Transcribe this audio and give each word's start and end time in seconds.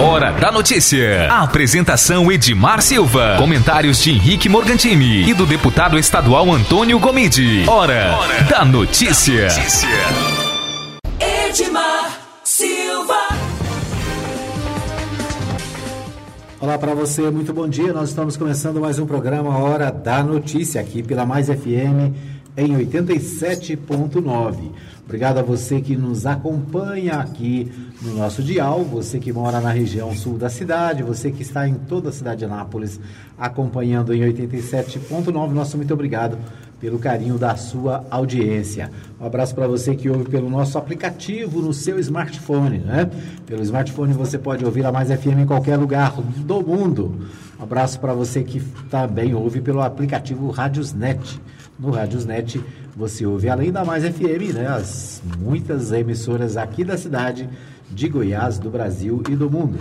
Hora 0.00 0.30
da 0.30 0.52
notícia. 0.52 1.28
A 1.28 1.42
apresentação 1.42 2.30
Edmar 2.30 2.80
Silva. 2.82 3.34
Comentários 3.36 4.00
de 4.00 4.12
Henrique 4.12 4.48
Morgantini 4.48 5.28
e 5.28 5.34
do 5.34 5.44
deputado 5.44 5.98
estadual 5.98 6.52
Antônio 6.52 7.00
Gomide. 7.00 7.64
Hora, 7.68 8.16
Hora 8.16 8.42
da 8.44 8.64
notícia. 8.64 9.48
notícia. 9.48 9.88
Edmar 11.18 12.12
Silva. 12.44 13.16
Olá 16.60 16.78
para 16.78 16.94
você, 16.94 17.22
muito 17.30 17.52
bom 17.52 17.68
dia. 17.68 17.92
Nós 17.92 18.10
estamos 18.10 18.36
começando 18.36 18.80
mais 18.80 19.00
um 19.00 19.06
programa 19.06 19.58
Hora 19.58 19.90
da 19.90 20.22
Notícia 20.22 20.80
aqui 20.80 21.02
pela 21.02 21.26
Mais 21.26 21.48
FM 21.48 22.14
em 22.58 22.76
87.9. 22.76 24.72
Obrigado 25.04 25.38
a 25.38 25.42
você 25.42 25.80
que 25.80 25.96
nos 25.96 26.26
acompanha 26.26 27.14
aqui 27.14 27.72
no 28.02 28.14
nosso 28.14 28.42
dial, 28.42 28.84
você 28.84 29.18
que 29.18 29.32
mora 29.32 29.60
na 29.60 29.70
região 29.70 30.14
sul 30.14 30.36
da 30.36 30.50
cidade, 30.50 31.02
você 31.02 31.30
que 31.30 31.40
está 31.40 31.66
em 31.66 31.74
toda 31.74 32.10
a 32.10 32.12
cidade 32.12 32.40
de 32.40 32.44
Anápolis 32.44 33.00
acompanhando 33.38 34.12
em 34.12 34.20
87.9. 34.20 35.50
Nosso 35.50 35.76
muito 35.76 35.94
obrigado 35.94 36.36
pelo 36.80 36.98
carinho 36.98 37.38
da 37.38 37.56
sua 37.56 38.04
audiência. 38.10 38.90
Um 39.20 39.26
abraço 39.26 39.54
para 39.54 39.66
você 39.66 39.94
que 39.94 40.10
ouve 40.10 40.28
pelo 40.28 40.50
nosso 40.50 40.76
aplicativo 40.76 41.62
no 41.62 41.72
seu 41.72 41.98
smartphone, 42.00 42.78
né? 42.78 43.08
Pelo 43.46 43.62
smartphone 43.62 44.12
você 44.12 44.36
pode 44.36 44.64
ouvir 44.64 44.84
a 44.84 44.92
Mais 44.92 45.08
FM 45.10 45.38
em 45.40 45.46
qualquer 45.46 45.76
lugar 45.76 46.12
do 46.20 46.60
mundo. 46.60 47.20
Um 47.58 47.62
abraço 47.62 47.98
para 47.98 48.12
você 48.12 48.42
que 48.42 48.60
também 48.90 49.34
ouve 49.34 49.60
pelo 49.60 49.80
aplicativo 49.80 50.50
Radiosnet. 50.50 51.40
No 51.78 51.90
Radiosnet 51.90 52.60
você 52.96 53.24
ouve, 53.24 53.48
além 53.48 53.70
da 53.70 53.84
Mais 53.84 54.04
FM, 54.04 54.54
né, 54.54 54.66
as 54.66 55.22
muitas 55.38 55.92
emissoras 55.92 56.56
aqui 56.56 56.84
da 56.84 56.98
cidade 56.98 57.48
de 57.90 58.08
Goiás, 58.08 58.58
do 58.58 58.68
Brasil 58.68 59.22
e 59.28 59.36
do 59.36 59.48
mundo. 59.48 59.78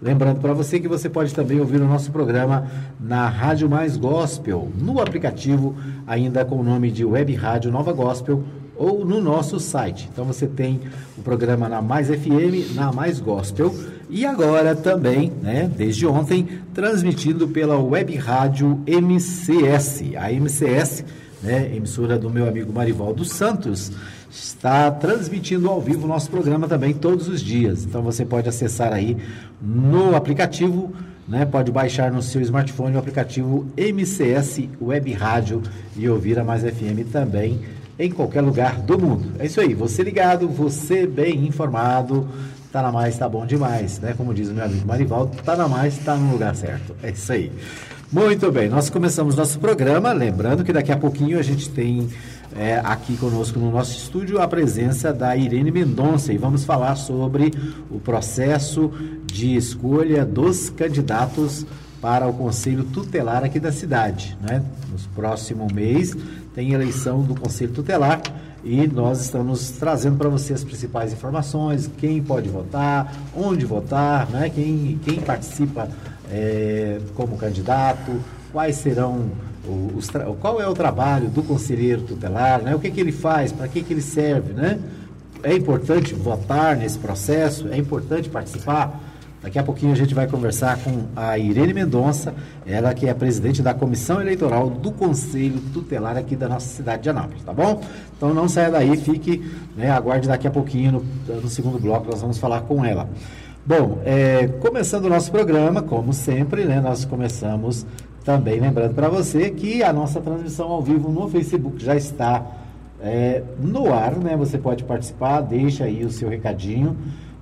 Lembrando 0.00 0.40
para 0.40 0.52
você 0.52 0.78
que 0.78 0.88
você 0.88 1.08
pode 1.08 1.34
também 1.34 1.60
ouvir 1.60 1.80
o 1.80 1.86
nosso 1.86 2.10
programa 2.10 2.66
na 3.00 3.28
Rádio 3.28 3.68
Mais 3.68 3.96
Gospel, 3.96 4.70
no 4.78 5.00
aplicativo 5.00 5.76
ainda 6.06 6.44
com 6.44 6.56
o 6.56 6.62
nome 6.62 6.90
de 6.90 7.04
Web 7.04 7.34
Rádio 7.34 7.70
Nova 7.70 7.92
Gospel 7.92 8.42
ou 8.76 9.04
no 9.04 9.20
nosso 9.20 9.58
site. 9.58 10.08
Então 10.12 10.24
você 10.24 10.46
tem 10.46 10.80
o 11.16 11.22
programa 11.22 11.68
na 11.68 11.82
Mais 11.82 12.08
FM, 12.08 12.74
na 12.74 12.92
Mais 12.92 13.20
Gospel 13.20 13.74
e 14.08 14.24
agora 14.24 14.74
também, 14.74 15.32
né, 15.42 15.70
desde 15.76 16.06
ontem, 16.06 16.46
transmitido 16.72 17.48
pela 17.48 17.76
Web 17.78 18.16
Rádio 18.16 18.80
MCS. 18.86 20.14
A 20.16 20.32
MCS, 20.32 21.04
né, 21.42 21.74
emissora 21.74 22.18
do 22.18 22.30
meu 22.30 22.48
amigo 22.48 22.72
Marivaldo 22.72 23.24
Santos, 23.24 23.92
está 24.30 24.90
transmitindo 24.90 25.68
ao 25.68 25.80
vivo 25.80 26.04
o 26.04 26.08
nosso 26.08 26.30
programa 26.30 26.68
também 26.68 26.94
todos 26.94 27.28
os 27.28 27.40
dias. 27.40 27.84
Então 27.84 28.02
você 28.02 28.24
pode 28.24 28.48
acessar 28.48 28.92
aí 28.92 29.16
no 29.60 30.14
aplicativo 30.14 30.92
né, 31.28 31.44
pode 31.44 31.70
baixar 31.70 32.10
no 32.10 32.22
seu 32.22 32.40
smartphone 32.40 32.96
o 32.96 32.98
aplicativo 32.98 33.66
MCS 33.76 34.62
Web 34.80 35.12
Rádio 35.12 35.62
e 35.94 36.08
ouvir 36.08 36.38
a 36.38 36.44
Mais 36.44 36.62
FM 36.62 37.12
também 37.12 37.60
em 37.98 38.10
qualquer 38.10 38.40
lugar 38.40 38.80
do 38.80 38.98
mundo. 38.98 39.32
É 39.38 39.46
isso 39.46 39.60
aí, 39.60 39.74
você 39.74 40.02
ligado, 40.02 40.48
você 40.48 41.06
bem 41.06 41.46
informado, 41.46 42.26
tá 42.72 42.80
na 42.80 42.90
mais, 42.90 43.18
tá 43.18 43.28
bom 43.28 43.44
demais, 43.44 43.98
né? 43.98 44.14
Como 44.16 44.32
diz 44.32 44.48
o 44.48 44.54
meu 44.54 44.64
amigo 44.64 44.86
Marivaldo, 44.86 45.36
tá 45.42 45.56
na 45.56 45.68
mais, 45.68 45.98
tá 45.98 46.16
no 46.16 46.32
lugar 46.32 46.54
certo. 46.54 46.94
É 47.02 47.10
isso 47.10 47.30
aí. 47.32 47.52
Muito 48.10 48.50
bem, 48.50 48.70
nós 48.70 48.88
começamos 48.88 49.34
nosso 49.34 49.58
programa, 49.58 50.12
lembrando 50.12 50.64
que 50.64 50.72
daqui 50.72 50.90
a 50.90 50.96
pouquinho 50.96 51.38
a 51.38 51.42
gente 51.42 51.68
tem 51.68 52.08
é, 52.58 52.80
aqui 52.82 53.16
conosco 53.16 53.60
no 53.60 53.70
nosso 53.70 53.96
estúdio 53.96 54.40
a 54.40 54.48
presença 54.48 55.12
da 55.12 55.36
Irene 55.36 55.70
Mendonça 55.70 56.32
e 56.32 56.36
vamos 56.36 56.64
falar 56.64 56.96
sobre 56.96 57.52
o 57.88 58.00
processo 58.00 58.90
de 59.24 59.54
escolha 59.54 60.24
dos 60.24 60.68
candidatos 60.68 61.64
para 62.00 62.26
o 62.26 62.32
Conselho 62.32 62.82
Tutelar 62.82 63.44
aqui 63.44 63.60
da 63.60 63.70
cidade. 63.70 64.36
Né? 64.42 64.60
No 64.90 64.98
próximo 65.14 65.68
mês 65.72 66.16
tem 66.52 66.72
eleição 66.72 67.22
do 67.22 67.40
Conselho 67.40 67.72
Tutelar 67.72 68.20
e 68.64 68.88
nós 68.88 69.20
estamos 69.20 69.70
trazendo 69.70 70.16
para 70.16 70.28
você 70.28 70.52
as 70.52 70.64
principais 70.64 71.12
informações, 71.12 71.88
quem 71.96 72.20
pode 72.20 72.48
votar, 72.48 73.14
onde 73.36 73.64
votar, 73.64 74.28
né? 74.30 74.50
quem, 74.50 74.98
quem 75.04 75.20
participa 75.20 75.88
é, 76.28 76.98
como 77.14 77.36
candidato, 77.36 78.20
quais 78.52 78.74
serão 78.76 79.30
os, 79.68 80.10
qual 80.40 80.60
é 80.60 80.66
o 80.66 80.74
trabalho 80.74 81.28
do 81.28 81.42
conselheiro 81.42 82.02
tutelar, 82.02 82.62
né? 82.62 82.74
o 82.74 82.78
que, 82.78 82.90
que 82.90 83.00
ele 83.00 83.12
faz, 83.12 83.52
para 83.52 83.68
que, 83.68 83.82
que 83.82 83.92
ele 83.92 84.02
serve. 84.02 84.52
Né? 84.52 84.78
É 85.42 85.54
importante 85.54 86.14
votar 86.14 86.76
nesse 86.76 86.98
processo, 86.98 87.68
é 87.68 87.76
importante 87.76 88.28
participar. 88.28 89.00
Daqui 89.40 89.56
a 89.56 89.62
pouquinho 89.62 89.92
a 89.92 89.94
gente 89.94 90.14
vai 90.14 90.26
conversar 90.26 90.78
com 90.78 91.04
a 91.14 91.38
Irene 91.38 91.72
Mendonça, 91.72 92.34
ela 92.66 92.92
que 92.92 93.06
é 93.06 93.14
presidente 93.14 93.62
da 93.62 93.72
Comissão 93.72 94.20
Eleitoral 94.20 94.68
do 94.68 94.90
Conselho 94.90 95.60
Tutelar 95.72 96.16
aqui 96.16 96.34
da 96.34 96.48
nossa 96.48 96.66
cidade 96.66 97.04
de 97.04 97.10
Anápolis, 97.10 97.44
tá 97.44 97.52
bom? 97.52 97.80
Então 98.16 98.34
não 98.34 98.48
saia 98.48 98.68
daí, 98.68 98.96
fique, 98.96 99.48
né, 99.76 99.90
aguarde 99.90 100.26
daqui 100.26 100.48
a 100.48 100.50
pouquinho, 100.50 101.04
no, 101.28 101.40
no 101.40 101.48
segundo 101.48 101.78
bloco 101.78 102.10
nós 102.10 102.20
vamos 102.20 102.36
falar 102.36 102.62
com 102.62 102.84
ela. 102.84 103.08
Bom, 103.64 104.00
é, 104.04 104.48
começando 104.60 105.04
o 105.04 105.08
nosso 105.08 105.30
programa, 105.30 105.82
como 105.82 106.12
sempre, 106.12 106.64
né, 106.64 106.80
nós 106.80 107.04
começamos 107.04 107.86
também 108.28 108.60
lembrando 108.60 108.94
para 108.94 109.08
você 109.08 109.48
que 109.48 109.82
a 109.82 109.90
nossa 109.90 110.20
transmissão 110.20 110.68
ao 110.68 110.82
vivo 110.82 111.10
no 111.10 111.30
Facebook 111.30 111.82
já 111.82 111.96
está 111.96 112.44
é, 113.00 113.42
no 113.58 113.90
ar, 113.90 114.16
né? 114.16 114.36
Você 114.36 114.58
pode 114.58 114.84
participar, 114.84 115.40
deixa 115.40 115.84
aí 115.84 116.04
o 116.04 116.10
seu 116.10 116.28
recadinho 116.28 116.94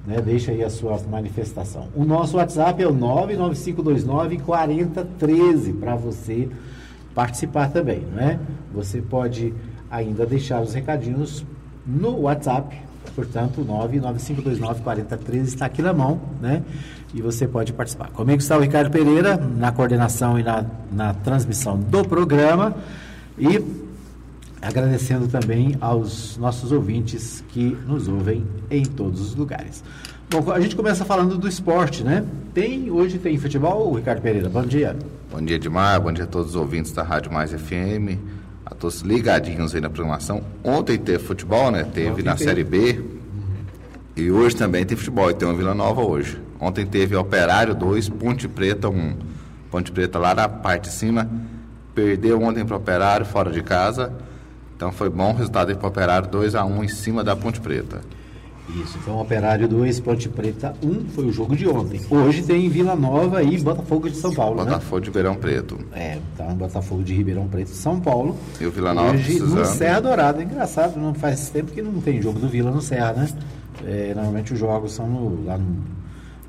né? 0.07 0.21
Deixa 0.21 0.53
aí 0.53 0.63
a 0.63 0.71
sua 0.71 0.97
manifestação. 1.11 1.89
O 1.93 2.05
nosso 2.05 2.37
WhatsApp 2.37 2.81
é 2.81 2.87
o 2.87 2.95
99529 2.95 4.39
4013 4.39 5.73
para 5.73 5.97
você 5.97 6.49
participar 7.13 7.73
também, 7.73 8.03
né? 8.15 8.39
Você 8.73 9.03
pode 9.03 9.53
ainda 9.91 10.25
deixar 10.25 10.63
os 10.63 10.73
recadinhos 10.73 11.45
no 11.85 12.21
WhatsApp, 12.21 12.81
portanto, 13.13 13.65
99529 13.65 14.83
4013 14.83 15.49
está 15.49 15.67
aqui 15.67 15.83
na 15.83 15.93
mão, 15.93 16.21
né? 16.41 16.63
E 17.15 17.23
você 17.23 17.47
pode 17.47 17.73
participar. 17.73 18.11
Comigo 18.11 18.39
está 18.39 18.57
o 18.57 18.61
Ricardo 18.61 18.91
Pereira 18.91 19.37
na 19.37 19.73
coordenação 19.73 20.39
e 20.39 20.43
na, 20.43 20.65
na 20.93 21.15
transmissão 21.15 21.79
do 21.79 22.05
programa 22.05 22.75
e 23.39 23.63
agradecendo 24.61 25.29
também 25.29 25.77
aos 25.81 26.37
nossos 26.37 26.73
ouvintes 26.73 27.45
que 27.49 27.77
nos 27.87 28.09
ouvem 28.09 28.45
em 28.71 28.85
todos 28.85 29.21
os 29.21 29.35
lugares. 29.35 29.85
Bom, 30.29 30.51
a 30.51 30.59
gente 30.59 30.75
começa 30.75 31.05
falando 31.05 31.39
do 31.39 31.47
esporte, 31.47 32.03
né? 32.03 32.25
Tem, 32.53 32.91
hoje 32.91 33.19
tem 33.19 33.39
futebol, 33.39 33.95
Ricardo 33.95 34.21
Pereira, 34.21 34.49
bom 34.49 34.63
dia. 34.63 34.97
Bom 35.31 35.41
dia, 35.41 35.57
Edmar, 35.57 36.01
bom 36.01 36.13
dia 36.13 36.25
a 36.25 36.27
todos 36.27 36.51
os 36.51 36.57
ouvintes 36.57 36.91
da 36.91 37.05
Rádio 37.05 37.33
Mais 37.33 37.53
FM, 37.53 38.19
a 38.67 38.75
todos 38.75 39.01
ligadinhos 39.01 39.75
aí 39.75 39.81
na 39.81 39.89
programação. 39.89 40.43
Ontem 40.63 40.99
teve 40.99 41.23
futebol, 41.23 41.71
né? 41.71 41.85
Teve 41.85 42.11
Ontem 42.11 42.23
na 42.25 42.35
teve. 42.35 42.45
Série 42.45 42.65
B 42.65 43.01
e 44.17 44.31
hoje 44.31 44.57
também 44.57 44.85
tem 44.85 44.97
futebol, 44.97 45.31
e 45.31 45.35
tem 45.35 45.47
uma 45.47 45.57
Vila 45.57 45.75
Nova 45.75 46.03
hoje. 46.03 46.41
Ontem 46.59 46.85
teve 46.85 47.15
Operário 47.15 47.75
2, 47.75 48.09
Ponte 48.09 48.49
Preta 48.49 48.89
1. 48.89 48.93
Um. 48.93 49.17
Ponte 49.71 49.93
Preta 49.93 50.19
lá 50.19 50.35
na 50.35 50.49
parte 50.49 50.89
de 50.89 50.95
cima, 50.95 51.31
perdeu 51.95 52.43
ontem 52.43 52.65
para 52.65 52.75
o 52.75 52.79
Operário 52.79 53.25
fora 53.25 53.51
de 53.51 53.63
casa 53.63 54.13
então 54.77 54.93
foi 54.93 55.09
bom 55.09 55.31
o 55.31 55.35
resultado 55.35 55.75
para 55.75 55.87
o 55.87 55.89
Operário 55.89 56.29
2 56.29 56.55
a 56.55 56.63
1 56.65 56.85
em 56.85 56.89
cima 56.89 57.25
da 57.25 57.35
Ponte 57.35 57.61
Preta. 57.61 58.03
Isso, 58.69 58.99
então 58.99 59.21
Operário 59.21 59.69
2, 59.69 60.01
Ponte 60.01 60.29
Preta 60.29 60.75
1 60.83 61.07
foi 61.11 61.27
o 61.27 61.33
jogo 61.33 61.55
de 61.55 61.69
ontem. 61.69 62.01
Hoje 62.11 62.43
tem 62.43 62.69
Vila 62.69 62.97
Nova 62.97 63.43
e 63.43 63.59
Botafogo 63.59 64.11
de 64.11 64.17
São 64.17 64.35
Paulo, 64.35 64.57
né? 64.57 64.65
Botafogo 64.65 64.97
né? 64.97 65.03
de 65.03 65.09
Ribeirão 65.09 65.35
Preto. 65.37 65.79
É, 65.93 66.19
tá 66.37 66.45
Botafogo 66.47 67.03
de 67.05 67.15
Ribeirão 67.15 67.47
Preto, 67.47 67.71
São 67.71 68.01
Paulo. 68.01 68.37
E 68.61 68.67
o 68.67 68.71
Vila 68.71 68.93
Nova 68.93 69.13
Hoje 69.13 69.25
precisando. 69.25 69.59
no 69.59 69.65
Serra 69.67 70.01
Dourada, 70.01 70.43
engraçado, 70.43 70.99
não 70.99 71.15
faz 71.15 71.49
tempo 71.49 71.71
que 71.71 71.81
não 71.81 72.01
tem 72.01 72.21
jogo 72.21 72.41
do 72.41 72.49
Vila 72.49 72.71
no 72.71 72.83
Serra, 72.83 73.13
né? 73.13 73.29
É, 73.85 74.13
normalmente 74.15 74.53
os 74.53 74.59
jogos 74.59 74.93
são 74.93 75.07
no, 75.07 75.45
lá 75.45 75.57
no 75.57 75.97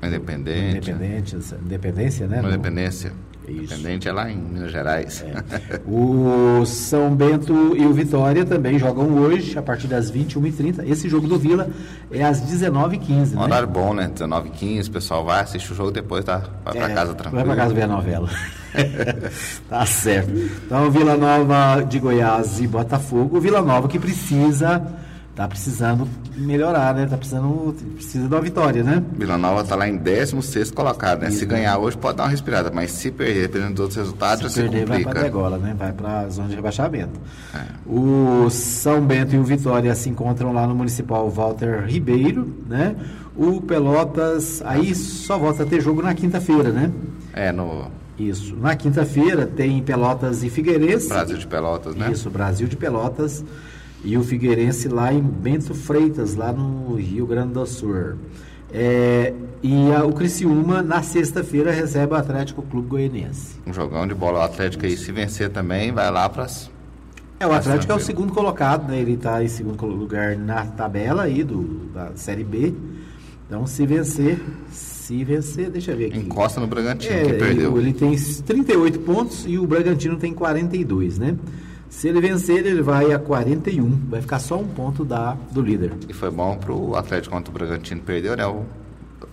Independente. 0.02 0.90
Independente, 0.90 1.36
Independência, 1.64 2.26
né? 2.26 2.40
Independência. 2.44 3.12
Isso. 3.50 3.74
Independente 3.74 4.08
é 4.08 4.12
lá 4.12 4.30
em 4.30 4.36
Minas 4.36 4.70
Gerais. 4.70 5.24
É. 5.24 5.78
O 5.88 6.64
São 6.66 7.14
Bento 7.14 7.76
e 7.76 7.86
o 7.86 7.92
Vitória 7.92 8.44
também 8.44 8.78
jogam 8.78 9.16
hoje, 9.18 9.58
a 9.58 9.62
partir 9.62 9.86
das 9.86 10.10
21h30. 10.12 10.86
Esse 10.86 11.08
jogo 11.08 11.26
do 11.26 11.38
Vila 11.38 11.68
é 12.10 12.22
às 12.22 12.40
19h15. 12.42 13.34
Um 13.34 13.40
horário 13.40 13.68
bom, 13.68 13.94
né? 13.94 14.10
19h15, 14.14 14.88
o 14.88 14.90
pessoal 14.90 15.24
vai, 15.24 15.40
assiste 15.40 15.72
o 15.72 15.74
jogo 15.74 15.90
depois 15.90 16.24
tá, 16.24 16.42
vai 16.64 16.74
para 16.74 16.90
é, 16.90 16.94
casa 16.94 17.14
tranquilo. 17.14 17.46
Vai 17.46 17.54
para 17.54 17.62
casa 17.62 17.74
ver 17.74 17.82
a 17.82 17.86
novela. 17.86 18.28
tá 19.68 19.86
certo. 19.86 20.30
Então, 20.30 20.90
Vila 20.90 21.16
Nova 21.16 21.82
de 21.82 21.98
Goiás 21.98 22.60
e 22.60 22.66
Botafogo. 22.66 23.40
Vila 23.40 23.62
Nova 23.62 23.88
que 23.88 23.98
precisa 23.98 24.82
tá 25.38 25.46
precisando 25.46 26.08
melhorar, 26.36 26.92
né? 26.92 27.06
Tá 27.06 27.16
precisando, 27.16 27.72
precisa 27.94 28.26
de 28.26 28.34
uma 28.34 28.40
vitória, 28.40 28.82
né? 28.82 29.00
Vila 29.16 29.38
Nova 29.38 29.62
tá 29.62 29.76
lá 29.76 29.88
em 29.88 29.96
16 29.96 30.72
colocado, 30.72 31.20
né? 31.20 31.28
Isso, 31.28 31.38
se 31.38 31.46
ganhar 31.46 31.78
hoje 31.78 31.96
pode 31.96 32.16
dar 32.16 32.24
uma 32.24 32.30
respirada, 32.30 32.72
mas 32.72 32.90
se 32.90 33.12
perder, 33.12 33.42
dependendo 33.42 33.74
dos 33.74 33.80
outros 33.82 33.96
resultados, 33.98 34.52
se, 34.52 34.54
se 34.54 34.62
perder, 34.62 34.80
complica. 34.80 35.04
vai 35.04 35.14
para 35.14 35.22
degola, 35.22 35.58
né? 35.58 35.76
Vai 35.78 35.92
para 35.92 36.22
a 36.22 36.28
zona 36.28 36.48
de 36.48 36.56
rebaixamento. 36.56 37.20
É. 37.54 37.60
O 37.86 38.50
São 38.50 39.00
Bento 39.00 39.36
e 39.36 39.38
o 39.38 39.44
Vitória 39.44 39.94
se 39.94 40.10
encontram 40.10 40.52
lá 40.52 40.66
no 40.66 40.74
Municipal 40.74 41.30
Walter 41.30 41.84
Ribeiro, 41.86 42.52
né? 42.68 42.96
O 43.36 43.60
Pelotas 43.60 44.60
aí 44.64 44.92
só 44.92 45.38
volta 45.38 45.62
a 45.62 45.66
ter 45.66 45.80
jogo 45.80 46.02
na 46.02 46.14
quinta-feira, 46.14 46.72
né? 46.72 46.90
É, 47.32 47.52
no 47.52 47.86
isso. 48.18 48.56
Na 48.56 48.74
quinta-feira 48.74 49.46
tem 49.46 49.80
Pelotas 49.80 50.42
e 50.42 50.50
Figueirense. 50.50 51.08
Brasil 51.08 51.38
de 51.38 51.46
Pelotas, 51.46 51.94
né? 51.94 52.10
Isso, 52.10 52.28
Brasil 52.28 52.66
de 52.66 52.76
Pelotas 52.76 53.44
e 54.04 54.16
o 54.16 54.22
Figueirense 54.22 54.88
lá 54.88 55.12
em 55.12 55.20
Bento 55.20 55.74
Freitas, 55.74 56.34
lá 56.34 56.52
no 56.52 56.94
Rio 56.94 57.26
Grande 57.26 57.54
do 57.54 57.66
Sul. 57.66 58.14
É, 58.72 59.32
e 59.62 59.92
a, 59.92 60.04
o 60.04 60.12
Criciúma, 60.12 60.82
na 60.82 61.02
sexta-feira, 61.02 61.70
recebe 61.70 62.12
o 62.12 62.16
Atlético 62.16 62.62
Clube 62.62 62.88
Goianiense. 62.88 63.56
Um 63.66 63.72
jogão 63.72 64.06
de 64.06 64.14
bola. 64.14 64.40
O 64.40 64.42
Atlético 64.42 64.84
aí, 64.84 64.96
se 64.96 65.10
vencer 65.10 65.50
também, 65.50 65.90
vai 65.90 66.10
lá 66.10 66.28
para 66.28 66.46
É, 67.40 67.46
o 67.46 67.52
Atlético 67.52 67.92
é 67.92 67.94
o 67.94 68.00
segundo 68.00 68.32
colocado, 68.32 68.88
né? 68.88 68.98
Ele 69.00 69.14
está 69.14 69.42
em 69.42 69.48
segundo 69.48 69.86
lugar 69.86 70.36
na 70.36 70.66
tabela 70.66 71.24
aí 71.24 71.42
do, 71.42 71.88
da 71.92 72.12
Série 72.14 72.44
B. 72.44 72.74
Então, 73.46 73.66
se 73.66 73.86
vencer, 73.86 74.38
se 74.70 75.24
vencer, 75.24 75.70
deixa 75.70 75.92
eu 75.92 75.96
ver 75.96 76.06
aqui. 76.06 76.18
Encosta 76.18 76.60
no 76.60 76.66
Bragantino, 76.66 77.14
é, 77.14 77.24
que 77.24 77.32
perdeu. 77.32 77.78
Ele, 77.78 77.88
ele 77.88 77.92
tem 77.94 78.14
38 78.14 79.00
pontos 79.00 79.44
e 79.46 79.58
o 79.58 79.66
Bragantino 79.66 80.18
tem 80.18 80.34
42, 80.34 81.18
né? 81.18 81.34
Se 81.88 82.08
ele 82.08 82.20
vencer, 82.20 82.66
ele 82.66 82.82
vai 82.82 83.12
a 83.12 83.18
41. 83.18 83.88
Vai 84.08 84.20
ficar 84.20 84.38
só 84.38 84.58
um 84.58 84.66
ponto 84.66 85.04
da, 85.04 85.36
do 85.50 85.60
líder. 85.60 85.92
E 86.08 86.12
foi 86.12 86.30
bom 86.30 86.56
para 86.56 86.72
o 86.72 86.96
Atlético 86.96 87.34
contra 87.34 87.50
o 87.50 87.54
Bragantino 87.54 88.00
perdeu, 88.00 88.36
né? 88.36 88.46
O, 88.46 88.64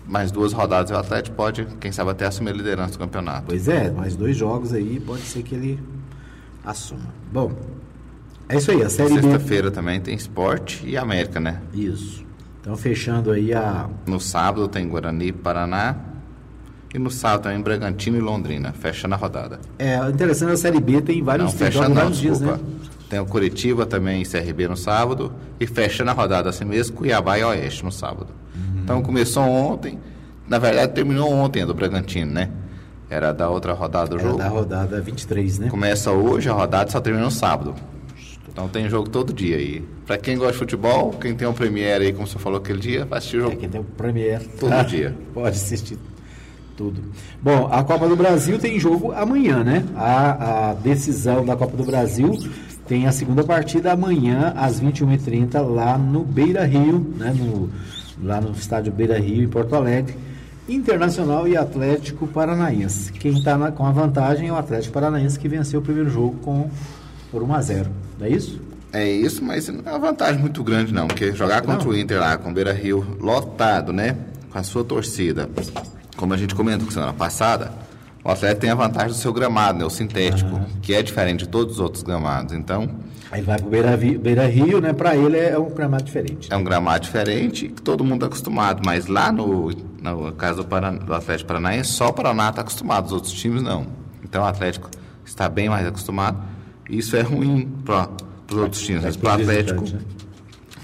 mais 0.06 0.30
duas 0.30 0.52
rodadas 0.52 0.90
o 0.90 0.94
Atlético 0.94 1.36
pode, 1.36 1.66
quem 1.80 1.92
sabe, 1.92 2.10
até 2.10 2.26
assumir 2.26 2.50
a 2.50 2.54
liderança 2.54 2.92
do 2.92 2.98
campeonato. 2.98 3.44
Pois 3.46 3.68
é, 3.68 3.90
mais 3.90 4.16
dois 4.16 4.36
jogos 4.36 4.72
aí 4.72 5.00
pode 5.00 5.22
ser 5.22 5.42
que 5.42 5.54
ele 5.54 5.80
assuma. 6.64 7.14
Bom, 7.32 7.52
é 8.48 8.56
isso 8.56 8.70
aí, 8.70 8.82
a 8.82 8.88
Série 8.88 9.14
Sexta-feira 9.14 9.70
também 9.70 10.00
tem 10.00 10.14
esporte 10.14 10.86
e 10.86 10.96
América, 10.96 11.40
né? 11.40 11.60
Isso. 11.74 12.24
Então, 12.60 12.76
fechando 12.76 13.30
aí 13.30 13.52
a... 13.52 13.88
No 14.06 14.20
sábado 14.20 14.66
tem 14.68 14.88
Guarani 14.88 15.32
Paraná. 15.32 15.96
E 16.94 16.98
no 16.98 17.10
sábado 17.10 17.42
também 17.42 17.60
Bragantino 17.60 18.16
e 18.16 18.20
Londrina, 18.20 18.72
fechando 18.72 19.14
a 19.14 19.18
rodada. 19.18 19.60
É, 19.78 19.96
interessante 20.08 20.52
a 20.52 20.56
Série 20.56 20.80
B 20.80 21.00
tem 21.00 21.22
vários, 21.22 21.52
não, 21.52 21.58
fecha, 21.58 21.88
não, 21.88 21.94
vários 21.94 22.18
dias, 22.18 22.40
né? 22.40 22.58
Tem 23.08 23.20
o 23.20 23.26
Curitiba 23.26 23.86
também, 23.86 24.24
CRB 24.24 24.68
no 24.68 24.76
sábado. 24.76 25.32
E 25.60 25.66
fechando 25.66 26.10
a 26.10 26.14
rodada 26.14 26.48
assim 26.48 26.64
mesmo, 26.64 26.96
Cuiabá 26.96 27.38
e 27.38 27.44
Oeste 27.44 27.84
no 27.84 27.92
sábado. 27.92 28.28
Uhum. 28.54 28.80
Então 28.82 29.02
começou 29.02 29.44
ontem, 29.44 29.98
na 30.48 30.58
verdade 30.58 30.92
terminou 30.92 31.30
ontem 31.32 31.64
do 31.64 31.74
Bragantino, 31.74 32.32
né? 32.32 32.50
Era 33.08 33.32
da 33.32 33.48
outra 33.48 33.72
rodada 33.72 34.10
do 34.10 34.16
Era 34.16 34.24
jogo. 34.24 34.38
da 34.38 34.48
rodada 34.48 35.00
23, 35.00 35.58
né? 35.60 35.68
Começa 35.68 36.10
hoje, 36.10 36.48
a 36.48 36.52
rodada 36.52 36.90
só 36.90 37.00
termina 37.00 37.24
no 37.24 37.30
sábado. 37.30 37.74
Então 38.48 38.68
tem 38.68 38.88
jogo 38.88 39.08
todo 39.10 39.32
dia 39.32 39.56
aí. 39.56 39.84
Pra 40.06 40.16
quem 40.16 40.36
gosta 40.36 40.52
de 40.52 40.58
futebol, 40.58 41.10
quem 41.10 41.34
tem 41.34 41.46
o 41.46 41.52
Premiere 41.52 42.06
aí, 42.06 42.12
como 42.12 42.26
você 42.26 42.38
falou 42.38 42.58
aquele 42.58 42.80
dia, 42.80 43.04
vai 43.04 43.18
assistir 43.18 43.36
o 43.36 43.40
jogo. 43.40 43.52
É, 43.52 43.56
quem 43.56 43.68
tem 43.68 43.80
o 43.80 43.84
Premiere. 43.84 44.48
Todo 44.58 44.82
dia. 44.86 45.14
Pode 45.34 45.56
assistir 45.56 45.98
tudo. 46.76 47.02
Bom, 47.42 47.68
a 47.72 47.82
Copa 47.82 48.06
do 48.08 48.14
Brasil 48.14 48.58
tem 48.58 48.78
jogo 48.78 49.12
amanhã, 49.12 49.64
né? 49.64 49.84
A, 49.96 50.70
a 50.70 50.74
decisão 50.74 51.44
da 51.44 51.56
Copa 51.56 51.76
do 51.76 51.84
Brasil 51.84 52.38
tem 52.86 53.06
a 53.06 53.12
segunda 53.12 53.42
partida 53.42 53.92
amanhã, 53.92 54.52
às 54.56 54.80
21h30, 54.80 55.60
lá 55.60 55.98
no 55.98 56.22
Beira 56.22 56.64
Rio, 56.64 57.14
né? 57.16 57.34
No, 57.36 57.70
lá 58.22 58.40
no 58.40 58.52
estádio 58.52 58.92
Beira 58.92 59.18
Rio, 59.18 59.44
em 59.44 59.48
Porto 59.48 59.74
Alegre. 59.74 60.14
Internacional 60.68 61.46
e 61.46 61.56
Atlético 61.56 62.26
Paranaense. 62.26 63.12
Quem 63.12 63.38
está 63.38 63.70
com 63.70 63.86
a 63.86 63.92
vantagem 63.92 64.48
é 64.48 64.52
o 64.52 64.56
Atlético 64.56 64.94
Paranaense, 64.94 65.38
que 65.38 65.48
venceu 65.48 65.80
o 65.80 65.82
primeiro 65.82 66.10
jogo 66.10 66.36
com, 66.42 66.68
por 67.30 67.42
1 67.42 67.54
a 67.54 67.62
0 67.62 67.90
Não 68.18 68.26
é 68.26 68.30
isso? 68.30 68.60
É 68.92 69.08
isso, 69.08 69.44
mas 69.44 69.68
não 69.68 69.82
é 69.84 69.90
uma 69.90 69.98
vantagem 69.98 70.40
muito 70.40 70.64
grande, 70.64 70.92
não, 70.92 71.06
porque 71.06 71.32
jogar 71.32 71.62
contra 71.62 71.84
não. 71.84 71.92
o 71.92 71.96
Inter 71.96 72.18
lá, 72.18 72.36
com 72.36 72.50
o 72.50 72.52
Beira 72.52 72.72
Rio 72.72 73.06
lotado, 73.20 73.92
né? 73.92 74.16
Com 74.50 74.58
a 74.58 74.62
sua 74.62 74.82
torcida, 74.82 75.48
como 76.16 76.34
a 76.34 76.36
gente 76.36 76.54
comentou 76.54 76.90
semana 76.90 77.12
passada, 77.12 77.72
o 78.24 78.30
atleta 78.30 78.60
tem 78.60 78.70
a 78.70 78.74
vantagem 78.74 79.10
do 79.10 79.14
seu 79.14 79.32
gramado, 79.32 79.78
né, 79.78 79.84
o 79.84 79.90
sintético, 79.90 80.56
uhum. 80.56 80.64
que 80.82 80.92
é 80.92 81.02
diferente 81.02 81.44
de 81.44 81.48
todos 81.48 81.74
os 81.74 81.80
outros 81.80 82.02
gramados. 82.02 82.52
Então. 82.54 82.88
Aí 83.30 83.40
vai 83.40 83.56
para 83.56 83.66
o 83.66 83.70
Beira, 83.70 83.96
Beira 83.96 84.46
Rio, 84.46 84.80
né? 84.80 84.92
Para 84.92 85.16
ele 85.16 85.38
é 85.38 85.56
um 85.58 85.68
gramado 85.68 86.04
diferente. 86.04 86.52
É 86.52 86.56
um 86.56 86.64
gramado 86.64 87.04
diferente 87.04 87.68
que 87.68 87.82
todo 87.82 88.02
mundo 88.02 88.16
está 88.16 88.26
acostumado, 88.26 88.82
mas 88.84 89.06
lá 89.06 89.30
no, 89.30 89.70
no 89.70 90.32
caso 90.32 90.62
do, 90.62 90.68
Paraná, 90.68 90.98
do 90.98 91.14
Atlético 91.14 91.48
Paranaense, 91.48 91.90
só 91.90 92.08
o 92.08 92.12
Paraná 92.12 92.48
está 92.50 92.62
acostumado, 92.62 93.06
os 93.06 93.12
outros 93.12 93.32
times 93.32 93.62
não. 93.62 93.86
Então 94.24 94.42
o 94.42 94.46
Atlético 94.46 94.90
está 95.24 95.48
bem 95.48 95.68
mais 95.68 95.86
acostumado. 95.86 96.40
Isso 96.88 97.16
é 97.16 97.20
ruim 97.20 97.68
para 97.84 98.08
os 98.50 98.56
outros 98.56 98.82
times, 98.82 99.02
mas 99.04 99.16
para 99.16 99.30
o 99.30 99.42
Atlético. 99.42 99.84
Né? 99.84 100.00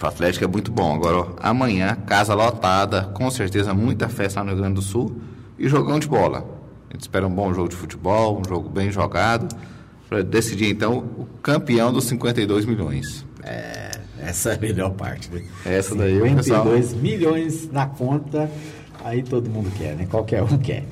O 0.02 0.06
Atlético 0.06 0.44
é 0.44 0.49
muito 0.49 0.72
bom. 0.72 0.94
Agora, 0.94 1.19
ó, 1.19 1.26
amanhã, 1.38 1.96
casa 2.06 2.34
lotada, 2.34 3.02
com 3.14 3.31
certeza 3.31 3.72
muita 3.72 4.08
festa 4.08 4.40
lá 4.40 4.44
no 4.44 4.52
Rio 4.52 4.60
Grande 4.60 4.75
do 4.75 4.82
Sul 4.82 5.16
e 5.56 5.69
jogão 5.69 5.99
de 6.00 6.08
bola. 6.08 6.44
A 6.90 6.93
gente 6.93 7.02
espera 7.02 7.26
um 7.26 7.31
bom 7.31 7.54
jogo 7.54 7.69
de 7.69 7.76
futebol, 7.76 8.40
um 8.40 8.49
jogo 8.49 8.69
bem 8.69 8.90
jogado, 8.90 9.54
para 10.08 10.22
decidir 10.22 10.70
então 10.70 10.99
o 10.99 11.26
campeão 11.40 11.93
dos 11.93 12.04
52 12.04 12.66
milhões. 12.66 13.25
É, 13.44 13.93
essa 14.19 14.50
é 14.50 14.56
a 14.56 14.58
melhor 14.58 14.90
parte, 14.90 15.31
né? 15.32 15.43
Essa 15.64 15.94
daí, 15.94 16.14
52 16.14 16.87
pessoal... 16.87 17.00
milhões 17.00 17.70
na 17.70 17.87
conta, 17.87 18.50
aí 19.05 19.22
todo 19.22 19.48
mundo 19.48 19.70
quer, 19.78 19.94
né? 19.94 20.06
Qualquer 20.10 20.43
um 20.43 20.58
quer. 20.58 20.84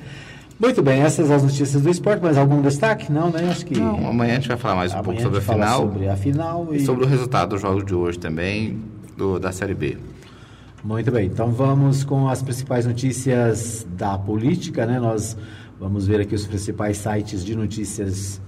Muito 0.57 0.81
bem, 0.81 1.01
essas 1.01 1.29
as 1.31 1.43
notícias 1.43 1.81
do 1.81 1.89
esporte. 1.89 2.21
Mais 2.21 2.37
algum 2.37 2.61
destaque? 2.61 3.11
Não, 3.11 3.29
né? 3.29 3.49
Acho 3.49 3.65
que. 3.65 3.79
Não, 3.79 4.07
amanhã 4.07 4.33
a 4.33 4.35
gente 4.35 4.47
vai 4.47 4.57
falar 4.57 4.75
mais 4.75 4.93
um 4.93 5.01
pouco 5.01 5.19
sobre 5.21 5.37
a, 5.37 5.41
a 5.41 5.43
final. 5.43 5.79
Sobre 5.81 6.07
a 6.07 6.15
final 6.15 6.67
e... 6.71 6.77
e 6.77 6.85
sobre 6.85 7.03
o 7.03 7.07
resultado 7.07 7.49
dos 7.49 7.61
jogos 7.61 7.83
de 7.83 7.95
hoje 7.95 8.19
também 8.19 8.79
do, 9.21 9.39
da 9.39 9.51
Série 9.51 9.75
B. 9.75 9.97
Muito 10.83 11.11
bem, 11.11 11.27
então 11.27 11.51
vamos 11.51 12.03
com 12.03 12.27
as 12.27 12.41
principais 12.41 12.87
notícias 12.87 13.85
da 13.95 14.17
política, 14.17 14.87
né? 14.87 14.99
Nós 14.99 15.37
vamos 15.79 16.07
ver 16.07 16.21
aqui 16.21 16.33
os 16.33 16.47
principais 16.47 16.97
sites 16.97 17.45
de 17.45 17.55
notícias 17.55 18.41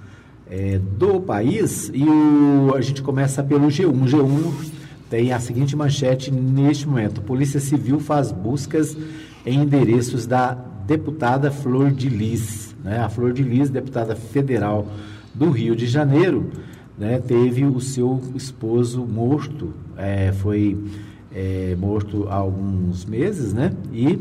é, 0.49 0.79
do 0.79 1.21
país 1.21 1.91
e 1.93 2.03
o, 2.03 2.73
a 2.75 2.81
gente 2.81 3.03
começa 3.03 3.43
pelo 3.43 3.67
G1. 3.67 3.87
O 3.87 4.05
G1 4.05 4.71
tem 5.11 5.31
a 5.31 5.39
seguinte 5.39 5.75
manchete 5.75 6.31
neste 6.31 6.87
momento: 6.87 7.21
Polícia 7.21 7.59
Civil 7.59 7.99
faz 7.99 8.31
buscas 8.31 8.97
em 9.45 9.59
endereços 9.59 10.25
da 10.25 10.57
deputada 10.87 11.51
Flor 11.51 11.91
de 11.91 12.09
Lis, 12.09 12.75
né? 12.83 12.97
A 12.99 13.09
Flor 13.09 13.31
de 13.31 13.43
Lis, 13.43 13.69
deputada 13.69 14.15
federal 14.15 14.87
do 15.35 15.51
Rio 15.51 15.75
de 15.75 15.85
Janeiro 15.85 16.49
né, 16.97 17.19
teve 17.19 17.65
o 17.65 17.79
seu 17.79 18.21
esposo 18.35 19.05
morto, 19.05 19.73
é, 19.97 20.31
foi 20.31 20.77
é, 21.33 21.75
morto 21.79 22.27
há 22.29 22.35
alguns 22.35 23.05
meses, 23.05 23.53
né? 23.53 23.71
E 23.91 24.19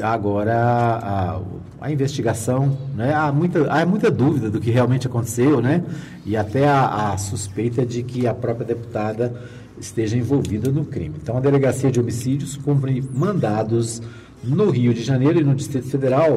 agora 0.00 0.54
a, 0.54 1.40
a, 1.80 1.92
investigação, 1.92 2.76
né? 2.94 3.12
Há 3.14 3.30
muita, 3.30 3.70
há 3.70 3.84
muita 3.84 4.10
dúvida 4.10 4.50
do 4.50 4.60
que 4.60 4.70
realmente 4.70 5.06
aconteceu, 5.06 5.60
né? 5.60 5.84
E 6.24 6.36
até 6.36 6.66
a, 6.66 7.12
a 7.12 7.18
suspeita 7.18 7.84
de 7.84 8.02
que 8.02 8.26
a 8.26 8.34
própria 8.34 8.66
deputada 8.66 9.34
esteja 9.78 10.16
envolvida 10.16 10.70
no 10.70 10.84
crime. 10.84 11.16
Então, 11.20 11.36
a 11.36 11.40
Delegacia 11.40 11.90
de 11.90 12.00
Homicídios 12.00 12.56
cumpre 12.56 13.02
mandados 13.12 14.00
no 14.42 14.70
Rio 14.70 14.94
de 14.94 15.02
Janeiro 15.02 15.40
e 15.40 15.44
no 15.44 15.54
Distrito 15.54 15.88
Federal 15.88 16.34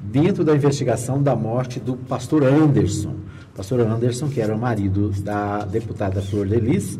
dentro 0.00 0.44
da 0.44 0.54
investigação 0.54 1.22
da 1.22 1.34
morte 1.34 1.80
do 1.80 1.96
pastor 1.96 2.44
Anderson 2.44 3.14
pastor 3.54 3.80
Anderson, 3.80 4.28
que 4.28 4.40
era 4.40 4.54
o 4.54 4.58
marido 4.58 5.10
da 5.20 5.64
deputada 5.64 6.22
Flor 6.22 6.46
Delis, 6.46 6.98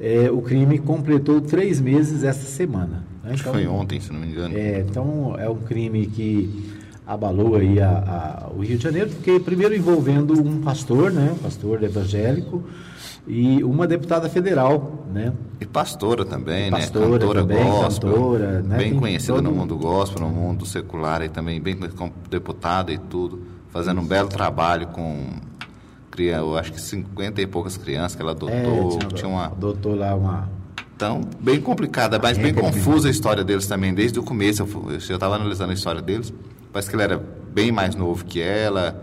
é, 0.00 0.30
o 0.30 0.40
crime 0.40 0.78
completou 0.78 1.40
três 1.40 1.80
meses 1.80 2.24
essa 2.24 2.46
semana. 2.46 3.04
Né? 3.22 3.34
Então, 3.38 3.52
foi 3.52 3.66
ontem, 3.66 4.00
se 4.00 4.12
não 4.12 4.20
me 4.20 4.28
engano. 4.28 4.56
É, 4.56 4.80
então, 4.80 5.36
é 5.38 5.48
um 5.48 5.58
crime 5.58 6.06
que 6.06 6.78
abalou 7.06 7.56
aí 7.56 7.80
a, 7.80 7.90
a, 7.90 8.50
o 8.56 8.60
Rio 8.62 8.78
de 8.78 8.82
Janeiro, 8.82 9.10
porque 9.10 9.38
primeiro 9.40 9.74
envolvendo 9.74 10.40
um 10.40 10.60
pastor, 10.62 11.12
né, 11.12 11.34
pastor 11.42 11.82
evangélico, 11.82 12.62
e 13.26 13.62
uma 13.62 13.86
deputada 13.86 14.28
federal, 14.28 15.06
né? 15.12 15.32
E 15.60 15.66
pastora 15.66 16.24
também, 16.24 16.68
e 16.68 16.70
né? 16.70 16.78
pastora 16.78 17.18
Cantora 17.18 17.40
também, 17.42 17.64
gospel, 17.64 18.12
cantora, 18.12 18.62
né? 18.62 18.76
bem 18.78 18.90
Tem 18.90 19.00
conhecida 19.00 19.34
todo... 19.34 19.44
no 19.44 19.52
mundo 19.52 19.76
gospel, 19.76 20.26
no 20.26 20.28
mundo 20.32 20.64
secular 20.64 21.22
e 21.22 21.28
também 21.28 21.60
bem 21.60 21.76
como 21.76 22.12
deputada 22.30 22.90
e 22.90 22.98
tudo, 22.98 23.42
fazendo 23.68 24.00
um 24.00 24.06
belo 24.06 24.28
trabalho 24.28 24.86
com 24.88 25.26
eu 26.18 26.56
acho 26.56 26.72
que 26.72 26.80
50 26.80 27.40
e 27.40 27.46
poucas 27.46 27.76
crianças 27.76 28.14
que 28.14 28.22
ela 28.22 28.32
adotou. 28.32 28.56
É, 28.56 28.98
tinha, 28.98 29.08
tinha 29.10 29.28
uma... 29.28 29.46
Adotou 29.46 29.94
lá 29.94 30.14
uma. 30.14 30.48
Então, 31.00 31.22
bem 31.40 31.60
complicada, 31.60 32.18
mas 32.18 32.36
bem 32.36 32.52
confusa 32.52 33.08
a 33.08 33.10
história 33.10 33.42
deles 33.42 33.66
também, 33.66 33.94
desde 33.94 34.18
o 34.18 34.22
começo. 34.22 34.62
Eu 34.62 34.98
estava 34.98 35.36
analisando 35.36 35.70
a 35.70 35.74
história 35.74 36.02
deles. 36.02 36.30
Parece 36.70 36.90
que 36.90 36.96
ele 36.96 37.02
era 37.02 37.18
bem 37.52 37.72
mais 37.72 37.94
novo 37.94 38.22
que 38.24 38.40
ela. 38.40 39.02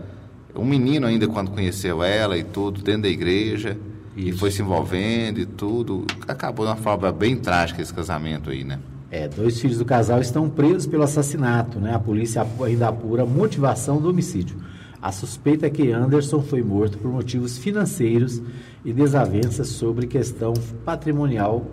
Um 0.54 0.64
menino 0.64 1.08
ainda 1.08 1.26
quando 1.26 1.50
conheceu 1.50 2.02
ela 2.02 2.38
e 2.38 2.44
tudo, 2.44 2.82
dentro 2.82 3.02
da 3.02 3.08
igreja. 3.08 3.76
Isso. 4.16 4.28
E 4.28 4.32
foi 4.32 4.52
se 4.52 4.62
envolvendo 4.62 5.40
e 5.40 5.46
tudo. 5.46 6.04
Acabou 6.28 6.66
de 6.66 6.70
uma 6.70 6.78
forma 6.78 7.10
bem 7.10 7.36
trágica 7.36 7.82
esse 7.82 7.92
casamento 7.92 8.50
aí, 8.50 8.62
né? 8.62 8.78
É, 9.10 9.26
dois 9.26 9.60
filhos 9.60 9.78
do 9.78 9.84
casal 9.84 10.20
estão 10.20 10.48
presos 10.48 10.86
pelo 10.86 11.02
assassinato, 11.02 11.80
né? 11.80 11.94
A 11.94 11.98
polícia 11.98 12.46
ainda 12.64 12.88
apura 12.88 13.22
a 13.22 13.26
motivação 13.26 14.00
do 14.00 14.10
homicídio. 14.10 14.56
A 15.00 15.12
suspeita 15.12 15.66
é 15.66 15.70
que 15.70 15.92
Anderson 15.92 16.42
foi 16.42 16.62
morto 16.62 16.98
por 16.98 17.10
motivos 17.10 17.56
financeiros 17.56 18.42
e 18.84 18.92
desavenças 18.92 19.68
sobre 19.68 20.06
questão 20.06 20.52
patrimonial 20.84 21.64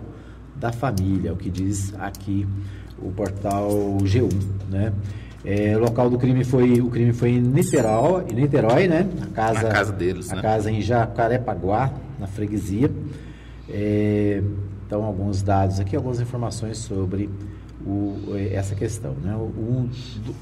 da 0.54 0.72
família, 0.72 1.32
o 1.32 1.36
que 1.36 1.50
diz 1.50 1.92
aqui 1.98 2.46
o 2.98 3.10
portal 3.10 3.68
G1, 4.02 4.30
né? 4.70 4.92
É, 5.44 5.76
o 5.76 5.80
local 5.80 6.10
do 6.10 6.18
crime 6.18 6.42
foi 6.44 6.80
o 6.80 6.88
crime 6.88 7.12
foi 7.12 7.30
em 7.30 7.40
Niterói, 7.40 8.24
em 8.30 8.34
Niterói, 8.34 8.88
né? 8.88 9.08
A 9.22 9.26
casa, 9.26 9.68
a 9.68 9.72
casa 9.72 9.92
deles, 9.92 10.32
a 10.32 10.36
né? 10.36 10.42
casa 10.42 10.70
em 10.70 10.80
Jacarepaguá, 10.80 11.92
na 12.18 12.26
freguesia. 12.26 12.90
É, 13.68 14.42
então 14.86 15.04
alguns 15.04 15.42
dados 15.42 15.80
aqui, 15.80 15.96
algumas 15.96 16.20
informações 16.20 16.78
sobre 16.78 17.28
o, 17.84 18.34
essa 18.52 18.74
questão, 18.74 19.14
né? 19.22 19.36
Um, 19.36 19.88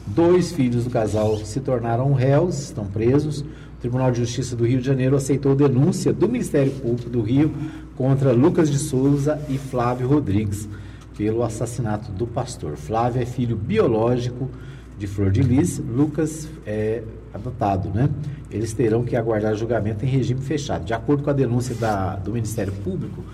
dois 0.06 0.52
filhos 0.52 0.84
do 0.84 0.90
casal 0.90 1.36
se 1.38 1.60
tornaram 1.60 2.12
réus, 2.12 2.58
estão 2.60 2.86
presos. 2.86 3.40
O 3.40 3.80
Tribunal 3.80 4.10
de 4.10 4.18
Justiça 4.20 4.54
do 4.54 4.66
Rio 4.66 4.80
de 4.80 4.86
Janeiro 4.86 5.16
aceitou 5.16 5.54
denúncia 5.54 6.12
do 6.12 6.28
Ministério 6.28 6.72
Público 6.72 7.10
do 7.10 7.20
Rio 7.20 7.52
contra 7.96 8.32
Lucas 8.32 8.70
de 8.70 8.78
Souza 8.78 9.40
e 9.48 9.58
Flávio 9.58 10.08
Rodrigues 10.08 10.68
pelo 11.16 11.42
assassinato 11.42 12.10
do 12.12 12.26
pastor. 12.26 12.76
Flávio 12.76 13.22
é 13.22 13.26
filho 13.26 13.56
biológico 13.56 14.50
de 14.98 15.06
Flor 15.06 15.30
de 15.30 15.42
Lis, 15.42 15.78
Lucas 15.78 16.48
é 16.66 17.02
adotado, 17.32 17.88
né? 17.88 18.08
Eles 18.50 18.72
terão 18.72 19.02
que 19.02 19.16
aguardar 19.16 19.54
julgamento 19.56 20.04
em 20.04 20.08
regime 20.08 20.40
fechado. 20.40 20.84
De 20.84 20.94
acordo 20.94 21.22
com 21.22 21.30
a 21.30 21.32
denúncia 21.32 21.74
da, 21.74 22.16
do 22.16 22.32
Ministério 22.32 22.72
Público, 22.72 23.24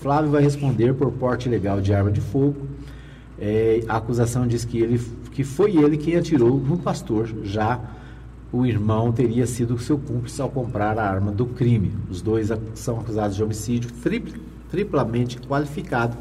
Flávio 0.00 0.30
vai 0.30 0.42
responder 0.42 0.94
por 0.94 1.10
porte 1.10 1.48
ilegal 1.48 1.80
de 1.80 1.92
arma 1.92 2.10
de 2.10 2.20
fogo. 2.20 2.66
É, 3.38 3.82
a 3.88 3.96
acusação 3.96 4.46
diz 4.46 4.64
que, 4.64 4.78
ele, 4.78 5.00
que 5.32 5.44
foi 5.44 5.76
ele 5.76 5.96
quem 5.96 6.16
atirou 6.16 6.56
no 6.56 6.78
pastor, 6.78 7.28
já 7.42 7.80
o 8.52 8.64
irmão 8.64 9.12
teria 9.12 9.46
sido 9.46 9.78
seu 9.78 9.98
cúmplice 9.98 10.40
ao 10.40 10.48
comprar 10.48 10.98
a 10.98 11.08
arma 11.08 11.30
do 11.30 11.46
crime. 11.46 11.92
Os 12.10 12.22
dois 12.22 12.48
são 12.74 13.00
acusados 13.00 13.36
de 13.36 13.42
homicídio 13.42 13.90
tripl, 14.02 14.38
triplamente 14.70 15.38
qualificado 15.38 16.16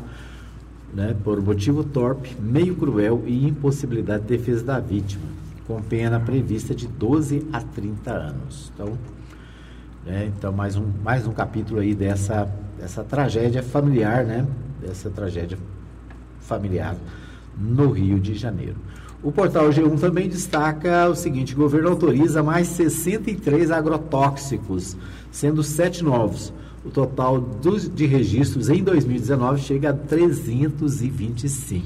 né, 0.94 1.16
por 1.24 1.42
motivo 1.42 1.84
torpe, 1.84 2.36
meio 2.40 2.76
cruel 2.76 3.24
e 3.26 3.48
impossibilidade 3.48 4.24
de 4.24 4.38
defesa 4.38 4.64
da 4.64 4.80
vítima, 4.80 5.26
com 5.66 5.82
pena 5.82 6.20
prevista 6.20 6.74
de 6.74 6.88
12 6.88 7.48
a 7.54 7.62
30 7.62 8.12
anos. 8.12 8.72
Então, 8.74 8.98
né, 10.06 10.32
então 10.36 10.52
mais, 10.52 10.76
um, 10.76 10.86
mais 11.04 11.28
um 11.28 11.32
capítulo 11.32 11.80
aí 11.80 11.94
dessa, 11.94 12.52
dessa 12.80 13.04
tragédia 13.04 13.64
familiar, 13.64 14.26
né, 14.26 14.46
dessa 14.82 15.10
tragédia 15.10 15.58
familiar 16.42 16.96
no 17.58 17.92
Rio 17.92 18.20
de 18.20 18.36
Janeiro. 18.36 18.76
O 19.22 19.32
portal 19.32 19.70
G1 19.70 20.00
também 20.00 20.30
destaca 20.30 21.10
o 21.10 21.16
seguinte: 21.16 21.54
o 21.54 21.58
governo 21.58 21.90
autoriza 21.90 22.44
mais 22.44 22.68
63 22.68 23.72
agrotóxicos, 23.72 24.96
sendo 25.32 25.64
sete 25.64 26.04
novos. 26.04 26.54
O 26.86 26.90
total 26.90 27.42
dos, 27.42 27.90
de 27.90 28.06
registros 28.06 28.70
em 28.70 28.84
2019 28.84 29.62
chega 29.62 29.90
a 29.90 29.94
325. 29.94 31.86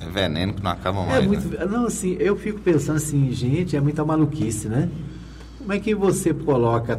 É 0.00 0.10
veneno 0.10 0.54
que 0.54 0.62
não 0.62 0.70
acaba 0.70 1.02
é 1.02 1.06
mais. 1.06 1.24
É 1.24 1.26
muito, 1.26 1.48
né? 1.48 1.64
Não, 1.64 1.86
assim, 1.86 2.16
eu 2.18 2.34
fico 2.36 2.58
pensando 2.58 2.96
assim, 2.96 3.30
gente, 3.30 3.76
é 3.76 3.80
muita 3.80 4.04
maluquice, 4.04 4.68
né? 4.68 4.88
Como 5.58 5.72
é 5.72 5.78
que 5.78 5.94
você 5.94 6.34
coloca 6.34 6.98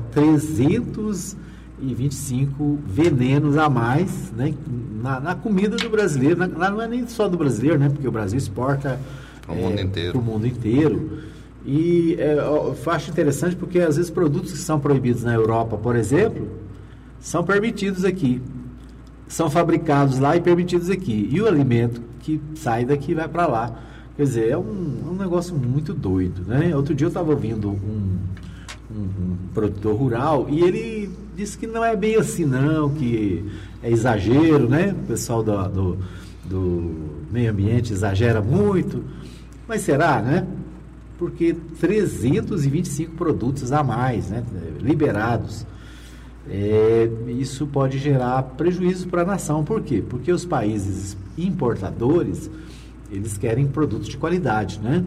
325 1.80 2.80
venenos 2.86 3.58
a 3.58 3.70
mais 3.70 4.32
né, 4.32 4.54
na, 5.02 5.20
na 5.20 5.36
comida 5.36 5.76
do 5.76 5.90
brasileiro? 5.90 6.38
Na, 6.38 6.70
não 6.70 6.82
é 6.82 6.88
nem 6.88 7.08
só 7.08 7.28
do 7.28 7.38
brasileiro, 7.38 7.78
né? 7.78 7.90
Porque 7.90 8.08
o 8.08 8.12
Brasil 8.12 8.38
exporta 8.38 9.00
para 9.42 9.54
o 9.54 9.58
é, 9.58 9.62
mundo 9.62 9.82
inteiro. 9.82 10.22
Mundo 10.22 10.48
inteiro. 10.48 11.20
E 11.66 12.16
é, 12.20 12.34
eu 12.34 12.76
acho 12.88 13.10
interessante 13.12 13.56
porque 13.56 13.80
às 13.80 13.96
vezes 13.96 14.12
produtos 14.12 14.52
que 14.52 14.58
são 14.58 14.80
proibidos 14.80 15.24
na 15.24 15.34
Europa, 15.34 15.78
por 15.78 15.96
exemplo, 15.96 16.48
são 17.20 17.44
permitidos 17.44 18.04
aqui. 18.04 18.42
São 19.28 19.50
fabricados 19.50 20.20
lá 20.20 20.36
e 20.36 20.42
permitidos 20.42 20.90
aqui. 20.90 21.30
E 21.32 21.42
o 21.42 21.48
alimento 21.48 22.02
que 22.20 22.40
sai 22.56 22.86
daqui 22.86 23.14
vai 23.14 23.28
para 23.28 23.48
lá. 23.48 23.80
Quer 24.16 24.24
dizer, 24.24 24.50
é 24.50 24.58
um, 24.58 25.12
um, 25.12 25.16
negócio 25.18 25.56
muito 25.56 25.94
doido. 25.94 26.44
Né? 26.46 26.76
Outro 26.76 26.94
dia 26.94 27.06
eu 27.06 27.10
estava 27.10 27.32
ouvindo 27.32 27.70
um, 27.72 28.18
um, 28.96 29.36
produtor 29.54 29.96
rural 29.96 30.48
e 30.50 30.62
ele 30.62 31.10
disse 31.36 31.58
que 31.58 31.66
não 31.66 31.84
é 31.84 31.96
bem 31.96 32.16
assim 32.16 32.46
não, 32.46 32.90
que 32.90 33.44
é 33.82 33.92
exagero, 33.92 34.70
né? 34.70 34.96
O 35.04 35.08
pessoal 35.08 35.44
do, 35.44 35.68
do, 35.68 35.98
do 36.46 36.96
meio 37.32 37.52
ambiente 37.52 37.92
exagera 37.92 38.42
muito. 38.42 39.04
Mas 39.68 39.82
será, 39.82 40.22
né? 40.22 40.46
Porque 41.18 41.54
325 41.80 43.16
produtos 43.16 43.72
a 43.72 43.84
mais, 43.84 44.30
né? 44.30 44.44
Liberados. 44.80 45.66
É, 46.50 47.10
isso 47.30 47.66
pode 47.66 47.98
gerar 47.98 48.44
prejuízo 48.44 49.08
para 49.08 49.22
a 49.22 49.26
nação. 49.26 49.64
Por 49.64 49.82
quê? 49.82 50.04
Porque 50.08 50.32
os 50.32 50.46
países 50.46 51.16
importadores, 51.38 52.50
eles 53.10 53.38
querem 53.38 53.66
produtos 53.68 54.10
de 54.10 54.18
qualidade, 54.18 54.80
né? 54.80 55.04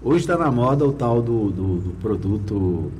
Hoje 0.00 0.20
está 0.20 0.38
na 0.38 0.48
moda 0.48 0.86
o 0.86 0.92
tal 0.92 1.20
do, 1.20 1.50
do, 1.50 1.76
do 1.80 1.90
produto 2.00 2.92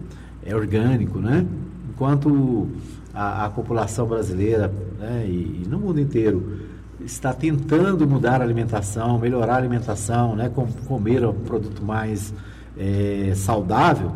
é, 0.45 0.53
orgânico, 0.53 1.21
né? 1.21 1.47
Enquanto 1.89 2.67
a, 3.15 3.45
a 3.45 3.51
população 3.51 4.05
brasileira 4.05 4.73
né, 4.99 5.25
e, 5.25 5.63
e, 5.63 5.69
no 5.69 5.79
mundo 5.79 6.01
inteiro 6.01 6.59
está 7.01 7.33
tentando 7.33 8.05
mudar 8.05 8.41
a 8.41 8.45
alimentação, 8.45 9.17
melhorar 9.17 9.55
a 9.55 9.57
alimentação, 9.59 10.35
né, 10.35 10.49
com, 10.49 10.67
comer 10.89 11.25
um 11.25 11.33
produto 11.33 11.85
mais 11.85 12.35
é, 12.77 13.33
saudável, 13.37 14.11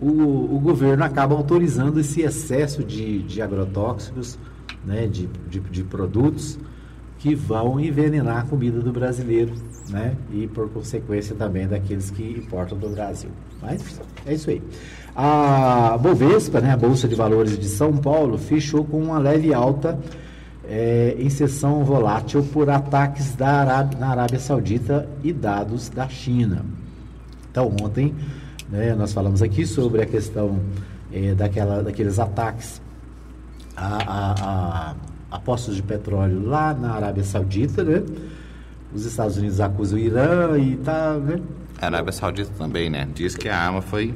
o, 0.00 0.54
o, 0.54 0.60
governo 0.60 1.02
acaba 1.02 1.34
autorizando 1.34 1.98
esse 1.98 2.22
excesso 2.22 2.84
de, 2.84 3.24
de 3.24 3.42
agrotóxicos, 3.42 4.38
né, 4.84 5.08
de, 5.08 5.28
de, 5.48 5.58
de, 5.58 5.82
produtos 5.82 6.60
que 7.18 7.34
vão 7.34 7.80
envenenar 7.80 8.38
a 8.38 8.42
comida 8.42 8.80
do 8.80 8.92
brasileiro, 8.92 9.52
né, 9.88 10.14
e 10.32 10.46
por 10.46 10.68
consequência 10.70 11.34
também 11.34 11.66
daqueles 11.66 12.10
que 12.10 12.22
importam 12.22 12.78
do 12.78 12.88
Brasil. 12.88 13.30
Mas 13.60 14.00
é 14.26 14.34
isso 14.34 14.50
aí. 14.50 14.62
A 15.14 15.96
Bovespa, 15.98 16.60
né, 16.60 16.72
a 16.72 16.76
Bolsa 16.76 17.06
de 17.06 17.14
Valores 17.14 17.58
de 17.58 17.68
São 17.68 17.96
Paulo, 17.96 18.36
fechou 18.36 18.84
com 18.84 19.00
uma 19.00 19.18
leve 19.18 19.54
alta 19.54 19.98
é, 20.68 21.14
em 21.18 21.28
sessão 21.30 21.84
volátil 21.84 22.42
por 22.52 22.68
ataques 22.68 23.34
da 23.34 23.60
Arábia, 23.60 23.98
na 23.98 24.08
Arábia 24.08 24.38
Saudita 24.38 25.08
e 25.22 25.32
dados 25.32 25.88
da 25.88 26.08
China. 26.08 26.64
Então, 27.50 27.74
ontem 27.82 28.14
né, 28.68 28.94
nós 28.94 29.12
falamos 29.12 29.42
aqui 29.42 29.66
sobre 29.66 30.02
a 30.02 30.06
questão 30.06 30.58
é, 31.12 31.34
daquela, 31.34 31.82
daqueles 31.82 32.18
ataques 32.18 32.82
a, 33.76 33.86
a, 33.86 34.34
a, 34.90 34.94
a, 35.30 35.38
postos 35.38 35.76
de 35.76 35.82
petróleo 35.82 36.44
lá 36.44 36.74
na 36.74 36.94
Arábia 36.94 37.22
Saudita. 37.22 37.84
Né? 37.84 38.02
Os 38.94 39.04
Estados 39.04 39.36
Unidos 39.36 39.60
acusam 39.60 39.98
o 39.98 40.00
Irã 40.00 40.56
e 40.56 40.76
tá. 40.76 41.14
Né? 41.14 41.40
A 41.80 41.86
Arábia 41.86 42.12
Saudita 42.12 42.50
também, 42.56 42.88
né? 42.88 43.08
Diz 43.12 43.36
que 43.36 43.48
a 43.48 43.58
arma 43.58 43.82
foi 43.82 44.14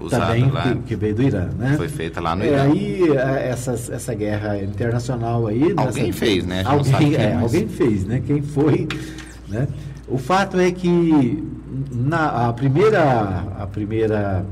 usada 0.00 0.26
também 0.26 0.50
lá. 0.50 0.62
Que, 0.62 0.74
que, 0.80 0.96
veio 0.96 1.14
do 1.14 1.22
Irã, 1.22 1.50
né? 1.58 1.74
Foi 1.76 1.88
feita 1.88 2.20
lá 2.20 2.34
no 2.34 2.42
é, 2.42 2.48
Irã. 2.48 2.62
Aí 2.62 3.02
é, 3.10 3.48
essa, 3.50 3.72
essa 3.72 4.14
guerra 4.14 4.62
internacional 4.62 5.46
aí. 5.46 5.74
Alguém 5.76 6.06
nessa, 6.06 6.18
fez, 6.18 6.46
né? 6.46 6.62
Alguém, 6.64 7.14
é, 7.16 7.34
alguém 7.34 7.68
fez, 7.68 8.04
né? 8.04 8.22
Quem 8.26 8.42
foi, 8.42 8.88
né? 9.48 9.68
O 10.08 10.18
fato 10.18 10.58
é 10.58 10.70
que 10.72 11.44
na, 11.90 12.48
a 12.48 12.52
primeira 12.52 13.44
a 13.58 13.66
primeira 13.66 14.44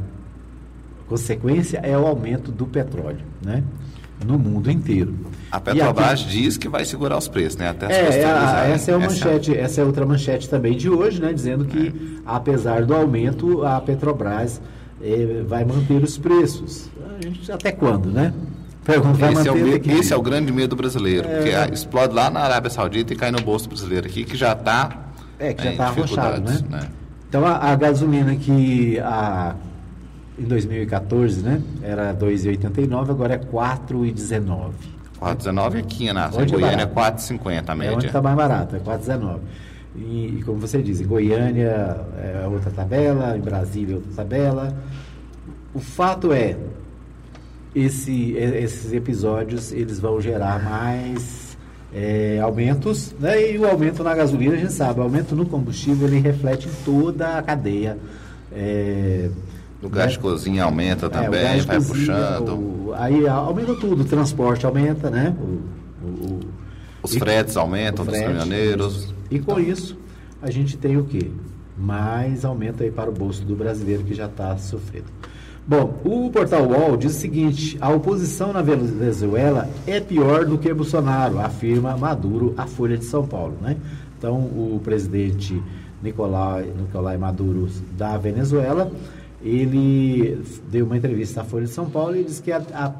consequência 1.09 1.79
é 1.79 1.97
o 1.99 2.07
aumento 2.07 2.53
do 2.53 2.67
petróleo, 2.67 3.25
né? 3.43 3.65
No 4.25 4.39
mundo 4.39 4.71
inteiro. 4.71 5.15
A 5.51 5.59
Petrobras 5.59 6.21
aqui, 6.21 6.31
diz 6.31 6.57
que 6.57 6.69
vai 6.69 6.85
segurar 6.85 7.19
os 7.19 7.27
preços, 7.27 7.57
né? 7.57 7.71
Até 7.71 7.87
é, 7.87 8.25
a, 8.25 8.67
essa 8.69 8.91
é 8.91 8.95
a 8.95 8.99
manchete, 8.99 9.53
essa... 9.53 9.61
essa 9.61 9.81
é 9.81 9.85
outra 9.85 10.07
manchete 10.07 10.49
também 10.49 10.77
de 10.77 10.89
hoje, 10.89 11.21
né? 11.21 11.33
Dizendo 11.33 11.65
que 11.65 11.89
é. 11.89 12.21
apesar 12.25 12.85
do 12.85 12.95
aumento, 12.95 13.65
a 13.65 13.81
Petrobras 13.81 14.61
é, 15.03 15.43
vai 15.47 15.65
manter 15.65 16.03
os 16.03 16.17
preços. 16.17 16.89
Gente, 17.21 17.51
até 17.51 17.73
quando, 17.73 18.11
né? 18.11 18.33
Pergunta, 18.85 19.31
esse, 19.31 19.49
é 19.49 19.53
o, 19.53 19.99
esse 19.99 20.13
é 20.13 20.17
o 20.17 20.23
grande 20.23 20.53
medo 20.53 20.75
brasileiro, 20.75 21.29
é, 21.29 21.37
porque 21.37 21.51
a, 21.51 21.69
explode 21.69 22.15
lá 22.15 22.31
na 22.31 22.41
Arábia 22.41 22.71
Saudita 22.71 23.13
e 23.13 23.17
cai 23.17 23.31
no 23.31 23.41
bolso 23.41 23.69
brasileiro 23.69 24.07
aqui, 24.07 24.25
que 24.25 24.37
já 24.37 24.53
está 24.53 25.11
é, 25.39 25.53
que 25.53 25.65
já 25.65 25.71
está 25.73 25.87
arrochado, 25.87 26.41
né? 26.41 26.59
né? 26.69 26.89
Então 27.29 27.47
a, 27.47 27.57
a, 27.57 27.77
gasolina 27.77 28.35
que 28.37 28.99
a, 29.01 29.55
em 30.39 30.45
2014, 30.45 31.43
né, 31.43 31.61
era 31.83 32.15
2,89, 32.15 33.11
agora 33.11 33.35
é 33.35 33.39
4,19. 33.39 34.73
4,19 35.21 35.79
aqui, 35.79 36.09
Ana. 36.09 36.31
Em 36.33 36.51
Goiânia 36.51 36.83
é 36.83 36.87
4,50 36.87 37.65
a 37.69 37.75
média. 37.75 37.93
É 37.93 37.97
onde 37.97 38.07
está 38.07 38.23
mais 38.23 38.37
barato, 38.37 38.77
é 38.77 38.79
4,19. 38.79 39.39
E, 39.97 40.37
e, 40.39 40.43
como 40.45 40.59
você 40.59 40.81
diz, 40.81 41.01
em 41.01 41.07
Goiânia 41.07 41.97
é 42.17 42.47
outra 42.47 42.71
tabela, 42.71 43.37
em 43.37 43.41
Brasília 43.41 43.95
é 43.95 43.97
outra 43.97 44.13
tabela. 44.15 44.75
O 45.75 45.81
fato 45.81 46.33
é, 46.33 46.57
esse, 47.75 48.33
esses 48.33 48.93
episódios 48.93 49.73
eles 49.73 50.01
vão 50.01 50.21
gerar 50.21 50.63
mais 50.63 51.57
é, 51.93 52.39
aumentos, 52.41 53.15
né? 53.19 53.53
E 53.53 53.59
o 53.59 53.67
aumento 53.67 54.03
na 54.03 54.15
gasolina, 54.15 54.55
a 54.55 54.59
gente 54.59 54.73
sabe, 54.73 55.01
o 55.01 55.03
aumento 55.03 55.35
no 55.35 55.45
combustível 55.45 56.07
ele 56.07 56.19
reflete 56.19 56.69
em 56.69 56.85
toda 56.85 57.37
a 57.39 57.43
cadeia. 57.43 57.99
É, 58.53 59.31
o 59.83 59.89
gás 59.89 60.07
né? 60.07 60.13
de 60.13 60.19
cozinha 60.19 60.65
aumenta 60.65 61.09
também, 61.09 61.41
é, 61.41 61.61
vai 61.63 61.77
cozinha, 61.77 61.81
puxando. 61.81 62.49
O, 62.51 62.95
aí 62.97 63.27
aumenta 63.27 63.75
tudo, 63.77 64.03
o 64.03 64.05
transporte 64.05 64.67
aumenta, 64.67 65.11
né? 65.11 65.35
O, 65.41 66.07
o, 66.07 66.41
Os 67.03 67.15
fretes 67.15 67.57
aumentam 67.57 68.05
frete, 68.05 68.19
dos 68.19 68.27
caminhoneiros. 68.27 69.15
E 69.31 69.39
com 69.39 69.59
então. 69.59 69.73
isso, 69.73 69.97
a 70.43 70.51
gente 70.51 70.77
tem 70.77 70.97
o 70.97 71.05
quê? 71.05 71.31
Mais 71.79 72.45
aumento 72.45 72.83
aí 72.83 72.91
para 72.91 73.09
o 73.09 73.13
bolso 73.13 73.43
do 73.43 73.57
brasileiro 73.57 74.05
que 74.05 74.15
já 74.15 74.27
está 74.27 74.57
sofrendo. 74.59 75.07
Bom, 75.67 76.01
o 76.05 76.31
portal 76.31 76.67
UOL 76.67 76.97
diz 76.97 77.17
o 77.17 77.19
seguinte: 77.19 77.79
a 77.81 77.91
oposição 77.91 78.53
na 78.53 78.61
Venezuela 78.61 79.69
é 79.87 80.01
pior 80.01 80.45
do 80.45 80.59
que 80.59 80.73
Bolsonaro, 80.75 81.39
afirma 81.39 81.97
Maduro, 81.97 82.55
a 82.57 82.67
Folha 82.67 82.99
de 82.99 83.05
São 83.05 83.27
Paulo. 83.27 83.57
Né? 83.63 83.77
Então, 84.19 84.35
o 84.35 84.81
presidente 84.83 85.63
Nicolai, 86.03 86.71
Nicolai 86.77 87.17
Maduro 87.17 87.69
da 87.97 88.17
Venezuela, 88.19 88.91
ele 89.43 90.43
deu 90.71 90.87
uma 90.87 90.97
entrevista 90.97 91.41
à 91.41 91.45
Folha 91.45 91.65
de 91.65 91.71
São 91.71 91.89
Paulo 91.89 92.17
e 92.17 92.25
disse 92.25 92.43
que 92.43 92.53
a, 92.53 92.63
a 92.73 92.93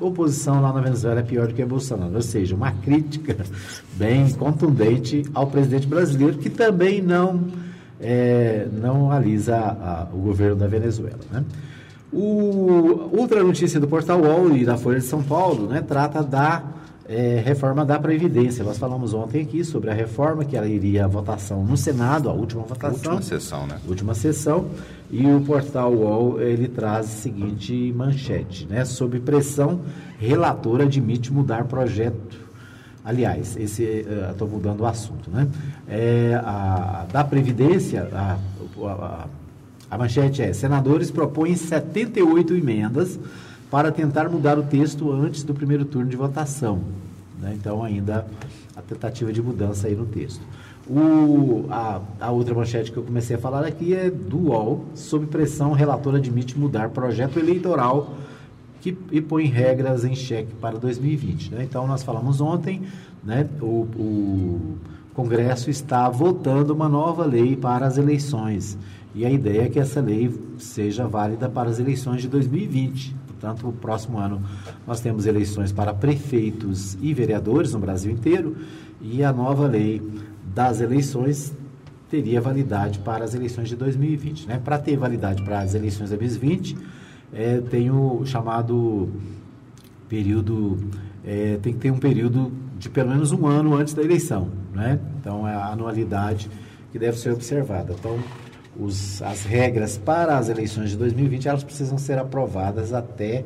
oposição 0.00 0.60
lá 0.60 0.72
na 0.72 0.80
Venezuela 0.80 1.20
é 1.20 1.22
pior 1.22 1.46
do 1.46 1.54
que 1.54 1.64
Bolsonaro. 1.64 2.14
Ou 2.14 2.22
seja, 2.22 2.54
uma 2.54 2.72
crítica 2.72 3.36
bem 3.94 4.30
contundente 4.32 5.24
ao 5.32 5.46
presidente 5.46 5.86
brasileiro, 5.86 6.38
que 6.38 6.50
também 6.50 7.00
não, 7.00 7.44
é, 8.00 8.66
não 8.72 9.10
alisa 9.10 9.56
a, 9.56 10.02
a, 10.02 10.08
o 10.12 10.18
governo 10.18 10.56
da 10.56 10.66
Venezuela. 10.66 11.20
Né? 11.30 11.44
O, 12.12 13.10
outra 13.16 13.42
notícia 13.42 13.78
do 13.78 13.88
Portal 13.88 14.20
UOL 14.20 14.56
e 14.56 14.64
da 14.64 14.76
Folha 14.76 14.98
de 14.98 15.04
São 15.04 15.22
Paulo 15.22 15.68
né, 15.68 15.80
trata 15.80 16.22
da 16.22 16.62
é, 17.08 17.42
reforma 17.44 17.84
da 17.84 17.98
Previdência. 17.98 18.64
Nós 18.64 18.78
falamos 18.78 19.12
ontem 19.12 19.42
aqui 19.42 19.64
sobre 19.64 19.90
a 19.90 19.94
reforma, 19.94 20.44
que 20.44 20.56
ela 20.56 20.66
iria 20.66 21.04
à 21.04 21.08
votação 21.08 21.64
no 21.64 21.76
Senado, 21.76 22.28
a 22.28 22.32
última 22.32 22.62
votação. 22.62 23.14
Última 23.14 23.22
sessão, 23.22 23.66
né? 23.66 23.78
Última 23.86 24.14
sessão. 24.14 24.66
E 25.10 25.26
o 25.26 25.40
portal 25.40 25.92
UOL, 25.92 26.40
ele 26.40 26.66
traz 26.68 27.06
a 27.06 27.08
seguinte 27.08 27.92
manchete, 27.94 28.66
né? 28.66 28.84
Sob 28.84 29.20
pressão, 29.20 29.80
relatora 30.18 30.84
admite 30.84 31.32
mudar 31.32 31.64
projeto. 31.64 32.42
Aliás, 33.04 33.54
esse 33.58 33.82
estou 34.30 34.48
uh, 34.48 34.50
mudando 34.50 34.80
o 34.80 34.86
assunto, 34.86 35.30
né? 35.30 35.46
É, 35.86 36.40
a, 36.42 37.06
da 37.12 37.22
Previdência, 37.22 38.08
a, 38.12 38.38
a 38.82 39.26
a 39.94 39.98
manchete 39.98 40.42
é: 40.42 40.52
senadores 40.52 41.10
propõem 41.10 41.54
78 41.54 42.54
emendas 42.54 43.18
para 43.74 43.90
tentar 43.90 44.28
mudar 44.28 44.56
o 44.56 44.62
texto 44.62 45.10
antes 45.10 45.42
do 45.42 45.52
primeiro 45.52 45.84
turno 45.84 46.08
de 46.08 46.16
votação. 46.16 46.78
Né? 47.40 47.56
Então, 47.58 47.82
ainda 47.82 48.24
a 48.76 48.80
tentativa 48.80 49.32
de 49.32 49.42
mudança 49.42 49.88
aí 49.88 49.96
no 49.96 50.06
texto. 50.06 50.40
O, 50.88 51.66
a, 51.68 52.00
a, 52.20 52.30
outra 52.30 52.54
manchete 52.54 52.92
que 52.92 52.96
eu 52.96 53.02
comecei 53.02 53.34
a 53.34 53.38
falar 53.40 53.66
aqui 53.66 53.92
é 53.92 54.08
do 54.08 54.50
UOL. 54.50 54.84
Sob 54.94 55.26
pressão, 55.26 55.72
relator 55.72 56.14
admite 56.14 56.56
mudar 56.56 56.90
projeto 56.90 57.36
eleitoral 57.40 58.14
que, 58.80 58.96
e 59.10 59.20
põe 59.20 59.46
regras 59.46 60.04
em 60.04 60.14
xeque 60.14 60.54
para 60.54 60.78
2020. 60.78 61.50
Né? 61.50 61.64
Então, 61.64 61.84
nós 61.84 62.04
falamos 62.04 62.40
ontem, 62.40 62.80
né? 63.24 63.48
o, 63.60 63.88
o 63.96 64.78
Congresso 65.14 65.68
está 65.68 66.08
votando 66.08 66.72
uma 66.72 66.88
nova 66.88 67.24
lei 67.26 67.56
para 67.56 67.86
as 67.86 67.98
eleições. 67.98 68.78
E 69.16 69.26
a 69.26 69.30
ideia 69.32 69.62
é 69.62 69.68
que 69.68 69.80
essa 69.80 70.00
lei 70.00 70.32
seja 70.58 71.08
válida 71.08 71.48
para 71.48 71.68
as 71.68 71.80
eleições 71.80 72.22
de 72.22 72.28
2020. 72.28 73.23
Portanto, 73.44 73.68
o 73.68 73.72
próximo 73.74 74.18
ano 74.18 74.42
nós 74.86 75.00
temos 75.00 75.26
eleições 75.26 75.70
para 75.70 75.92
prefeitos 75.92 76.96
e 77.02 77.12
vereadores 77.12 77.74
no 77.74 77.78
Brasil 77.78 78.10
inteiro 78.10 78.56
e 79.02 79.22
a 79.22 79.30
nova 79.34 79.66
lei 79.66 80.00
das 80.54 80.80
eleições 80.80 81.52
teria 82.08 82.40
validade 82.40 83.00
para 83.00 83.22
as 83.22 83.34
eleições 83.34 83.68
de 83.68 83.76
2020. 83.76 84.46
Né? 84.46 84.58
Para 84.64 84.78
ter 84.78 84.96
validade 84.96 85.42
para 85.42 85.60
as 85.60 85.74
eleições 85.74 86.08
de 86.08 86.16
2020, 86.16 86.78
é, 87.34 87.60
tem 87.60 87.90
o 87.90 88.24
chamado 88.24 89.10
período, 90.08 90.78
é, 91.22 91.58
tem 91.60 91.74
que 91.74 91.80
ter 91.80 91.90
um 91.90 91.98
período 91.98 92.50
de 92.78 92.88
pelo 92.88 93.10
menos 93.10 93.30
um 93.30 93.46
ano 93.46 93.74
antes 93.74 93.92
da 93.92 94.02
eleição. 94.02 94.48
Né? 94.72 94.98
Então, 95.20 95.46
é 95.46 95.54
a 95.54 95.66
anualidade 95.66 96.50
que 96.90 96.98
deve 96.98 97.18
ser 97.18 97.30
observada. 97.32 97.94
Então, 97.98 98.18
os, 98.78 99.22
as 99.22 99.44
regras 99.44 99.96
para 99.96 100.36
as 100.36 100.48
eleições 100.48 100.90
de 100.90 100.96
2020 100.96 101.48
elas 101.48 101.64
precisam 101.64 101.98
ser 101.98 102.18
aprovadas 102.18 102.92
até 102.92 103.44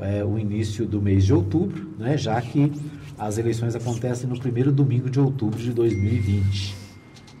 é, 0.00 0.24
o 0.24 0.38
início 0.38 0.86
do 0.86 1.00
mês 1.00 1.24
de 1.24 1.32
outubro, 1.32 1.88
né, 1.98 2.16
já 2.16 2.40
que 2.40 2.72
as 3.16 3.38
eleições 3.38 3.76
acontecem 3.76 4.28
no 4.28 4.38
primeiro 4.38 4.72
domingo 4.72 5.08
de 5.08 5.20
outubro 5.20 5.58
de 5.58 5.72
2020. 5.72 6.74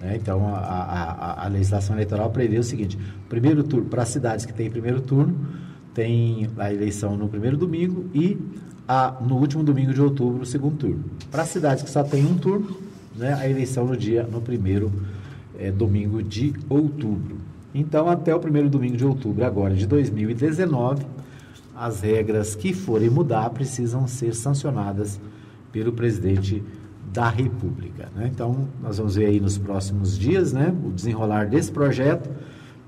Né? 0.00 0.16
Então, 0.16 0.46
a, 0.54 0.58
a, 0.58 1.44
a, 1.44 1.48
legislação 1.48 1.96
eleitoral 1.96 2.30
prevê 2.30 2.58
o 2.58 2.62
seguinte: 2.62 2.98
primeiro 3.28 3.64
turno, 3.64 3.88
para 3.88 4.02
as 4.02 4.08
cidades 4.10 4.46
que 4.46 4.52
têm 4.52 4.70
primeiro 4.70 5.00
turno, 5.00 5.36
tem 5.92 6.48
a 6.58 6.72
eleição 6.72 7.16
no 7.16 7.28
primeiro 7.28 7.56
domingo 7.56 8.08
e 8.14 8.38
a, 8.86 9.16
no 9.20 9.36
último 9.36 9.64
domingo 9.64 9.92
de 9.92 10.00
outubro, 10.00 10.42
o 10.42 10.46
segundo 10.46 10.76
turno. 10.76 11.04
Para 11.30 11.42
as 11.42 11.48
cidades 11.48 11.82
que 11.82 11.90
só 11.90 12.02
têm 12.02 12.24
um 12.24 12.36
turno, 12.36 12.76
né, 13.16 13.34
a 13.34 13.48
eleição 13.48 13.86
no 13.86 13.96
dia, 13.96 14.24
no 14.24 14.40
primeiro 14.40 14.92
é, 15.58 15.70
domingo 15.70 16.22
de 16.22 16.52
outubro. 16.68 17.36
Então, 17.74 18.08
até 18.08 18.34
o 18.34 18.38
primeiro 18.38 18.68
domingo 18.68 18.96
de 18.96 19.04
outubro, 19.04 19.44
agora 19.44 19.74
de 19.74 19.86
2019, 19.86 21.04
as 21.74 22.00
regras 22.00 22.54
que 22.54 22.72
forem 22.72 23.10
mudar 23.10 23.50
precisam 23.50 24.06
ser 24.06 24.34
sancionadas 24.34 25.20
pelo 25.72 25.92
presidente 25.92 26.62
da 27.12 27.28
República. 27.28 28.08
Né? 28.14 28.30
Então, 28.32 28.68
nós 28.82 28.98
vamos 28.98 29.16
ver 29.16 29.26
aí 29.26 29.40
nos 29.40 29.58
próximos 29.58 30.16
dias 30.18 30.52
né, 30.52 30.74
o 30.84 30.90
desenrolar 30.90 31.48
desse 31.48 31.70
projeto, 31.70 32.30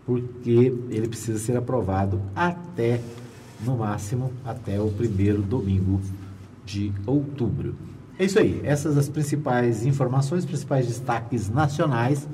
porque 0.05 0.73
ele 0.89 1.09
precisa 1.09 1.39
ser 1.39 1.57
aprovado 1.57 2.21
até, 2.35 3.01
no 3.65 3.77
máximo, 3.79 4.33
até 4.45 4.81
o 4.81 4.89
primeiro 4.89 5.43
domingo 5.43 6.01
de 6.65 6.93
outubro. 7.05 7.75
É 8.19 8.25
isso 8.25 8.39
aí, 8.39 8.61
essas 8.65 8.97
as 8.97 9.09
principais 9.09 9.85
informações, 9.85 10.45
principais 10.45 10.87
destaques 10.87 11.51
nacionais. 11.51 12.27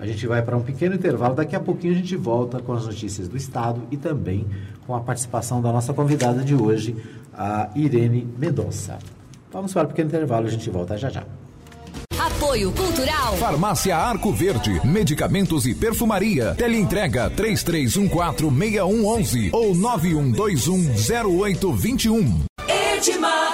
A 0.00 0.06
gente 0.06 0.26
vai 0.26 0.40
para 0.40 0.56
um 0.56 0.62
pequeno 0.62 0.94
intervalo. 0.94 1.34
Daqui 1.34 1.54
a 1.54 1.60
pouquinho 1.60 1.92
a 1.92 1.96
gente 1.96 2.16
volta 2.16 2.58
com 2.58 2.72
as 2.72 2.86
notícias 2.86 3.28
do 3.28 3.36
Estado 3.36 3.82
e 3.90 3.98
também 3.98 4.46
com 4.86 4.96
a 4.96 5.00
participação 5.00 5.60
da 5.60 5.70
nossa 5.70 5.92
convidada 5.92 6.42
de 6.42 6.54
hoje, 6.54 6.96
a 7.34 7.68
Irene 7.74 8.26
Mendonça. 8.38 8.98
Vamos 9.52 9.74
para 9.74 9.84
um 9.84 9.88
pequeno 9.88 10.08
intervalo, 10.08 10.46
a 10.46 10.50
gente 10.50 10.70
volta 10.70 10.96
já 10.96 11.10
já. 11.10 11.22
Apoio 12.18 12.72
Cultural. 12.72 13.36
Farmácia 13.36 13.94
Arco 13.96 14.32
Verde. 14.32 14.80
Medicamentos 14.86 15.66
e 15.66 15.74
perfumaria. 15.74 16.54
Teleentrega 16.54 17.30
33146111 17.30 19.50
ou 19.52 19.74
91210821. 19.74 22.44
Edmar 22.96 23.49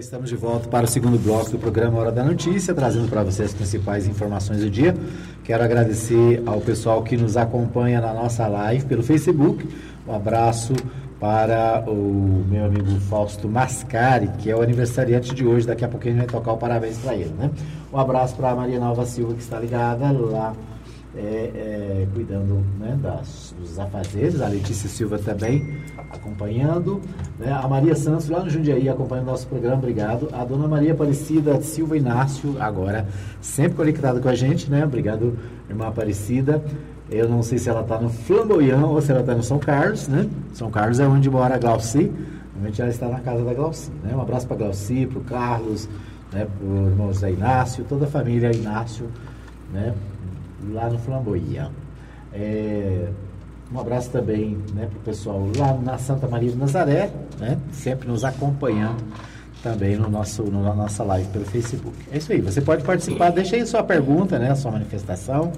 estamos 0.00 0.30
de 0.30 0.36
volta 0.36 0.66
para 0.66 0.86
o 0.86 0.88
segundo 0.88 1.18
bloco 1.18 1.50
do 1.50 1.58
programa 1.58 1.98
Hora 1.98 2.10
da 2.10 2.24
Notícia, 2.24 2.72
trazendo 2.72 3.06
para 3.08 3.22
você 3.22 3.42
as 3.42 3.52
principais 3.52 4.08
informações 4.08 4.60
do 4.60 4.70
dia. 4.70 4.94
Quero 5.44 5.62
agradecer 5.62 6.42
ao 6.46 6.58
pessoal 6.60 7.02
que 7.02 7.18
nos 7.18 7.36
acompanha 7.36 8.00
na 8.00 8.14
nossa 8.14 8.46
live 8.46 8.86
pelo 8.86 9.02
Facebook. 9.02 9.68
Um 10.08 10.14
abraço 10.14 10.72
para 11.20 11.84
o 11.86 12.46
meu 12.48 12.64
amigo 12.64 12.98
Fausto 13.10 13.46
Mascari, 13.46 14.28
que 14.38 14.50
é 14.50 14.56
o 14.56 14.62
aniversariante 14.62 15.34
de 15.34 15.46
hoje. 15.46 15.66
Daqui 15.66 15.84
a 15.84 15.88
pouquinho 15.88 16.14
a 16.14 16.18
gente 16.20 16.30
vai 16.30 16.40
tocar 16.40 16.54
o 16.54 16.56
parabéns 16.56 16.96
para 16.96 17.14
ele, 17.14 17.34
né? 17.38 17.50
Um 17.92 17.98
abraço 17.98 18.34
para 18.36 18.52
a 18.52 18.56
Maria 18.56 18.80
Nova 18.80 19.04
Silva, 19.04 19.34
que 19.34 19.42
está 19.42 19.60
ligada 19.60 20.10
lá 20.12 20.54
é, 21.16 21.20
é, 21.20 22.08
cuidando 22.14 22.64
né, 22.78 22.98
das, 23.02 23.54
dos 23.58 23.78
afazeres, 23.78 24.40
a 24.40 24.48
Letícia 24.48 24.88
Silva 24.88 25.18
também 25.18 25.78
acompanhando, 26.10 27.00
né, 27.38 27.52
a 27.52 27.66
Maria 27.66 27.96
Santos 27.96 28.28
lá 28.28 28.40
no 28.40 28.50
Jundiaí 28.50 28.88
acompanhando 28.88 29.26
nosso 29.26 29.46
programa, 29.46 29.76
obrigado. 29.76 30.28
A 30.32 30.44
dona 30.44 30.68
Maria 30.68 30.92
Aparecida 30.92 31.60
Silva 31.60 31.96
Inácio, 31.96 32.56
agora 32.60 33.06
sempre 33.40 33.76
conectada 33.76 34.20
com 34.20 34.28
a 34.28 34.34
gente, 34.34 34.70
né? 34.70 34.84
Obrigado, 34.84 35.36
irmã 35.68 35.88
Aparecida. 35.88 36.62
Eu 37.10 37.28
não 37.28 37.42
sei 37.42 37.58
se 37.58 37.68
ela 37.68 37.80
está 37.80 37.98
no 37.98 38.08
Flamboyant 38.08 38.84
ou 38.84 39.00
se 39.00 39.10
ela 39.10 39.20
está 39.20 39.34
no 39.34 39.42
São 39.42 39.58
Carlos, 39.58 40.06
né? 40.06 40.28
São 40.54 40.70
Carlos 40.70 41.00
é 41.00 41.06
onde 41.06 41.28
mora 41.28 41.56
a 41.56 41.58
Glauci. 41.58 42.10
Realmente 42.54 42.80
ela 42.80 42.90
está 42.90 43.08
na 43.08 43.20
casa 43.20 43.44
da 43.44 43.52
Glauci, 43.52 43.90
né? 44.04 44.14
Um 44.14 44.20
abraço 44.20 44.46
para 44.46 44.56
Glauci, 44.56 45.06
para 45.06 45.18
o 45.18 45.24
Carlos, 45.24 45.88
né? 46.32 46.46
para 46.46 46.68
o 46.68 46.86
irmão 46.86 47.08
José 47.08 47.32
Inácio, 47.32 47.84
toda 47.88 48.04
a 48.04 48.08
família 48.08 48.54
Inácio, 48.54 49.06
né? 49.72 49.92
Lá 50.68 50.88
no 50.88 50.98
Flamboyant. 50.98 51.70
É, 52.32 53.08
um 53.72 53.78
abraço 53.78 54.10
também 54.10 54.58
né, 54.74 54.86
para 54.86 54.98
o 54.98 55.02
pessoal 55.02 55.48
lá 55.56 55.74
na 55.74 55.96
Santa 55.96 56.26
Maria 56.26 56.50
de 56.50 56.56
Nazaré, 56.56 57.10
né, 57.38 57.56
sempre 57.72 58.08
nos 58.08 58.24
acompanhando 58.24 59.02
também 59.62 59.96
no 59.96 60.08
nosso, 60.08 60.42
no, 60.42 60.62
na 60.62 60.74
nossa 60.74 61.04
live 61.04 61.28
pelo 61.28 61.44
Facebook. 61.44 61.96
É 62.10 62.18
isso 62.18 62.32
aí, 62.32 62.40
você 62.40 62.60
pode 62.60 62.82
participar, 62.82 63.30
deixa 63.30 63.56
aí 63.56 63.66
sua 63.66 63.82
pergunta, 63.82 64.38
né, 64.38 64.54
sua 64.54 64.72
manifestação, 64.72 65.52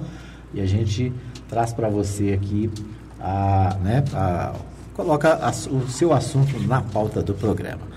e 0.52 0.60
a 0.60 0.66
gente 0.66 1.12
traz 1.48 1.72
para 1.72 1.88
você 1.88 2.32
aqui 2.32 2.70
a, 3.18 3.76
né, 3.82 4.04
a, 4.12 4.52
coloca 4.94 5.34
a, 5.34 5.50
o 5.50 5.88
seu 5.88 6.12
assunto 6.12 6.58
na 6.66 6.82
pauta 6.82 7.22
do 7.22 7.32
programa. 7.32 7.92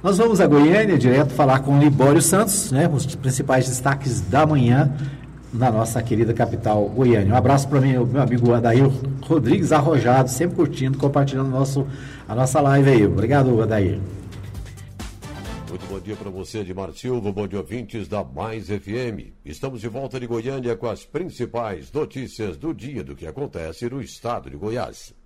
Nós 0.00 0.18
vamos 0.18 0.40
a 0.40 0.46
Goiânia 0.46 0.96
direto 0.96 1.32
falar 1.32 1.58
com 1.60 1.76
Libório 1.80 2.22
Santos, 2.22 2.70
né, 2.70 2.88
os 2.92 3.16
principais 3.16 3.66
destaques 3.66 4.20
da 4.20 4.46
manhã 4.46 4.92
na 5.52 5.70
nossa 5.70 6.02
querida 6.02 6.34
capital 6.34 6.88
Goiânia. 6.88 7.32
Um 7.32 7.36
abraço 7.36 7.68
para 7.68 7.80
mim, 7.80 7.92
meu 7.92 8.22
amigo 8.22 8.52
Adair 8.52 8.88
Rodrigues 9.22 9.72
Arrojado, 9.72 10.30
sempre 10.30 10.56
curtindo, 10.56 10.98
compartilhando 10.98 11.50
nosso, 11.50 11.86
a 12.28 12.34
nossa 12.34 12.60
live 12.60 12.90
aí. 12.90 13.06
Obrigado, 13.06 13.60
Adair. 13.62 13.98
Muito 15.68 15.86
bom 15.86 16.00
dia 16.00 16.16
para 16.16 16.30
você, 16.30 16.58
Edmar 16.58 16.92
Silva, 16.92 17.30
bom 17.30 17.46
dia 17.46 17.58
ouvintes 17.58 18.08
da 18.08 18.24
Mais 18.24 18.68
FM. 18.68 19.32
Estamos 19.44 19.80
de 19.80 19.88
volta 19.88 20.18
de 20.18 20.26
Goiânia 20.26 20.76
com 20.76 20.86
as 20.86 21.04
principais 21.04 21.92
notícias 21.92 22.56
do 22.56 22.72
dia 22.72 23.04
do 23.04 23.14
que 23.14 23.26
acontece 23.26 23.88
no 23.88 24.00
estado 24.00 24.50
de 24.50 24.56
Goiás. 24.56 25.17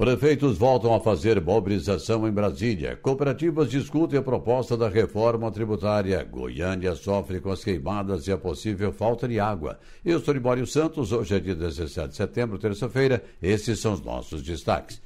Prefeitos 0.00 0.56
voltam 0.56 0.94
a 0.94 0.98
fazer 0.98 1.38
mobilização 1.42 2.26
em 2.26 2.32
Brasília. 2.32 2.96
Cooperativas 2.96 3.68
discutem 3.68 4.18
a 4.18 4.22
proposta 4.22 4.74
da 4.74 4.88
reforma 4.88 5.52
tributária. 5.52 6.24
Goiânia 6.24 6.94
sofre 6.94 7.38
com 7.38 7.50
as 7.50 7.62
queimadas 7.62 8.26
e 8.26 8.32
a 8.32 8.38
possível 8.38 8.94
falta 8.94 9.28
de 9.28 9.38
água. 9.38 9.78
Eu 10.02 10.18
sou 10.18 10.32
Libório 10.32 10.66
Santos. 10.66 11.12
Hoje 11.12 11.34
é 11.34 11.38
dia 11.38 11.54
17 11.54 12.08
de 12.08 12.16
setembro, 12.16 12.58
terça-feira. 12.58 13.22
Esses 13.42 13.78
são 13.78 13.92
os 13.92 14.00
nossos 14.00 14.42
destaques. 14.42 15.02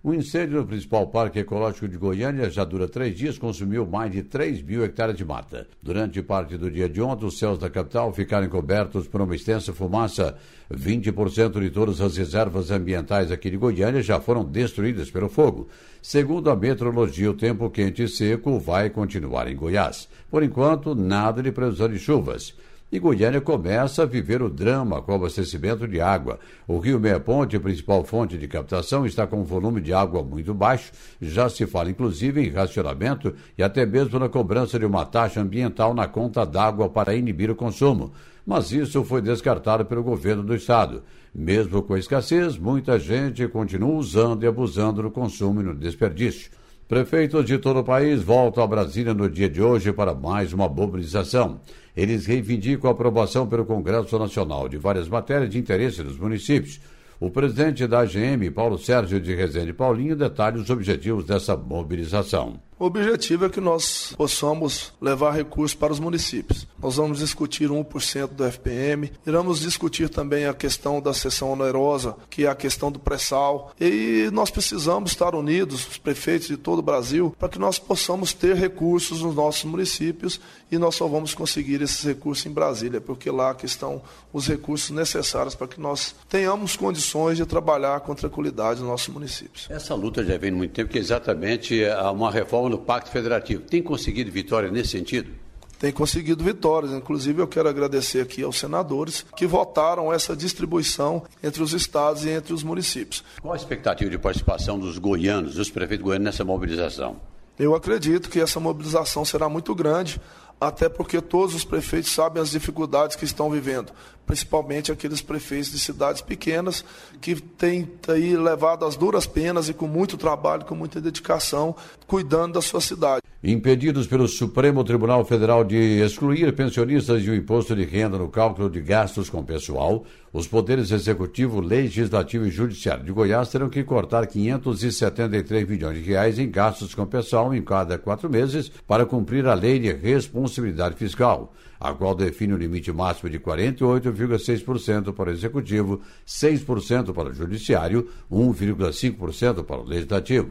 O 0.00 0.14
incêndio 0.14 0.60
no 0.60 0.66
principal 0.66 1.08
parque 1.08 1.40
ecológico 1.40 1.88
de 1.88 1.96
Goiânia 1.98 2.48
já 2.48 2.62
dura 2.62 2.86
três 2.86 3.16
dias, 3.16 3.36
consumiu 3.36 3.84
mais 3.84 4.12
de 4.12 4.22
3 4.22 4.62
mil 4.62 4.84
hectares 4.84 5.16
de 5.16 5.24
mata. 5.24 5.66
Durante 5.82 6.22
parte 6.22 6.56
do 6.56 6.70
dia 6.70 6.88
de 6.88 7.02
ontem, 7.02 7.26
os 7.26 7.36
céus 7.36 7.58
da 7.58 7.68
capital 7.68 8.12
ficaram 8.12 8.48
cobertos 8.48 9.08
por 9.08 9.20
uma 9.20 9.34
extensa 9.34 9.72
fumaça. 9.72 10.38
20% 10.72 11.60
de 11.60 11.70
todas 11.70 12.00
as 12.00 12.16
reservas 12.16 12.70
ambientais 12.70 13.32
aqui 13.32 13.50
de 13.50 13.56
Goiânia 13.56 14.00
já 14.00 14.20
foram 14.20 14.44
destruídas 14.44 15.10
pelo 15.10 15.28
fogo. 15.28 15.68
Segundo 16.00 16.48
a 16.48 16.54
meteorologia, 16.54 17.32
o 17.32 17.34
tempo 17.34 17.68
quente 17.68 18.04
e 18.04 18.08
seco 18.08 18.56
vai 18.60 18.90
continuar 18.90 19.50
em 19.50 19.56
Goiás. 19.56 20.08
Por 20.30 20.44
enquanto, 20.44 20.94
nada 20.94 21.42
de 21.42 21.50
previsão 21.50 21.88
de 21.88 21.98
chuvas. 21.98 22.54
E 22.90 22.98
Goiânia 22.98 23.38
começa 23.38 24.02
a 24.02 24.06
viver 24.06 24.40
o 24.40 24.48
drama 24.48 25.02
com 25.02 25.12
o 25.12 25.14
abastecimento 25.16 25.86
de 25.86 26.00
água. 26.00 26.38
O 26.66 26.78
rio 26.78 26.98
Meia 26.98 27.20
Ponte, 27.20 27.58
principal 27.58 28.02
fonte 28.02 28.38
de 28.38 28.48
captação, 28.48 29.04
está 29.04 29.26
com 29.26 29.40
um 29.40 29.44
volume 29.44 29.78
de 29.82 29.92
água 29.92 30.22
muito 30.22 30.54
baixo. 30.54 30.90
Já 31.20 31.50
se 31.50 31.66
fala, 31.66 31.90
inclusive, 31.90 32.42
em 32.42 32.48
racionamento 32.48 33.34
e 33.58 33.62
até 33.62 33.84
mesmo 33.84 34.18
na 34.18 34.30
cobrança 34.30 34.78
de 34.78 34.86
uma 34.86 35.04
taxa 35.04 35.38
ambiental 35.38 35.92
na 35.92 36.08
conta 36.08 36.46
d'água 36.46 36.88
para 36.88 37.14
inibir 37.14 37.50
o 37.50 37.54
consumo. 37.54 38.10
Mas 38.46 38.72
isso 38.72 39.04
foi 39.04 39.20
descartado 39.20 39.84
pelo 39.84 40.02
governo 40.02 40.42
do 40.42 40.54
estado. 40.54 41.02
Mesmo 41.34 41.82
com 41.82 41.92
a 41.92 41.98
escassez, 41.98 42.56
muita 42.56 42.98
gente 42.98 43.46
continua 43.48 43.92
usando 43.96 44.44
e 44.44 44.46
abusando 44.46 45.02
no 45.02 45.10
consumo 45.10 45.60
e 45.60 45.64
no 45.64 45.74
desperdício. 45.74 46.50
Prefeitos 46.88 47.44
de 47.44 47.58
todo 47.58 47.80
o 47.80 47.84
país 47.84 48.22
voltam 48.22 48.64
a 48.64 48.66
Brasília 48.66 49.12
no 49.12 49.28
dia 49.28 49.46
de 49.46 49.60
hoje 49.60 49.92
para 49.92 50.14
mais 50.14 50.54
uma 50.54 50.66
mobilização. 50.66 51.60
Eles 51.94 52.24
reivindicam 52.24 52.88
a 52.88 52.94
aprovação 52.94 53.46
pelo 53.46 53.66
Congresso 53.66 54.18
Nacional 54.18 54.70
de 54.70 54.78
várias 54.78 55.06
matérias 55.06 55.50
de 55.50 55.58
interesse 55.58 56.02
dos 56.02 56.18
municípios. 56.18 56.80
O 57.20 57.28
presidente 57.28 57.86
da 57.86 58.00
AGM, 58.00 58.50
Paulo 58.52 58.78
Sérgio 58.78 59.20
de 59.20 59.34
Rezende 59.34 59.74
Paulinho, 59.74 60.16
detalha 60.16 60.56
os 60.56 60.70
objetivos 60.70 61.26
dessa 61.26 61.54
mobilização. 61.54 62.58
O 62.78 62.84
objetivo 62.84 63.44
é 63.44 63.48
que 63.48 63.60
nós 63.60 64.14
possamos 64.16 64.92
levar 65.00 65.32
recursos 65.32 65.74
para 65.74 65.92
os 65.92 65.98
municípios. 65.98 66.64
Nós 66.80 66.94
vamos 66.94 67.18
discutir 67.18 67.70
1% 67.70 68.28
do 68.28 68.44
FPM, 68.44 69.10
iremos 69.26 69.58
discutir 69.58 70.08
também 70.08 70.46
a 70.46 70.54
questão 70.54 71.00
da 71.00 71.12
sessão 71.12 71.50
onerosa, 71.52 72.14
que 72.30 72.46
é 72.46 72.48
a 72.48 72.54
questão 72.54 72.92
do 72.92 73.00
pré-sal. 73.00 73.72
E 73.80 74.30
nós 74.32 74.48
precisamos 74.48 75.10
estar 75.10 75.34
unidos, 75.34 75.88
os 75.88 75.98
prefeitos 75.98 76.46
de 76.46 76.56
todo 76.56 76.78
o 76.78 76.82
Brasil, 76.82 77.34
para 77.36 77.48
que 77.48 77.58
nós 77.58 77.80
possamos 77.80 78.32
ter 78.32 78.54
recursos 78.54 79.22
nos 79.22 79.34
nossos 79.34 79.64
municípios 79.64 80.40
e 80.70 80.78
nós 80.78 80.94
só 80.94 81.08
vamos 81.08 81.34
conseguir 81.34 81.82
esses 81.82 82.04
recursos 82.04 82.46
em 82.46 82.52
Brasília, 82.52 83.00
porque 83.00 83.28
lá 83.28 83.56
que 83.56 83.66
estão 83.66 84.00
os 84.32 84.46
recursos 84.46 84.90
necessários 84.90 85.56
para 85.56 85.66
que 85.66 85.80
nós 85.80 86.14
tenhamos 86.28 86.76
condições 86.76 87.38
de 87.38 87.44
trabalhar 87.44 87.98
com 88.00 88.14
tranquilidade 88.14 88.78
nos 88.78 88.88
nossos 88.88 89.08
municípios. 89.08 89.66
Essa 89.68 89.96
luta 89.96 90.22
já 90.24 90.38
vem 90.38 90.52
muito 90.52 90.74
tempo, 90.74 90.92
que 90.92 90.98
é 90.98 91.00
exatamente 91.00 91.82
uma 92.12 92.30
reforma 92.30 92.67
no 92.68 92.78
Pacto 92.78 93.10
Federativo. 93.10 93.62
Tem 93.62 93.82
conseguido 93.82 94.30
vitória 94.30 94.70
nesse 94.70 94.90
sentido? 94.90 95.30
Tem 95.78 95.92
conseguido 95.92 96.42
vitórias. 96.42 96.92
Inclusive, 96.92 97.40
eu 97.40 97.46
quero 97.46 97.68
agradecer 97.68 98.20
aqui 98.20 98.42
aos 98.42 98.58
senadores 98.58 99.24
que 99.36 99.46
votaram 99.46 100.12
essa 100.12 100.36
distribuição 100.36 101.22
entre 101.42 101.62
os 101.62 101.72
estados 101.72 102.24
e 102.24 102.30
entre 102.30 102.52
os 102.52 102.62
municípios. 102.62 103.22
Qual 103.40 103.54
a 103.54 103.56
expectativa 103.56 104.10
de 104.10 104.18
participação 104.18 104.78
dos 104.78 104.98
goianos, 104.98 105.54
dos 105.54 105.70
prefeitos 105.70 106.04
goianos 106.04 106.24
nessa 106.24 106.44
mobilização? 106.44 107.16
Eu 107.58 107.74
acredito 107.74 108.28
que 108.28 108.40
essa 108.40 108.60
mobilização 108.60 109.24
será 109.24 109.48
muito 109.48 109.74
grande, 109.74 110.20
até 110.60 110.88
porque 110.88 111.20
todos 111.20 111.54
os 111.54 111.64
prefeitos 111.64 112.10
sabem 112.12 112.42
as 112.42 112.50
dificuldades 112.50 113.16
que 113.16 113.24
estão 113.24 113.50
vivendo, 113.50 113.92
principalmente 114.26 114.90
aqueles 114.90 115.22
prefeitos 115.22 115.70
de 115.70 115.78
cidades 115.78 116.20
pequenas 116.20 116.84
que 117.20 117.36
têm 117.36 117.90
aí 118.08 118.36
levado 118.36 118.84
as 118.84 118.96
duras 118.96 119.26
penas 119.26 119.68
e 119.68 119.74
com 119.74 119.86
muito 119.86 120.16
trabalho, 120.16 120.64
com 120.64 120.74
muita 120.74 121.00
dedicação, 121.00 121.76
cuidando 122.06 122.54
da 122.54 122.62
sua 122.62 122.80
cidade. 122.80 123.22
Impedidos 123.40 124.08
pelo 124.08 124.26
Supremo 124.26 124.82
Tribunal 124.82 125.24
Federal 125.24 125.62
de 125.62 126.00
excluir 126.00 126.52
pensionistas 126.56 127.22
de 127.22 127.30
um 127.30 127.34
imposto 127.34 127.76
de 127.76 127.84
renda 127.84 128.18
no 128.18 128.28
cálculo 128.28 128.68
de 128.68 128.80
gastos 128.80 129.30
com 129.30 129.44
pessoal, 129.44 130.04
os 130.32 130.48
poderes 130.48 130.90
executivo, 130.90 131.60
legislativo 131.60 132.46
e 132.46 132.50
judiciário 132.50 133.04
de 133.04 133.12
Goiás 133.12 133.48
terão 133.48 133.68
que 133.68 133.84
cortar 133.84 134.26
573 134.26 135.68
milhões 135.68 135.98
de 135.98 136.02
reais 136.02 136.36
em 136.36 136.50
gastos 136.50 136.96
com 136.96 137.06
pessoal 137.06 137.54
em 137.54 137.62
cada 137.62 137.96
quatro 137.96 138.28
meses 138.28 138.72
para 138.88 139.06
cumprir 139.06 139.46
a 139.46 139.54
lei 139.54 139.78
de 139.78 139.92
responsabilidade 139.92 140.96
fiscal, 140.96 141.54
a 141.78 141.92
qual 141.92 142.16
define 142.16 142.54
o 142.54 142.58
limite 142.58 142.90
máximo 142.90 143.30
de 143.30 143.38
48,6% 143.38 145.12
para 145.12 145.30
o 145.30 145.32
executivo, 145.32 146.00
6% 146.26 147.12
para 147.12 147.28
o 147.28 147.32
judiciário, 147.32 148.08
1,5% 148.28 149.62
para 149.62 149.80
o 149.80 149.84
legislativo. 149.84 150.50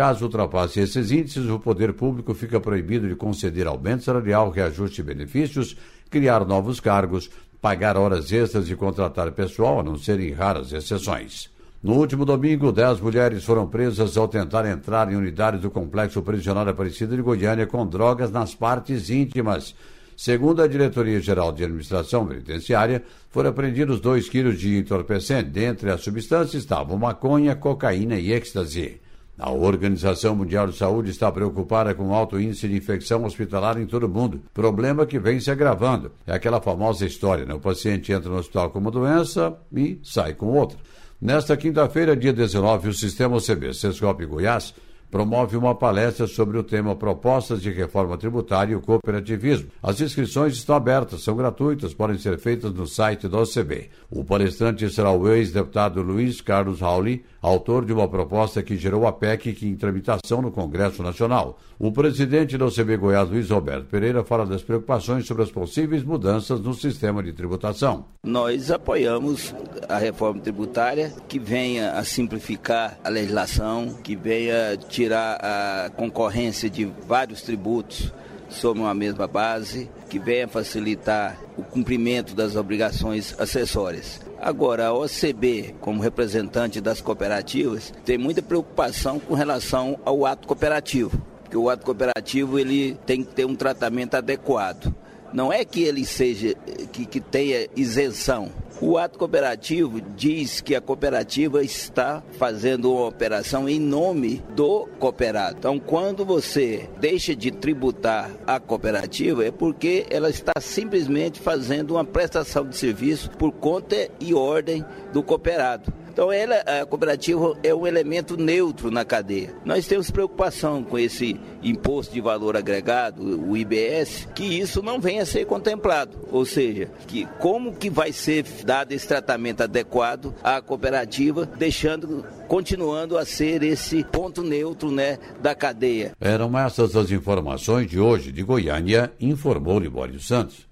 Caso 0.00 0.24
ultrapasse 0.24 0.80
esses 0.80 1.10
índices, 1.10 1.46
o 1.50 1.58
poder 1.58 1.92
público 1.92 2.32
fica 2.32 2.58
proibido 2.58 3.06
de 3.06 3.14
conceder 3.14 3.66
aumento 3.66 4.02
salarial, 4.02 4.48
reajuste 4.48 4.96
de 4.96 5.02
benefícios, 5.02 5.76
criar 6.08 6.42
novos 6.46 6.80
cargos, 6.80 7.28
pagar 7.60 7.98
horas 7.98 8.32
extras 8.32 8.70
e 8.70 8.74
contratar 8.74 9.30
pessoal, 9.32 9.78
a 9.78 9.82
não 9.82 9.98
ser 9.98 10.18
em 10.18 10.32
raras 10.32 10.72
exceções. 10.72 11.50
No 11.82 11.96
último 11.96 12.24
domingo, 12.24 12.72
dez 12.72 12.98
mulheres 12.98 13.44
foram 13.44 13.66
presas 13.66 14.16
ao 14.16 14.26
tentar 14.26 14.64
entrar 14.64 15.12
em 15.12 15.16
unidades 15.16 15.60
do 15.60 15.70
complexo 15.70 16.22
prisional 16.22 16.66
Aparecida 16.66 17.14
de 17.14 17.20
Goiânia 17.20 17.66
com 17.66 17.86
drogas 17.86 18.30
nas 18.30 18.54
partes 18.54 19.10
íntimas. 19.10 19.74
Segundo 20.16 20.62
a 20.62 20.66
Diretoria-Geral 20.66 21.52
de 21.52 21.64
Administração 21.64 22.26
Penitenciária, 22.26 23.04
foram 23.28 23.50
apreendidos 23.50 24.00
dois 24.00 24.30
quilos 24.30 24.58
de 24.58 24.78
entorpecente. 24.78 25.50
Dentre 25.50 25.90
as 25.90 26.00
substâncias 26.00 26.62
estavam 26.62 26.96
maconha, 26.96 27.54
cocaína 27.54 28.18
e 28.18 28.32
êxtase. 28.32 28.98
A 29.40 29.50
Organização 29.50 30.36
Mundial 30.36 30.66
de 30.66 30.76
Saúde 30.76 31.10
está 31.10 31.32
preocupada 31.32 31.94
com 31.94 32.08
o 32.08 32.14
alto 32.14 32.38
índice 32.38 32.68
de 32.68 32.76
infecção 32.76 33.24
hospitalar 33.24 33.80
em 33.80 33.86
todo 33.86 34.04
o 34.04 34.08
mundo, 34.08 34.42
problema 34.52 35.06
que 35.06 35.18
vem 35.18 35.40
se 35.40 35.50
agravando. 35.50 36.12
É 36.26 36.34
aquela 36.34 36.60
famosa 36.60 37.06
história, 37.06 37.46
né? 37.46 37.54
O 37.54 37.58
paciente 37.58 38.12
entra 38.12 38.28
no 38.28 38.36
hospital 38.36 38.68
com 38.68 38.78
uma 38.78 38.90
doença 38.90 39.56
e 39.74 39.98
sai 40.02 40.34
com 40.34 40.48
outra. 40.48 40.76
Nesta 41.18 41.56
quinta-feira, 41.56 42.14
dia 42.14 42.34
19, 42.34 42.90
o 42.90 42.92
Sistema 42.92 43.38
OCB 43.38 43.72
Sescop 43.72 44.26
Goiás 44.26 44.74
promove 45.10 45.56
uma 45.56 45.74
palestra 45.74 46.26
sobre 46.26 46.56
o 46.56 46.62
tema 46.62 46.94
Propostas 46.94 47.60
de 47.60 47.70
Reforma 47.70 48.16
Tributária 48.16 48.72
e 48.72 48.76
o 48.76 48.80
Cooperativismo. 48.80 49.68
As 49.82 50.00
inscrições 50.00 50.54
estão 50.54 50.76
abertas, 50.76 51.22
são 51.22 51.34
gratuitas, 51.34 51.92
podem 51.92 52.16
ser 52.16 52.38
feitas 52.38 52.72
no 52.72 52.86
site 52.86 53.26
da 53.26 53.38
OCB. 53.38 53.90
O 54.10 54.24
palestrante 54.24 54.88
será 54.88 55.10
o 55.10 55.28
ex-deputado 55.28 56.00
Luiz 56.00 56.40
Carlos 56.40 56.80
Rauli, 56.80 57.24
autor 57.40 57.84
de 57.84 57.92
uma 57.92 58.08
proposta 58.08 58.62
que 58.62 58.76
gerou 58.76 59.06
a 59.06 59.12
PEC 59.12 59.52
que 59.52 59.66
em 59.66 59.74
tramitação 59.74 60.42
no 60.42 60.50
Congresso 60.50 61.02
Nacional. 61.02 61.58
O 61.78 61.90
presidente 61.90 62.58
da 62.58 62.66
OCB 62.66 62.96
Goiás, 62.96 63.30
Luiz 63.30 63.50
Roberto 63.50 63.86
Pereira, 63.86 64.22
fala 64.22 64.44
das 64.44 64.62
preocupações 64.62 65.26
sobre 65.26 65.42
as 65.42 65.50
possíveis 65.50 66.02
mudanças 66.02 66.60
no 66.60 66.74
sistema 66.74 67.22
de 67.22 67.32
tributação. 67.32 68.04
Nós 68.22 68.70
apoiamos 68.70 69.54
a 69.88 69.96
reforma 69.98 70.40
tributária 70.40 71.12
que 71.28 71.38
venha 71.38 71.92
a 71.92 72.04
simplificar 72.04 72.98
a 73.02 73.08
legislação, 73.08 73.94
que 74.02 74.14
venha 74.14 74.76
tirar 74.76 75.38
a 75.42 75.90
concorrência 75.90 76.68
de 76.68 76.84
vários 77.06 77.42
tributos 77.42 78.12
sobre 78.50 78.82
uma 78.82 78.94
mesma 78.94 79.26
base, 79.26 79.88
que 80.08 80.18
venha 80.18 80.48
facilitar 80.48 81.38
o 81.56 81.62
cumprimento 81.62 82.34
das 82.34 82.56
obrigações 82.56 83.34
acessórias. 83.38 84.20
Agora, 84.42 84.86
a 84.86 84.94
OCB, 84.94 85.74
como 85.82 86.00
representante 86.00 86.80
das 86.80 86.98
cooperativas, 87.02 87.92
tem 88.06 88.16
muita 88.16 88.40
preocupação 88.40 89.20
com 89.20 89.34
relação 89.34 90.00
ao 90.02 90.24
ato 90.24 90.48
cooperativo, 90.48 91.20
porque 91.42 91.58
o 91.58 91.68
ato 91.68 91.84
cooperativo 91.84 92.58
ele 92.58 92.96
tem 93.04 93.22
que 93.22 93.34
ter 93.34 93.44
um 93.44 93.54
tratamento 93.54 94.14
adequado. 94.14 94.94
Não 95.32 95.52
é 95.52 95.64
que 95.64 95.82
ele 95.82 96.04
seja 96.04 96.54
que, 96.92 97.06
que 97.06 97.20
tenha 97.20 97.68
isenção, 97.76 98.50
O 98.82 98.96
ato 98.96 99.18
cooperativo 99.18 100.00
diz 100.00 100.62
que 100.62 100.74
a 100.74 100.80
cooperativa 100.80 101.62
está 101.62 102.22
fazendo 102.38 102.90
uma 102.90 103.08
operação 103.08 103.68
em 103.68 103.78
nome 103.78 104.42
do 104.56 104.88
cooperado. 104.98 105.56
Então, 105.58 105.78
quando 105.78 106.24
você 106.24 106.88
deixa 106.98 107.36
de 107.36 107.50
tributar 107.50 108.30
a 108.46 108.58
cooperativa, 108.58 109.44
é 109.44 109.50
porque 109.50 110.06
ela 110.08 110.30
está 110.30 110.54
simplesmente 110.58 111.38
fazendo 111.38 111.90
uma 111.90 112.06
prestação 112.06 112.66
de 112.66 112.74
serviço 112.74 113.30
por 113.32 113.52
conta 113.52 114.08
e 114.18 114.32
ordem 114.32 114.82
do 115.12 115.22
cooperado. 115.22 115.92
Então, 116.12 116.32
ela, 116.32 116.56
a 116.56 116.84
cooperativa 116.84 117.56
é 117.62 117.72
um 117.72 117.86
elemento 117.86 118.36
neutro 118.36 118.90
na 118.90 119.04
cadeia. 119.04 119.54
Nós 119.64 119.86
temos 119.86 120.10
preocupação 120.10 120.82
com 120.82 120.98
esse 120.98 121.38
imposto 121.62 122.12
de 122.12 122.20
valor 122.20 122.56
agregado, 122.56 123.22
o 123.22 123.56
IBS, 123.56 124.26
que 124.34 124.42
isso 124.42 124.82
não 124.82 125.00
venha 125.00 125.22
a 125.22 125.26
ser 125.26 125.44
contemplado. 125.46 126.18
Ou 126.32 126.44
seja, 126.44 126.90
que 127.06 127.26
como 127.38 127.74
que 127.76 127.88
vai 127.88 128.12
ser 128.12 128.44
dado 128.64 128.90
esse 128.90 129.06
tratamento 129.06 129.62
adequado 129.62 130.34
à 130.42 130.60
cooperativa, 130.60 131.46
deixando, 131.56 132.24
continuando 132.48 133.16
a 133.16 133.24
ser 133.24 133.62
esse 133.62 134.02
ponto 134.02 134.42
neutro 134.42 134.90
né, 134.90 135.16
da 135.40 135.54
cadeia. 135.54 136.12
Eram 136.20 136.58
essas 136.58 136.96
as 136.96 137.12
informações 137.12 137.88
de 137.88 138.00
hoje 138.00 138.32
de 138.32 138.42
Goiânia, 138.42 139.12
informou 139.20 139.78
Libório 139.78 140.18
Santos. 140.18 140.68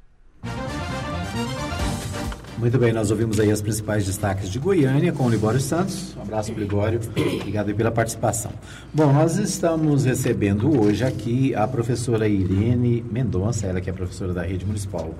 Muito 2.58 2.76
bem, 2.76 2.92
nós 2.92 3.12
ouvimos 3.12 3.38
aí 3.38 3.52
as 3.52 3.62
principais 3.62 4.04
destaques 4.04 4.50
de 4.50 4.58
Goiânia 4.58 5.12
com 5.12 5.26
o 5.26 5.30
Libório 5.30 5.60
Santos. 5.60 6.16
Um 6.16 6.22
abraço, 6.22 6.52
Libório. 6.52 6.98
Obrigado 7.38 7.72
pela 7.72 7.92
participação. 7.92 8.50
Bom, 8.92 9.12
nós 9.12 9.36
estamos 9.36 10.04
recebendo 10.04 10.80
hoje 10.80 11.04
aqui 11.04 11.54
a 11.54 11.68
professora 11.68 12.26
Irene 12.26 13.04
Mendonça, 13.12 13.68
ela 13.68 13.80
que 13.80 13.88
é 13.88 13.92
professora 13.92 14.32
da 14.32 14.42
Rede 14.42 14.66
Municipal 14.66 15.14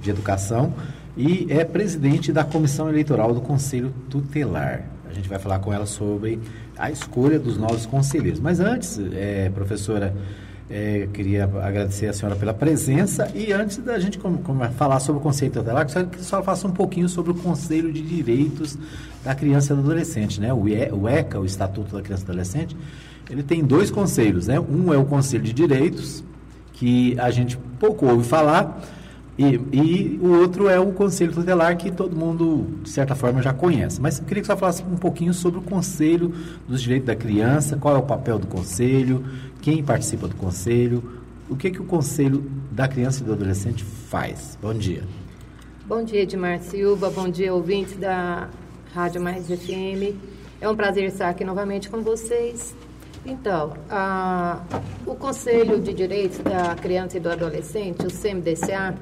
de 0.00 0.08
Educação 0.08 0.72
e 1.16 1.48
é 1.50 1.64
presidente 1.64 2.32
da 2.32 2.44
Comissão 2.44 2.88
Eleitoral 2.88 3.34
do 3.34 3.40
Conselho 3.40 3.92
Tutelar. 4.08 4.84
A 5.10 5.12
gente 5.12 5.28
vai 5.28 5.40
falar 5.40 5.58
com 5.58 5.72
ela 5.72 5.84
sobre 5.84 6.38
a 6.76 6.92
escolha 6.92 7.40
dos 7.40 7.58
novos 7.58 7.86
conselheiros. 7.86 8.38
Mas 8.38 8.60
antes, 8.60 9.00
é, 9.14 9.50
professora 9.50 10.14
é, 10.70 11.08
queria 11.12 11.44
agradecer 11.44 12.06
a 12.06 12.12
senhora 12.12 12.36
pela 12.36 12.52
presença 12.52 13.30
e 13.34 13.52
antes 13.52 13.78
da 13.78 13.98
gente 13.98 14.18
com, 14.18 14.38
falar 14.76 15.00
sobre 15.00 15.20
o 15.20 15.22
conceito 15.22 15.54
tutelar, 15.54 15.86
que 15.86 15.98
a 15.98 16.22
senhora 16.22 16.44
faça 16.44 16.66
um 16.66 16.72
pouquinho 16.72 17.08
sobre 17.08 17.32
o 17.32 17.34
Conselho 17.34 17.90
de 17.90 18.02
Direitos 18.02 18.76
da 19.24 19.34
Criança 19.34 19.72
e 19.72 19.76
do 19.76 19.82
Adolescente, 19.82 20.40
né? 20.40 20.52
O, 20.52 20.64
o 20.64 21.08
ECA, 21.08 21.40
o 21.40 21.46
Estatuto 21.46 21.96
da 21.96 22.02
Criança 22.02 22.22
e 22.24 22.26
do 22.26 22.32
Adolescente, 22.32 22.76
ele 23.30 23.42
tem 23.42 23.64
dois 23.64 23.90
conselhos, 23.90 24.46
né? 24.46 24.60
Um 24.60 24.92
é 24.92 24.98
o 24.98 25.04
Conselho 25.06 25.42
de 25.42 25.54
Direitos, 25.54 26.22
que 26.74 27.18
a 27.18 27.30
gente 27.30 27.56
pouco 27.78 28.06
ouve 28.06 28.28
falar, 28.28 28.82
e, 29.38 29.54
e, 29.72 30.18
o 30.20 30.32
outro 30.40 30.68
é 30.68 30.80
o 30.80 30.90
Conselho 30.90 31.32
Tutelar, 31.32 31.76
que 31.76 31.92
todo 31.92 32.16
mundo, 32.16 32.66
de 32.82 32.90
certa 32.90 33.14
forma, 33.14 33.40
já 33.40 33.54
conhece. 33.54 34.00
Mas 34.00 34.18
eu 34.18 34.24
queria 34.24 34.40
que 34.40 34.48
você 34.48 34.56
falasse 34.56 34.82
um 34.82 34.96
pouquinho 34.96 35.32
sobre 35.32 35.60
o 35.60 35.62
Conselho 35.62 36.34
dos 36.66 36.82
Direitos 36.82 37.06
da 37.06 37.14
Criança, 37.14 37.76
qual 37.76 37.94
é 37.94 37.98
o 37.98 38.02
papel 38.02 38.36
do 38.36 38.48
Conselho, 38.48 39.24
quem 39.62 39.80
participa 39.80 40.26
do 40.26 40.34
Conselho, 40.34 41.04
o 41.48 41.54
que, 41.54 41.70
que 41.70 41.80
o 41.80 41.84
Conselho 41.84 42.50
da 42.72 42.88
Criança 42.88 43.22
e 43.22 43.26
do 43.26 43.32
Adolescente 43.32 43.84
faz. 43.84 44.58
Bom 44.60 44.74
dia. 44.74 45.04
Bom 45.86 46.02
dia, 46.02 46.22
Edmar 46.22 46.58
Silva, 46.58 47.08
bom 47.08 47.28
dia, 47.28 47.54
ouvintes 47.54 47.96
da 47.96 48.48
Rádio 48.92 49.22
Mais 49.22 49.46
FM. 49.46 50.16
É 50.60 50.68
um 50.68 50.74
prazer 50.74 51.04
estar 51.04 51.28
aqui 51.28 51.44
novamente 51.44 51.88
com 51.88 52.02
vocês. 52.02 52.74
Então, 53.24 53.74
a, 53.88 54.60
o 55.06 55.14
Conselho 55.14 55.80
de 55.80 55.92
Direitos 55.92 56.38
da 56.38 56.74
Criança 56.74 57.18
e 57.18 57.20
do 57.20 57.30
Adolescente, 57.30 58.04
o 58.04 58.10
CMDCA, 58.10 58.96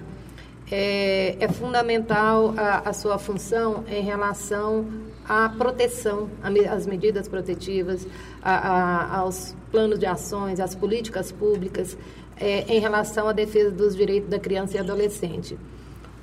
é, 0.70 1.36
é 1.38 1.48
fundamental 1.48 2.54
a, 2.56 2.88
a, 2.88 2.92
sua 2.92 3.18
função 3.18 3.84
em 3.88 4.02
relação 4.02 4.86
à 5.28 5.48
proteção, 5.48 6.28
às 6.70 6.86
medidas 6.86 7.28
protetivas, 7.28 8.06
a, 8.42 8.54
a, 8.54 9.18
aos 9.18 9.54
planos 9.70 9.98
de 9.98 10.06
ações, 10.06 10.58
às 10.58 10.74
políticas 10.74 11.30
públicas 11.30 11.96
é, 12.38 12.64
em 12.68 12.80
relação 12.80 13.28
à 13.28 13.32
defesa 13.32 13.70
dos 13.70 13.94
direitos 13.94 14.28
da 14.28 14.38
criança 14.38 14.76
e 14.76 14.80
adolescente. 14.80 15.56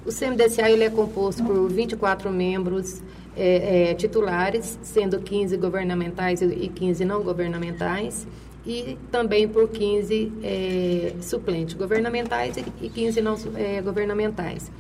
O 0.05 0.09
CMDCA 0.09 0.69
ele 0.69 0.83
é 0.83 0.89
composto 0.89 1.43
por 1.43 1.69
24 1.69 2.29
membros 2.29 3.01
é, 3.35 3.91
é, 3.91 3.93
titulares, 3.95 4.77
sendo 4.83 5.19
15 5.19 5.55
governamentais 5.57 6.41
e 6.41 6.67
15 6.67 7.05
não 7.05 7.23
governamentais 7.23 8.27
e 8.65 8.97
também 9.11 9.47
por 9.47 9.69
15 9.69 10.31
é, 10.41 11.13
suplentes 11.21 11.75
governamentais 11.75 12.55
e 12.81 12.89
15 12.89 13.21
não 13.21 13.37
é, 13.55 13.81
governamentais. 13.81 14.71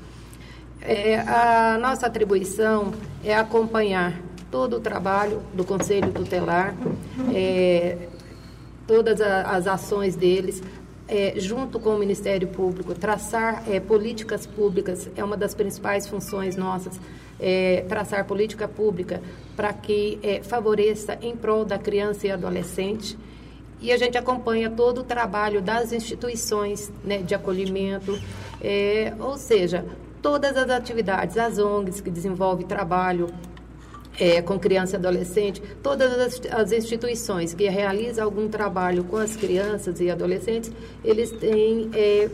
É, 0.81 1.19
a 1.19 1.77
nossa 1.79 2.07
atribuição 2.07 2.93
é 3.23 3.35
acompanhar 3.35 4.19
todo 4.51 4.77
o 4.77 4.79
trabalho 4.79 5.41
do 5.53 5.63
Conselho 5.63 6.11
Tutelar, 6.11 6.75
é, 7.33 7.97
todas 8.85 9.19
as 9.21 9.65
ações 9.65 10.15
deles, 10.15 10.61
é, 11.07 11.33
junto 11.37 11.79
com 11.79 11.95
o 11.95 11.99
Ministério 11.99 12.47
Público, 12.47 12.93
traçar 12.93 13.63
é, 13.69 13.79
políticas 13.79 14.45
públicas 14.45 15.09
é 15.15 15.23
uma 15.23 15.35
das 15.35 15.53
principais 15.53 16.07
funções 16.07 16.55
nossas, 16.55 16.99
é, 17.39 17.85
traçar 17.87 18.25
política 18.25 18.67
pública 18.67 19.21
para 19.55 19.73
que 19.73 20.19
é, 20.21 20.41
favoreça 20.43 21.17
em 21.21 21.35
prol 21.35 21.65
da 21.65 21.77
criança 21.77 22.27
e 22.27 22.31
adolescente 22.31 23.17
e 23.83 23.91
a 23.91 23.97
gente 23.97 24.17
acompanha 24.17 24.69
todo 24.69 25.01
o 25.01 25.03
trabalho 25.03 25.61
das 25.61 25.91
instituições 25.91 26.89
né, 27.03 27.17
de 27.17 27.35
acolhimento, 27.35 28.17
é, 28.61 29.13
ou 29.19 29.37
seja, 29.37 29.85
todas 30.21 30.55
as 30.55 30.69
atividades, 30.69 31.37
as 31.37 31.59
ONGs 31.59 31.99
que 31.99 32.09
desenvolvem 32.09 32.65
trabalho 32.65 33.27
é, 34.17 34.41
com 34.41 34.57
criança 34.57 34.95
e 34.95 34.97
adolescente, 34.97 35.61
todas 35.81 36.11
as, 36.17 36.41
as, 36.51 36.71
instituições 36.71 37.53
que 37.53 37.67
realizam 37.67 38.23
algum 38.23 38.47
trabalho 38.47 39.03
com 39.03 39.17
as 39.17 39.35
crianças 39.35 39.99
e 39.99 40.09
adolescentes, 40.09 40.71
eles 41.03 41.31
têm 41.31 41.89
é, 41.93 42.29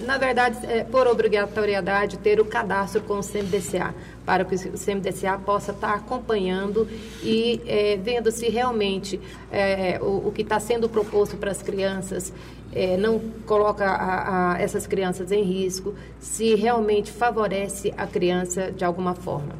na 0.00 0.18
verdade, 0.18 0.58
é, 0.66 0.84
por 0.84 1.06
obrigatoriedade, 1.06 2.18
ter 2.18 2.40
o 2.40 2.44
cadastro 2.44 3.00
com 3.02 3.18
o 3.18 3.22
CMDCA, 3.22 3.94
para 4.24 4.44
que 4.44 4.54
o 4.54 4.78
CMDCA 4.78 5.38
possa 5.38 5.72
estar 5.72 5.94
acompanhando 5.94 6.88
e 7.22 7.60
é, 7.66 7.96
vendo 7.96 8.30
se 8.30 8.48
realmente 8.48 9.20
é, 9.52 9.98
o, 10.00 10.28
o, 10.28 10.32
que 10.34 10.42
está 10.42 10.58
sendo 10.58 10.88
proposto 10.88 11.36
para 11.36 11.50
as 11.50 11.62
crianças 11.62 12.32
é, 12.72 12.96
não 12.96 13.20
coloca 13.46 13.84
a, 13.84 14.54
a 14.54 14.60
essas 14.60 14.86
crianças 14.86 15.30
em 15.30 15.42
risco, 15.42 15.94
se 16.18 16.54
realmente 16.54 17.12
favorece 17.12 17.94
a 17.96 18.06
criança 18.06 18.72
de 18.72 18.84
alguma 18.84 19.14
forma. 19.14 19.54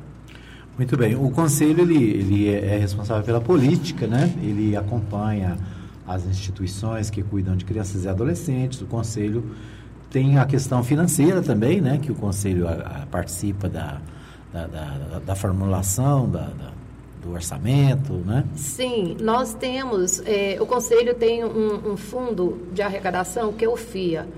Muito 0.77 0.97
bem. 0.97 1.15
O 1.15 1.31
Conselho 1.31 1.83
ele, 1.83 2.03
ele 2.03 2.49
é 2.49 2.77
responsável 2.77 3.23
pela 3.23 3.41
política, 3.41 4.09
né? 4.09 4.33
ele 4.43 4.77
acompanha 4.77 5.57
as 6.07 6.27
instituições 6.27 7.09
que 7.09 7.23
cuidam 7.23 7.57
de 7.57 7.65
crianças 7.65 8.05
e 8.05 8.09
adolescentes. 8.09 8.81
O 8.83 8.87
Conselho 8.87 9.45
tem 10.15 10.39
a 10.39 10.47
questão 10.47 10.85
financeira 10.85 11.43
também, 11.43 11.81
né, 11.81 11.99
que 12.01 12.13
o 12.13 12.15
Conselho 12.15 12.69
a, 12.69 13.03
a, 13.03 13.07
participa 13.07 13.69
da, 13.69 14.01
da, 14.53 14.69
da, 14.69 15.19
da 15.27 15.35
formulação 15.35 16.31
da, 16.31 16.53
do 17.21 17.33
orçamento, 17.33 18.13
né? 18.13 18.45
Sim, 18.55 19.17
nós 19.21 19.55
temos, 19.55 20.23
é, 20.25 20.57
o 20.61 20.67
Conselho 20.67 21.15
tem 21.17 21.45
um, 21.45 21.95
um, 21.95 21.97
fundo 21.97 22.61
de 22.73 22.81
arrecadação 22.81 23.53
que 23.53 23.65
é 23.65 23.69
o 23.69 23.77
FIA. 23.77 24.29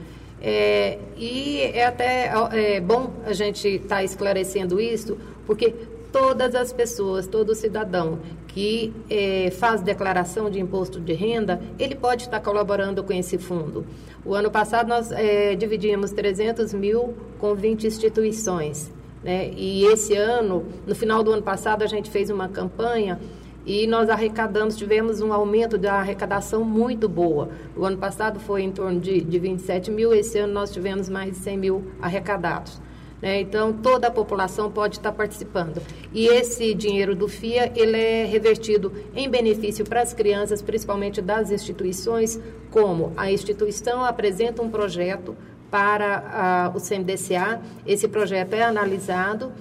É, 0.40 0.98
e 1.14 1.60
é 1.60 1.84
até 1.84 2.32
é, 2.52 2.80
bom 2.80 3.10
a 3.26 3.34
gente 3.34 3.68
estar 3.68 3.96
tá 3.96 4.04
esclarecendo 4.04 4.80
isso, 4.80 5.18
porque 5.46 5.74
todas 6.16 6.54
as 6.54 6.72
pessoas, 6.72 7.26
todo 7.26 7.54
cidadão 7.54 8.18
que 8.48 8.90
é, 9.10 9.50
faz 9.50 9.82
declaração 9.82 10.48
de 10.48 10.58
imposto 10.58 10.98
de 10.98 11.12
renda, 11.12 11.60
ele 11.78 11.94
pode 11.94 12.22
estar 12.22 12.40
colaborando 12.40 13.04
com 13.04 13.12
esse 13.12 13.36
fundo. 13.36 13.84
O 14.24 14.34
ano 14.34 14.50
passado 14.50 14.88
nós 14.88 15.12
é, 15.12 15.54
dividimos 15.54 16.12
300 16.12 16.72
mil 16.72 17.14
com 17.38 17.54
20 17.54 17.86
instituições. 17.86 18.90
Né? 19.22 19.50
E 19.54 19.84
esse 19.84 20.14
ano, 20.14 20.64
no 20.86 20.94
final 20.94 21.22
do 21.22 21.32
ano 21.32 21.42
passado, 21.42 21.82
a 21.82 21.86
gente 21.86 22.10
fez 22.10 22.30
uma 22.30 22.48
campanha 22.48 23.20
e 23.66 23.86
nós 23.86 24.08
arrecadamos, 24.08 24.74
tivemos 24.74 25.20
um 25.20 25.34
aumento 25.34 25.76
da 25.76 25.96
arrecadação 25.96 26.64
muito 26.64 27.10
boa. 27.10 27.50
O 27.76 27.84
ano 27.84 27.98
passado 27.98 28.40
foi 28.40 28.62
em 28.62 28.72
torno 28.72 28.98
de, 28.98 29.20
de 29.20 29.38
27 29.38 29.90
mil, 29.90 30.14
esse 30.14 30.38
ano 30.38 30.54
nós 30.54 30.70
tivemos 30.70 31.10
mais 31.10 31.32
de 31.32 31.36
100 31.36 31.58
mil 31.58 31.84
arrecadados. 32.00 32.80
Né? 33.20 33.40
Então, 33.40 33.72
toda 33.72 34.08
a 34.08 34.10
população 34.10 34.70
pode 34.70 34.96
estar 34.96 35.12
participando. 35.12 35.80
E 36.12 36.26
esse 36.26 36.74
dinheiro 36.74 37.14
do 37.14 37.28
FIA, 37.28 37.72
ele 37.74 37.96
é 37.96 38.24
revertido 38.24 38.92
em 39.14 39.28
benefício 39.28 39.84
para 39.84 40.02
as 40.02 40.12
crianças, 40.12 40.60
principalmente 40.60 41.22
das 41.22 41.50
instituições, 41.50 42.38
como 42.70 43.12
a 43.16 43.30
instituição 43.30 44.04
apresenta 44.04 44.62
um 44.62 44.70
projeto 44.70 45.36
para 45.70 46.72
o 46.74 46.80
CMDCA, 46.80 47.60
esse 47.86 48.06
projeto 48.06 48.54
é 48.54 48.62
analisado 48.62 49.52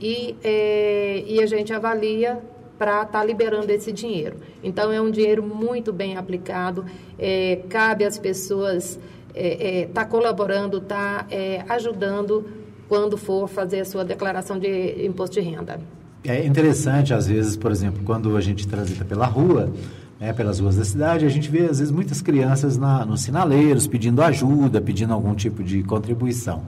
e, 0.00 0.36
é, 0.42 1.22
e 1.26 1.40
a 1.40 1.46
gente 1.46 1.72
avalia 1.72 2.40
para 2.76 3.02
estar 3.02 3.20
tá 3.20 3.24
liberando 3.24 3.70
esse 3.70 3.92
dinheiro. 3.92 4.38
Então, 4.62 4.90
é 4.90 5.00
um 5.00 5.10
dinheiro 5.10 5.42
muito 5.42 5.92
bem 5.92 6.16
aplicado, 6.16 6.84
é, 7.18 7.60
cabe 7.68 8.04
às 8.04 8.18
pessoas 8.18 8.98
estar 9.28 9.34
é, 9.34 9.82
é, 9.82 9.86
tá 9.86 10.04
colaborando, 10.04 10.78
estar 10.78 11.26
tá, 11.26 11.26
é, 11.30 11.64
ajudando 11.68 12.61
quando 12.92 13.16
for 13.16 13.48
fazer 13.48 13.80
a 13.80 13.84
sua 13.86 14.04
declaração 14.04 14.58
de 14.58 15.06
imposto 15.06 15.40
de 15.40 15.48
renda. 15.48 15.80
É 16.22 16.44
interessante, 16.44 17.14
às 17.14 17.26
vezes, 17.26 17.56
por 17.56 17.72
exemplo, 17.72 18.02
quando 18.04 18.36
a 18.36 18.40
gente 18.42 18.68
transita 18.68 19.02
pela 19.02 19.24
rua, 19.24 19.72
né, 20.20 20.34
pelas 20.34 20.60
ruas 20.60 20.76
da 20.76 20.84
cidade, 20.84 21.24
a 21.24 21.28
gente 21.30 21.50
vê, 21.50 21.60
às 21.60 21.78
vezes, 21.78 21.90
muitas 21.90 22.20
crianças 22.20 22.76
na, 22.76 23.06
nos 23.06 23.22
sinaleiros 23.22 23.86
pedindo 23.86 24.20
ajuda, 24.20 24.78
pedindo 24.78 25.14
algum 25.14 25.34
tipo 25.34 25.64
de 25.64 25.82
contribuição. 25.82 26.64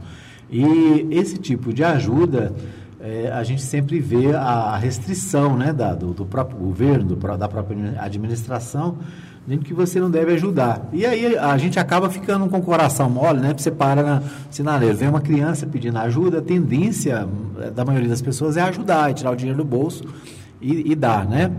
E 0.50 1.06
esse 1.10 1.37
tipo 1.37 1.74
de 1.74 1.84
ajuda, 1.84 2.54
é, 2.98 3.30
a 3.30 3.44
gente 3.44 3.60
sempre 3.60 4.00
vê 4.00 4.34
a 4.34 4.78
restrição 4.78 5.58
né, 5.58 5.74
da, 5.74 5.94
do, 5.94 6.14
do 6.14 6.24
próprio 6.24 6.56
governo, 6.56 7.14
do, 7.14 7.37
da 7.37 7.48
própria 7.48 7.96
administração, 7.98 8.96
dizendo 9.46 9.64
que 9.64 9.74
você 9.74 10.00
não 10.00 10.11
deve 10.11 10.33
ajudar. 10.33 10.88
E 10.92 11.04
aí 11.04 11.37
a 11.37 11.57
gente 11.59 11.78
acaba 11.78 12.09
ficando 12.09 12.48
com 12.48 12.59
o 12.59 12.62
coração 12.62 13.09
mole, 13.11 13.40
né? 13.40 13.54
Você 13.57 13.70
para 13.70 14.02
na 14.02 14.22
sinaleira, 14.50 14.94
vem 14.94 15.09
uma 15.09 15.20
criança 15.20 15.66
pedindo 15.66 15.98
ajuda, 15.98 16.38
a 16.38 16.42
tendência 16.42 17.28
eh, 17.61 17.70
da 17.70 17.85
maioria 17.85 18.09
das 18.09 18.22
pessoas 18.22 18.57
é 18.57 18.62
ajudar, 18.62 19.11
é 19.11 19.14
tirar 19.14 19.30
o 19.30 19.37
dinheiro 19.37 19.59
do 19.59 19.64
bolso 19.64 20.04
e, 20.61 20.92
e 20.92 20.94
dar, 20.94 21.26
né? 21.26 21.50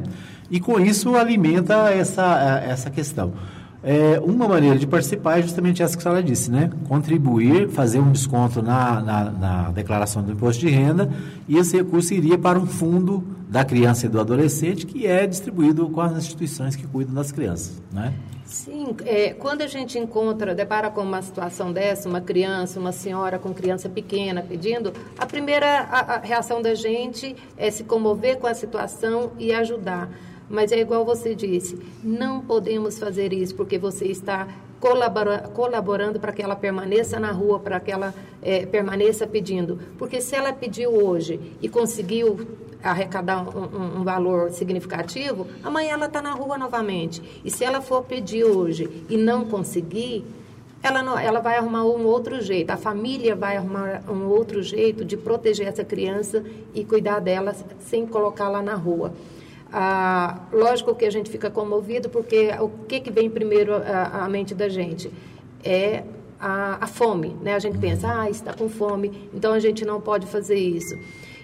E 0.50 0.60
com 0.60 0.80
isso 0.80 1.15
alimenta 1.15 1.91
essa, 1.91 2.63
eh, 2.65 2.71
essa 2.71 2.89
questão. 2.89 3.34
É, 3.88 4.19
uma 4.19 4.48
maneira 4.48 4.80
de 4.80 4.88
participar 4.88 5.38
é 5.38 5.43
justamente 5.43 5.84
essa 5.84 5.95
que 5.95 6.00
a 6.00 6.02
senhora 6.02 6.24
disse, 6.24 6.50
né? 6.50 6.71
Contribuir, 6.88 7.69
fazer 7.69 8.00
um 8.00 8.12
desconto 8.12 8.60
na, 8.60 9.00
na, 9.00 9.24
na, 9.30 9.71
declaração 9.71 10.24
do 10.24 10.32
imposto 10.32 10.60
de 10.60 10.69
renda 10.69 11.08
e 11.48 11.56
esse 11.56 11.78
recurso 11.78 12.12
iria 12.12 12.36
para 12.36 12.58
um 12.58 12.65
fundo 12.65 13.24
da 13.48 13.63
criança 13.63 14.08
e 14.08 14.10
do 14.10 14.19
adolescente 14.19 14.88
que 14.88 15.06
é 15.06 15.28
distribuído 15.28 15.88
com 15.88 16.02
as 16.02 16.13
instituições 16.13 16.76
que 16.76 16.88
cuidam 16.88 17.13
das 17.13 17.32
crianças, 17.32 17.80
né? 17.91 18.12
Sim, 18.43 18.95
é, 19.06 19.34
quando 19.34 19.62
a 19.62 19.67
gente 19.67 20.00
encontra, 20.00 20.56
depara 20.56 20.89
com 20.89 21.02
uma 21.02 21.21
situação 21.21 21.71
dessa, 21.71 22.10
uma 22.10 22.21
criança, 22.21 22.80
uma 22.80 22.91
senhora 22.91 23.38
com 23.38 23.54
criança 23.54 23.88
pequena 23.88 24.41
pedindo, 24.41 24.93
a 25.15 25.28
primeira 25.28 25.82
a, 25.82 26.15
a 26.15 26.19
reação 26.21 26.60
da 26.60 26.74
gente 26.74 27.36
é 27.56 27.69
se 27.69 27.84
comover 27.84 28.38
com 28.38 28.48
a 28.48 28.54
situação 28.56 29.32
e 29.38 29.54
ajudar. 29.54 30.10
Mas 30.49 30.71
é 30.71 30.79
igual 30.79 31.03
você 31.03 31.34
disse, 31.34 31.79
não 32.03 32.41
podemos 32.41 32.99
fazer 32.99 33.34
isso 33.34 33.55
porque 33.55 33.77
você 33.77 34.05
está 34.05 34.47
colabora, 34.79 35.49
colaborando 35.53 36.19
para 36.19 36.31
que 36.31 36.41
ela 36.41 36.55
permaneça 36.55 37.19
na 37.19 37.31
rua, 37.31 37.60
para 37.60 37.79
que 37.79 37.91
ela 37.91 38.13
é, 38.41 38.65
permaneça 38.65 39.25
pedindo. 39.25 39.79
Porque 39.97 40.21
se 40.21 40.36
ela 40.36 40.53
pediu 40.53 40.91
hoje 40.91 41.39
e 41.62 41.67
conseguiu 41.67 42.39
arrecadar 42.84 43.41
um, 43.41 43.63
um, 43.63 43.99
um 44.01 44.03
valor 44.03 44.51
significativo, 44.51 45.47
amanhã 45.63 45.93
ela 45.93 46.05
está 46.05 46.21
na 46.21 46.34
rua 46.34 46.58
novamente. 46.58 47.41
E 47.43 47.49
se 47.49 47.63
ela 47.63 47.81
for 47.81 48.03
pedir 48.03 48.43
hoje 48.43 49.05
e 49.10 49.17
não 49.17 49.45
conseguir, 49.45 50.23
ela, 50.84 51.01
não, 51.01 51.17
ela 51.17 51.39
vai 51.39 51.58
arrumar 51.58 51.84
um 51.84 52.05
outro 52.05 52.39
jeito, 52.39 52.69
a 52.69 52.77
família 52.77 53.36
vai 53.36 53.58
arrumar 53.58 54.03
um 54.08 54.27
outro 54.27 54.62
jeito 54.62 55.03
de 55.03 55.17
proteger 55.17 55.67
essa 55.67 55.84
criança 55.84 56.43
e 56.75 56.86
cuidar 56.86 57.19
dela 57.19 57.55
sem 57.79 58.05
colocá-la 58.05 58.62
na 58.62 58.75
rua. 58.75 59.12
Ah, 59.71 60.41
lógico 60.51 60.95
que 60.95 61.06
a 61.06 61.10
gente 61.10 61.30
fica 61.30 61.49
comovido, 61.49 62.10
porque 62.10 62.49
o 62.60 62.69
que, 62.88 62.99
que 62.99 63.12
vem 63.12 63.30
primeiro 63.30 63.73
à, 63.75 64.28
mente 64.30 64.54
da 64.54 64.69
gente? 64.69 65.12
É 65.63 66.04
a, 66.39 66.84
a, 66.84 66.88
fome, 66.88 67.36
né? 67.41 67.56
A 67.56 67.60
gente 67.60 67.78
pensa, 67.78 68.21
ah, 68.21 68.30
está 68.30 68.54
com 68.54 68.69
fome, 68.69 69.30
então 69.34 69.54
a 69.54 69.60
gente 69.60 69.84
não 69.84 69.99
pode 69.99 70.28
fazer 70.28 70.56
isso. 70.56 70.95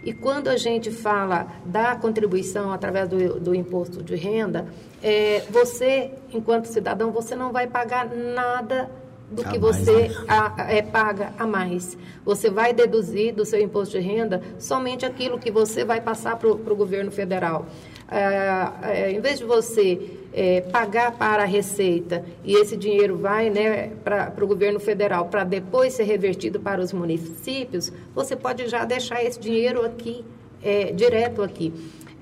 E 0.03 0.13
quando 0.13 0.47
a 0.47 0.57
gente 0.57 0.89
fala 0.91 1.47
da 1.65 1.95
contribuição 1.95 2.71
através 2.71 3.07
do, 3.07 3.39
do 3.39 3.53
imposto 3.53 4.01
de 4.01 4.15
renda, 4.15 4.65
é, 5.01 5.43
você, 5.49 6.11
enquanto 6.33 6.65
cidadão, 6.65 7.11
você 7.11 7.35
não 7.35 7.51
vai 7.51 7.67
pagar 7.67 8.09
nada 8.09 8.89
do 9.29 9.41
a 9.41 9.45
que 9.45 9.57
mais, 9.57 9.77
você 9.77 10.07
né? 10.09 10.15
a, 10.27 10.71
é, 10.71 10.81
paga 10.81 11.33
a 11.37 11.47
mais. 11.47 11.97
Você 12.25 12.49
vai 12.49 12.73
deduzir 12.73 13.33
do 13.33 13.45
seu 13.45 13.61
imposto 13.61 13.97
de 13.97 14.05
renda 14.05 14.41
somente 14.59 15.05
aquilo 15.05 15.39
que 15.39 15.51
você 15.51 15.85
vai 15.85 16.01
passar 16.01 16.35
para 16.35 16.49
o 16.49 16.75
governo 16.75 17.11
federal. 17.11 17.65
É, 18.11 18.71
é, 18.83 19.11
em 19.11 19.21
vez 19.21 19.39
de 19.39 19.45
você 19.45 20.17
é, 20.33 20.59
pagar 20.59 21.13
para 21.13 21.43
a 21.43 21.45
Receita 21.45 22.25
e 22.43 22.53
esse 22.55 22.75
dinheiro 22.75 23.15
vai 23.17 23.49
né, 23.49 23.91
para 24.03 24.33
o 24.41 24.47
governo 24.47 24.81
federal 24.81 25.27
para 25.27 25.45
depois 25.45 25.93
ser 25.93 26.03
revertido 26.03 26.59
para 26.59 26.81
os 26.81 26.91
municípios, 26.91 27.91
você 28.13 28.35
pode 28.35 28.67
já 28.67 28.83
deixar 28.83 29.23
esse 29.23 29.39
dinheiro 29.39 29.85
aqui, 29.85 30.25
é, 30.61 30.91
direto 30.91 31.41
aqui. 31.41 31.73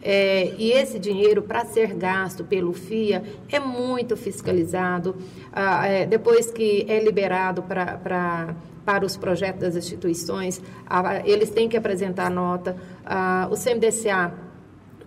É, 0.01 0.53
e 0.57 0.71
esse 0.71 0.97
dinheiro, 0.97 1.41
para 1.41 1.65
ser 1.65 1.93
gasto 1.93 2.45
pelo 2.45 2.71
FIA, 2.71 3.23
é 3.51 3.59
muito 3.59 4.15
fiscalizado. 4.15 5.15
Ah, 5.51 5.87
é, 5.87 6.05
depois 6.05 6.51
que 6.51 6.85
é 6.87 7.03
liberado 7.03 7.63
para 7.63 8.55
para 8.85 9.05
os 9.05 9.15
projetos 9.15 9.61
das 9.61 9.75
instituições, 9.75 10.59
ah, 10.87 11.21
eles 11.23 11.51
têm 11.51 11.69
que 11.69 11.77
apresentar 11.77 12.31
nota. 12.31 12.75
Ah, 13.05 13.47
o 13.51 13.55
CMDCA 13.55 14.33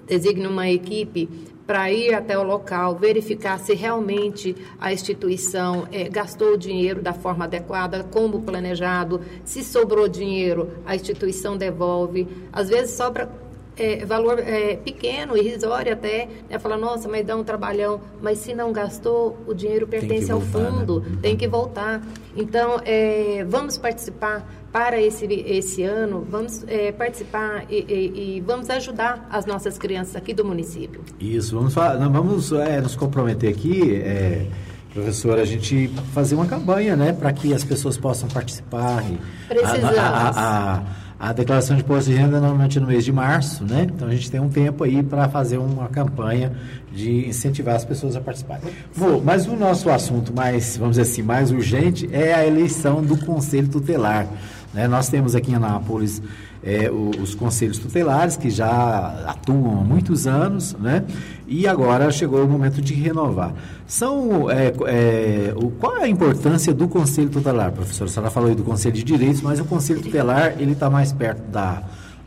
designe 0.07 0.47
uma 0.47 0.69
equipe 0.69 1.29
para 1.67 1.91
ir 1.91 2.13
até 2.13 2.37
o 2.39 2.43
local, 2.43 2.97
verificar 2.97 3.59
se 3.59 3.75
realmente 3.75 4.55
a 4.81 4.93
instituição 4.93 5.87
é, 5.93 6.09
gastou 6.09 6.55
o 6.55 6.59
dinheiro 6.59 7.01
da 7.01 7.13
forma 7.13 7.45
adequada, 7.45 8.05
como 8.05 8.43
planejado, 8.43 9.21
se 9.45 9.63
sobrou 9.63 10.09
dinheiro, 10.09 10.71
a 10.85 10.95
instituição 10.95 11.57
devolve. 11.57 12.27
Às 12.53 12.69
vezes 12.69 12.97
sobra 12.97 13.31
é, 13.77 14.05
valor 14.05 14.39
é, 14.39 14.77
pequeno, 14.77 15.37
irrisório 15.37 15.93
até, 15.93 16.29
né? 16.49 16.59
Fala, 16.59 16.77
nossa, 16.77 17.09
mas 17.09 17.25
dá 17.27 17.37
um 17.37 17.45
trabalhão. 17.45 18.01
Mas 18.21 18.39
se 18.39 18.55
não 18.55 18.73
gastou, 18.73 19.39
o 19.47 19.55
dinheiro 19.55 19.87
pertence 19.87 20.31
ao 20.31 20.41
fundo, 20.41 21.01
né? 21.01 21.19
tem 21.23 21.37
que 21.37 21.49
voltar. 21.49 22.03
Então, 22.37 22.81
é, 22.85 23.45
vamos 23.49 23.79
participar 23.79 24.47
para 24.73 25.01
esse, 25.01 25.27
esse 25.27 25.83
ano, 25.83 26.27
vamos 26.29 26.65
é, 26.67 26.93
participar 26.93 27.65
e, 27.69 27.85
e, 27.89 28.37
e, 28.37 28.41
vamos 28.41 28.71
ajudar 28.71 29.29
as 29.31 29.45
nossas 29.45 29.77
crianças 29.77 30.17
aqui 30.17 30.33
do 30.33 30.45
município. 30.45 31.03
Isso, 31.21 31.55
vamos, 31.55 31.75
vamos 31.75 32.53
é, 32.53 32.81
nos 32.81 32.97
comprometer 32.97 33.51
aqui, 33.51 33.97
é, 33.97 34.47
professora, 34.95 35.43
a 35.43 35.45
gente 35.45 35.89
fazer 36.15 36.37
uma 36.37 36.47
campanha, 36.47 36.97
né, 36.97 37.13
para 37.13 37.31
que 37.35 37.53
as 37.53 37.63
pessoas 37.65 37.99
possam 37.99 38.31
participar. 38.31 39.05
Precisamos. 39.47 39.99
a, 39.99 40.03
a, 40.03 40.77
a 40.79 40.83
a 41.23 41.33
declaração 41.33 41.77
de 41.77 41.83
imposto 41.83 42.11
de 42.11 42.17
renda 42.17 42.39
é 42.39 42.41
normalmente 42.41 42.81
no 42.81 42.87
mês 42.89 43.05
de 43.05 43.13
março, 43.13 43.63
né? 43.65 43.87
Então 43.95 44.09
a 44.09 44.11
gente 44.11 44.29
tem 44.29 44.41
um 44.41 44.49
tempo 44.49 44.83
aí 44.83 45.05
para 45.05 45.29
fazer 45.29 45.57
uma 45.57 45.87
campanha 45.89 46.51
de 46.93 47.29
incentivar 47.29 47.77
as 47.77 47.85
pessoas 47.85 48.17
a 48.17 48.21
participarem. 48.21 48.73
Bom, 48.97 49.23
mas 49.25 49.47
o 49.47 49.55
nosso 49.55 49.89
assunto 49.89 50.35
mais, 50.35 50.77
vamos 50.77 50.97
dizer 50.97 51.09
assim, 51.09 51.23
mais 51.23 51.53
urgente 51.53 52.09
é 52.13 52.35
a 52.35 52.45
eleição 52.45 53.01
do 53.01 53.17
Conselho 53.17 53.69
Tutelar. 53.69 54.27
Né? 54.75 54.89
Nós 54.89 55.09
temos 55.09 55.37
aqui 55.37 55.53
em 55.53 55.55
Anápolis 55.55 56.21
é, 56.63 56.91
os 56.91 57.35
conselhos 57.35 57.79
tutelares, 57.79 58.37
que 58.37 58.51
já 58.51 59.25
atuam 59.27 59.81
há 59.81 59.85
muitos 59.85 60.27
anos, 60.27 60.75
né? 60.75 61.05
e 61.53 61.67
agora 61.67 62.11
chegou 62.11 62.45
o 62.45 62.49
momento 62.49 62.81
de 62.81 62.95
renovar. 62.95 63.53
São, 63.87 64.51
é, 64.51 64.73
é, 64.87 65.55
o, 65.55 65.71
qual 65.71 65.99
é 65.99 66.05
a 66.05 66.09
importância 66.09 66.73
do 66.73 66.89
conselho 66.89 67.29
tutelar, 67.29 67.73
professor? 67.73 68.05
A 68.05 68.09
senhora 68.09 68.31
falou 68.31 68.49
aí 68.49 68.55
do 68.55 68.65
conselho 68.65 68.95
de 68.95 69.05
direitos, 69.05 69.43
mas 69.43 69.61
o 69.61 69.65
conselho 69.65 70.01
tutelar 70.01 70.55
ele 70.59 70.73
está 70.73 70.89
mais 70.89 71.13
perto 71.13 71.43
da, 71.51 71.83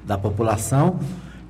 da 0.05 0.17
população. 0.17 0.99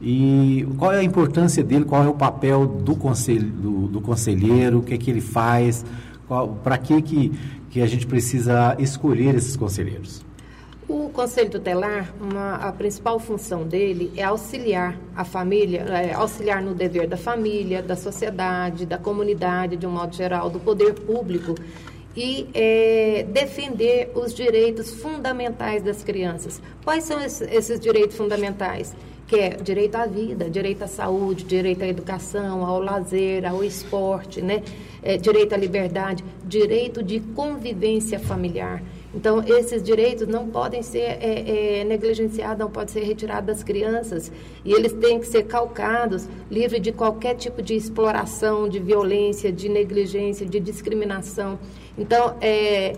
E 0.02 0.68
qual 0.78 0.94
é 0.94 1.00
a 1.00 1.04
importância 1.04 1.64
dele, 1.64 1.84
qual 1.84 2.04
é 2.04 2.08
o 2.08 2.14
papel 2.14 2.66
do, 2.66 2.96
conselho, 2.96 3.50
do, 3.50 3.88
do 3.88 4.02
conselheiro, 4.02 4.80
o 4.80 4.82
que 4.82 4.94
é 4.94 4.98
que 4.98 5.12
ele 5.12 5.22
faz, 5.22 5.84
para 6.64 6.78
que, 6.78 7.02
que, 7.02 7.32
que 7.72 7.82
a 7.82 7.88
gente 7.88 8.08
precisa 8.08 8.76
escolher 8.80 9.36
esses 9.36 9.56
conselheiros? 9.56 10.25
O 10.88 11.10
Conselho 11.10 11.50
Tutelar, 11.50 12.14
uma, 12.22 12.58
a 12.58 12.72
principal 12.72 13.20
função 13.20 13.64
dele 13.64 14.14
é 14.16 14.24
auxiliar 14.24 14.96
a 15.16 15.26
família, 15.26 15.82
é, 15.82 16.14
auxiliar 16.14 16.62
no 16.62 16.76
dever 16.76 17.08
da 17.08 17.18
família, 17.18 17.82
da 17.82 17.96
sociedade, 17.96 18.86
da 18.86 18.96
comunidade, 18.96 19.78
de 19.78 19.88
um 19.88 19.90
modo 19.90 20.16
geral, 20.16 20.48
do 20.48 20.60
poder 20.60 20.94
público 20.94 21.56
e 22.16 22.48
é, 22.54 23.26
defender 23.28 24.12
os 24.14 24.32
direitos 24.32 24.92
fundamentais 24.92 25.82
das 25.82 26.04
crianças. 26.04 26.62
Quais 26.84 27.04
são 27.04 27.20
esses, 27.20 27.42
esses 27.52 27.80
direitos 27.80 28.16
fundamentais? 28.16 28.96
Que 29.26 29.38
é 29.38 29.50
direito 29.50 29.96
à 29.96 30.06
vida, 30.06 30.48
direito 30.52 30.84
à 30.84 30.88
saúde, 30.88 31.46
direito 31.46 31.84
à 31.84 31.88
educação, 31.88 32.64
ao 32.64 32.80
lazer, 32.80 33.44
ao 33.44 33.64
esporte, 33.64 34.40
né? 34.40 34.62
É, 35.02 35.18
direito 35.18 35.54
à 35.54 35.58
liberdade, 35.58 36.24
direito 36.46 37.02
de 37.02 37.20
convivência 37.20 38.20
familiar. 38.20 38.84
Então, 39.16 39.42
esses 39.48 39.82
direitos 39.82 40.28
não 40.28 40.50
podem 40.50 40.84
ser 40.84 41.18
é, 41.22 41.80
é, 41.80 41.84
negligenciados, 41.86 42.60
não 42.60 42.70
podem 42.70 42.94
ser 42.94 43.04
retirados 43.04 43.48
das 43.48 43.64
crianças. 43.64 44.30
E 44.66 44.74
eles 44.74 44.92
têm 44.92 45.20
que 45.20 45.26
ser 45.26 45.44
calcados, 45.44 46.28
livre 46.52 46.82
de 46.82 46.92
qualquer 46.92 47.36
tipo 47.36 47.62
de 47.62 47.76
exploração, 47.76 48.68
de 48.68 48.78
violência, 48.78 49.54
de 49.54 49.70
negligência, 49.70 50.46
de 50.46 50.60
discriminação. 50.60 51.58
Então, 51.98 52.36
é, 52.42 52.98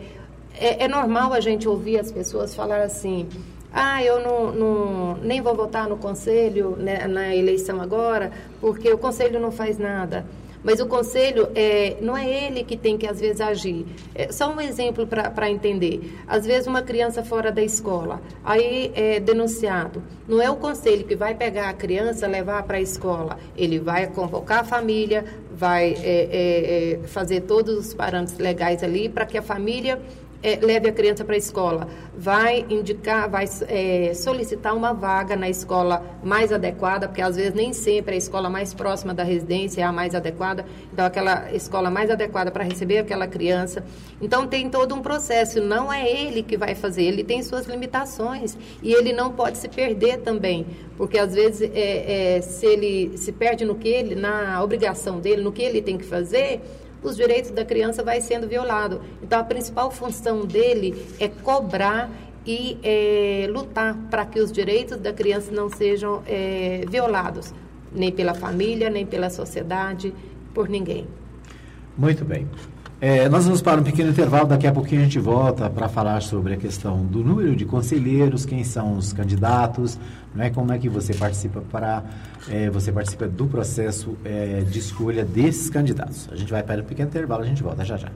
é, 0.56 0.86
é 0.86 0.88
normal 0.88 1.34
a 1.34 1.40
gente 1.40 1.70
ouvir 1.70 2.00
as 2.00 2.12
pessoas 2.12 2.56
falar 2.56 2.82
assim. 2.82 3.28
Ah, 3.72 4.04
eu 4.04 4.20
não, 4.20 4.52
não, 4.52 5.18
nem 5.18 5.40
vou 5.40 5.54
votar 5.54 5.88
no 5.88 5.98
conselho 5.98 6.76
né, 6.78 7.06
na 7.06 7.36
eleição 7.36 7.80
agora, 7.80 8.32
porque 8.60 8.92
o 8.92 8.98
conselho 8.98 9.40
não 9.40 9.52
faz 9.52 9.78
nada. 9.78 10.26
Mas 10.64 10.80
o 10.80 10.86
conselho 10.86 11.50
é, 11.56 11.98
não 12.02 12.16
é 12.16 12.46
ele 12.46 12.64
que 12.64 12.76
tem 12.76 12.98
que, 12.98 13.08
às 13.08 13.20
vezes, 13.20 13.42
agir. 13.42 13.86
É 14.14 14.32
só 14.32 14.52
um 14.54 14.60
exemplo 14.60 15.08
para 15.08 15.50
entender. 15.50 16.14
Às 16.28 16.46
vezes, 16.46 16.68
uma 16.68 16.82
criança 16.82 17.24
fora 17.24 17.52
da 17.52 17.64
escola, 17.64 18.22
aí 18.44 18.92
é 18.96 19.20
denunciado. 19.20 20.04
Não 20.28 20.42
é 20.42 20.50
o 20.50 20.56
conselho 20.56 21.06
que 21.06 21.16
vai 21.16 21.36
pegar 21.36 21.70
a 21.70 21.74
criança, 21.74 22.28
levar 22.28 22.64
para 22.64 22.78
a 22.78 22.82
escola. 22.82 23.38
Ele 23.56 23.80
vai 23.80 24.08
convocar 24.08 24.60
a 24.60 24.64
família, 24.64 25.24
vai 25.52 25.94
é, 25.94 26.04
é, 26.04 27.00
é 27.04 27.08
fazer 27.08 27.42
todos 27.42 27.78
os 27.78 27.94
parâmetros 27.94 28.38
legais 28.38 28.84
ali 28.84 29.10
para 29.10 29.26
que 29.26 29.38
a 29.38 29.42
família 29.42 30.00
é, 30.42 30.56
leve 30.58 30.90
a 30.90 30.92
criança 30.92 31.24
para 31.24 31.36
a 31.36 31.38
escola, 31.38 31.88
vai 32.16 32.66
indicar, 32.70 33.30
vai 33.30 33.46
é, 33.68 34.14
solicitar 34.14 34.76
uma 34.76 34.94
vaga 34.94 35.36
na 35.36 35.50
escola 35.50 36.04
mais 36.24 36.52
adequada, 36.52 37.08
porque 37.08 37.22
às 37.22 37.36
vezes 37.36 37.54
nem 37.54 37.74
sempre 37.74 38.16
a 38.16 38.18
escola 38.18 38.50
mais 38.50 38.74
próxima 38.74 39.14
da 39.14 39.24
residência 39.24 39.82
é 39.82 39.84
a 39.84 39.92
mais 39.92 40.14
adequada, 40.16 40.66
então 40.92 41.06
aquela 41.06 41.52
escola 41.54 41.90
mais 41.90 42.10
adequada 42.10 42.52
para 42.52 42.64
receber 42.64 43.00
aquela 43.00 43.28
criança. 43.28 43.84
Então 44.22 44.48
tem 44.48 44.70
todo 44.70 44.94
um 44.96 45.02
processo, 45.02 45.62
não 45.62 45.92
é 45.92 46.10
ele 46.10 46.44
que 46.44 46.58
vai 46.58 46.76
fazer, 46.76 47.04
ele 47.04 47.24
tem 47.24 47.42
suas 47.44 47.66
limitações. 47.66 48.58
E 48.82 48.94
ele 48.94 49.14
não 49.14 49.32
pode 49.32 49.58
se 49.58 49.68
perder 49.68 50.18
também, 50.20 50.66
porque 50.98 51.18
às 51.18 51.34
vezes 51.34 51.70
é, 51.74 52.38
é 52.38 52.42
se 52.42 52.66
ele 52.66 53.18
se 53.18 53.32
perde 53.32 53.66
no 53.66 53.76
que 53.76 53.88
ele, 53.88 54.16
na 54.16 54.64
obrigação 54.64 55.20
dele, 55.20 55.42
no 55.42 55.52
que 55.52 55.62
ele 55.62 55.82
tem 55.82 55.98
que 55.98 56.06
fazer, 56.06 56.62
os 57.10 57.16
direitos 57.16 57.52
da 57.52 57.66
criança 57.66 58.04
vai 58.04 58.22
sendo 58.22 58.48
violado. 58.48 59.02
Então, 59.22 59.40
a 59.40 59.44
principal 59.44 59.90
função 59.92 60.46
dele 60.46 61.06
é 61.20 61.28
cobrar 61.28 62.10
e 62.46 62.78
é, 62.82 63.48
lutar 63.50 63.96
para 64.10 64.26
que 64.26 64.40
os 64.40 64.52
direitos 64.52 64.98
da 64.98 65.12
criança 65.12 65.52
não 65.52 65.70
sejam 65.70 66.24
é, 66.26 66.86
violados, 66.90 67.54
nem 67.92 68.12
pela 68.12 68.34
família, 68.34 68.90
nem 68.90 69.06
pela 69.06 69.30
sociedade, 69.30 70.14
por 70.54 70.70
ninguém. 70.70 71.08
Muito 71.98 72.24
bem. 72.24 72.48
É, 73.00 73.30
nós 73.30 73.46
vamos 73.46 73.62
para 73.62 73.80
um 73.80 73.84
pequeno 73.84 74.10
intervalo, 74.10 74.48
daqui 74.48 74.66
a 74.66 74.72
pouquinho 74.72 75.02
a 75.02 75.04
gente 75.04 75.20
volta 75.20 75.70
para 75.70 75.88
falar 75.88 76.20
sobre 76.24 76.56
a 76.56 76.58
questão 76.58 77.06
do 77.06 77.24
número 77.24 77.56
de 77.56 77.64
conselheiros, 77.64 78.44
quem 78.44 78.64
são 78.64 78.98
os 78.98 79.14
candidatos, 79.14 80.00
não 80.34 80.44
é 80.44 80.50
como 80.50 80.74
é 80.74 80.80
que 80.80 80.90
você 80.90 81.14
participa 81.14 81.62
para 81.62 82.04
é, 82.50 82.72
você 82.72 82.92
participa 82.92 83.28
do 83.28 83.46
processo 83.46 84.18
é, 84.26 84.62
de 84.62 84.80
escolha 84.80 85.24
desses 85.24 85.70
candidatos. 85.70 86.28
A 86.32 86.36
gente 86.36 86.52
vai 86.52 86.64
para 86.64 86.82
um 86.82 86.86
pequeno 86.86 87.10
intervalo, 87.10 87.44
a 87.44 87.46
gente 87.46 87.62
volta 87.62 87.86
já 87.86 87.98
já. 87.98 88.10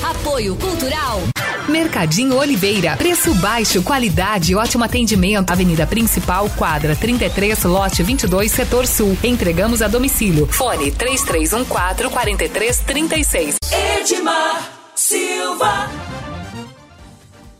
Apoio 0.00 0.54
Cultural. 0.56 1.33
Mercadinho 1.68 2.36
Oliveira. 2.36 2.96
Preço 2.96 3.34
baixo, 3.34 3.82
qualidade 3.82 4.52
e 4.52 4.54
ótimo 4.54 4.84
atendimento. 4.84 5.50
Avenida 5.50 5.86
Principal, 5.86 6.48
quadra 6.50 6.94
33, 6.94 7.64
lote 7.64 8.02
22, 8.02 8.52
setor 8.52 8.86
sul. 8.86 9.16
Entregamos 9.24 9.80
a 9.80 9.88
domicílio. 9.88 10.46
Fone 10.46 10.90
3314 10.90 12.10
4336. 12.10 13.56
Edmar 13.98 14.70
Silva. 14.94 15.88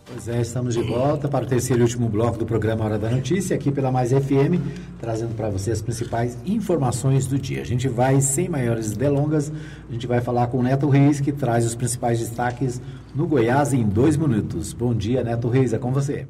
Pois 0.06 0.28
é, 0.28 0.40
estamos 0.40 0.74
de 0.74 0.82
volta 0.82 1.26
para 1.26 1.44
o 1.44 1.48
terceiro 1.48 1.82
e 1.82 1.84
último 1.84 2.08
bloco 2.08 2.38
do 2.38 2.46
programa 2.46 2.84
Hora 2.84 2.96
da 2.96 3.10
Notícia, 3.10 3.56
aqui 3.56 3.72
pela 3.72 3.90
Mais 3.90 4.10
FM, 4.10 4.62
trazendo 5.00 5.34
para 5.34 5.50
você 5.50 5.72
as 5.72 5.82
principais 5.82 6.38
informações 6.46 7.26
do 7.26 7.36
dia. 7.36 7.62
A 7.62 7.64
gente 7.64 7.88
vai, 7.88 8.20
sem 8.20 8.48
maiores 8.48 8.92
delongas, 8.92 9.50
a 9.88 9.92
gente 9.92 10.06
vai 10.06 10.20
falar 10.20 10.46
com 10.46 10.58
o 10.58 10.62
Neto 10.62 10.88
Reis, 10.88 11.20
que 11.20 11.32
traz 11.32 11.66
os 11.66 11.74
principais 11.74 12.20
destaques 12.20 12.80
no 13.14 13.26
Goiás 13.26 13.72
em 13.72 13.84
dois 13.84 14.16
minutos. 14.16 14.72
Bom 14.72 14.94
dia, 14.94 15.22
Neto 15.22 15.48
Reis, 15.48 15.72
é 15.72 15.78
com 15.78 15.92
você. 15.92 16.26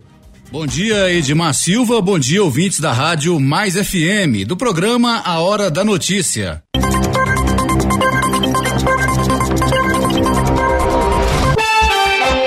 Bom 0.52 0.66
dia, 0.66 1.10
Edmar 1.10 1.54
Silva. 1.54 2.00
Bom 2.00 2.18
dia, 2.18 2.44
ouvintes 2.44 2.78
da 2.78 2.92
rádio 2.92 3.40
Mais 3.40 3.74
FM, 3.74 4.46
do 4.46 4.56
programa 4.56 5.22
A 5.24 5.40
Hora 5.40 5.70
da 5.70 5.82
Notícia. 5.84 6.62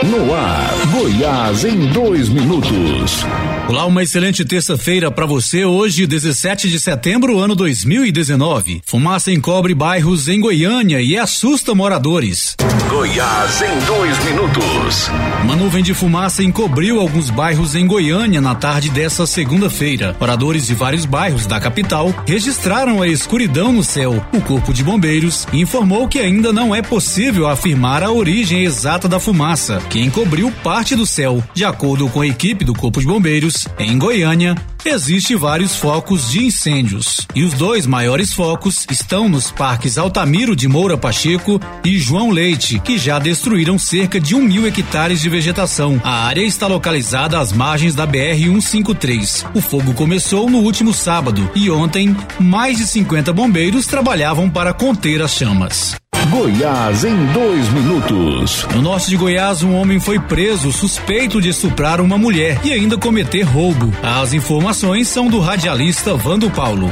No 0.04 0.34
ar, 0.34 0.74
Goiás 0.92 1.66
em 1.66 1.88
dois 1.88 2.30
minutos. 2.30 3.26
Olá, 3.70 3.86
uma 3.86 4.02
excelente 4.02 4.46
terça-feira 4.46 5.12
para 5.12 5.26
você. 5.26 5.66
Hoje, 5.66 6.08
17 6.08 6.70
de 6.70 6.80
setembro, 6.80 7.38
ano 7.38 7.54
2019. 7.54 8.82
Fumaça 8.86 9.30
encobre 9.30 9.76
bairros 9.76 10.30
em 10.30 10.40
Goiânia 10.40 11.02
e 11.02 11.18
assusta 11.18 11.76
moradores. 11.76 12.56
Goiás 12.90 13.62
em 13.62 13.86
dois 13.86 14.24
minutos. 14.24 15.10
Uma 15.44 15.58
nuvem 15.58 15.84
de 15.84 15.94
fumaça 15.94 16.42
encobriu 16.42 17.02
alguns 17.02 17.30
bairros 17.30 17.76
em 17.76 17.86
Goiânia 17.86 18.40
na 18.40 18.56
tarde 18.56 18.90
dessa 18.90 19.28
segunda-feira. 19.28 20.16
Moradores 20.18 20.66
de 20.66 20.74
vários 20.74 21.04
bairros 21.04 21.46
da 21.46 21.60
capital 21.60 22.14
registraram 22.26 23.02
a 23.02 23.08
escuridão 23.10 23.74
no 23.74 23.84
céu. 23.84 24.26
O 24.34 24.40
Corpo 24.40 24.74
de 24.74 24.82
Bombeiros 24.82 25.46
informou 25.52 26.08
que 26.08 26.20
ainda 26.20 26.54
não 26.54 26.74
é 26.74 26.82
possível 26.82 27.48
afirmar 27.48 28.02
a 28.02 28.12
origem 28.12 28.64
exata 28.64 29.10
da 29.10 29.20
fumaça, 29.20 29.82
que 29.90 30.00
encobriu 30.00 30.50
parte 30.64 30.96
do 30.96 31.06
céu. 31.06 31.44
De 31.54 31.66
acordo 31.66 32.08
com 32.08 32.22
a 32.22 32.28
equipe 32.28 32.64
do 32.64 32.74
Corpo 32.74 33.02
de 33.02 33.06
Bombeiros, 33.06 33.57
em 33.80 33.98
Goiânia, 33.98 34.56
existe 34.86 35.36
vários 35.36 35.76
focos 35.76 36.30
de 36.30 36.46
incêndios. 36.46 37.26
E 37.34 37.44
os 37.44 37.54
dois 37.54 37.86
maiores 37.86 38.34
focos 38.34 38.86
estão 38.92 39.30
nos 39.30 39.52
parques 39.52 39.98
Altamiro 39.98 40.56
de 40.56 40.68
Moura 40.68 40.98
Pacheco 40.98 41.60
e 41.84 41.98
João 41.98 42.30
Leite, 42.30 42.80
que 42.80 42.98
já 42.98 43.20
destruíram 43.20 43.80
cerca 43.80 44.20
de 44.20 44.36
um 44.36 44.42
mil 44.42 44.68
hectares 44.68 45.22
de 45.22 45.30
vegetação. 45.30 46.00
A 46.04 46.26
área 46.26 46.42
está 46.42 46.68
localizada 46.68 47.40
às 47.40 47.52
margens 47.52 47.96
da 47.96 48.08
BR-153. 48.08 49.46
O 49.54 49.62
fogo 49.62 49.94
começou 49.94 50.50
no 50.50 50.60
último 50.60 50.94
sábado 50.94 51.50
e 51.56 51.70
ontem 51.70 52.16
mais 52.40 52.78
de 52.78 52.86
50 52.86 53.32
bombeiros 53.34 53.86
trabalhavam 53.86 54.50
para 54.50 54.74
conter 54.74 55.22
as 55.22 55.34
chamas. 55.34 55.96
Goiás 56.30 57.06
em 57.06 57.26
dois 57.28 57.70
minutos. 57.70 58.68
No 58.76 58.82
norte 58.82 59.10
de 59.10 59.16
Goiás, 59.16 59.64
um 59.64 59.74
homem 59.74 60.00
foi 60.00 60.20
preso 60.20 60.72
suspeito 60.72 61.42
de 61.42 61.50
estuprar 61.50 62.02
uma 62.02 62.18
mulher 62.18 62.60
e 62.66 62.74
ainda 62.74 62.98
cometer 62.98 63.44
roubo. 63.44 63.94
As 64.04 64.34
informações 64.34 65.08
são 65.08 65.28
do 65.28 65.40
radialista 65.40 66.16
Vando 66.16 66.50
Paulo. 66.50 66.92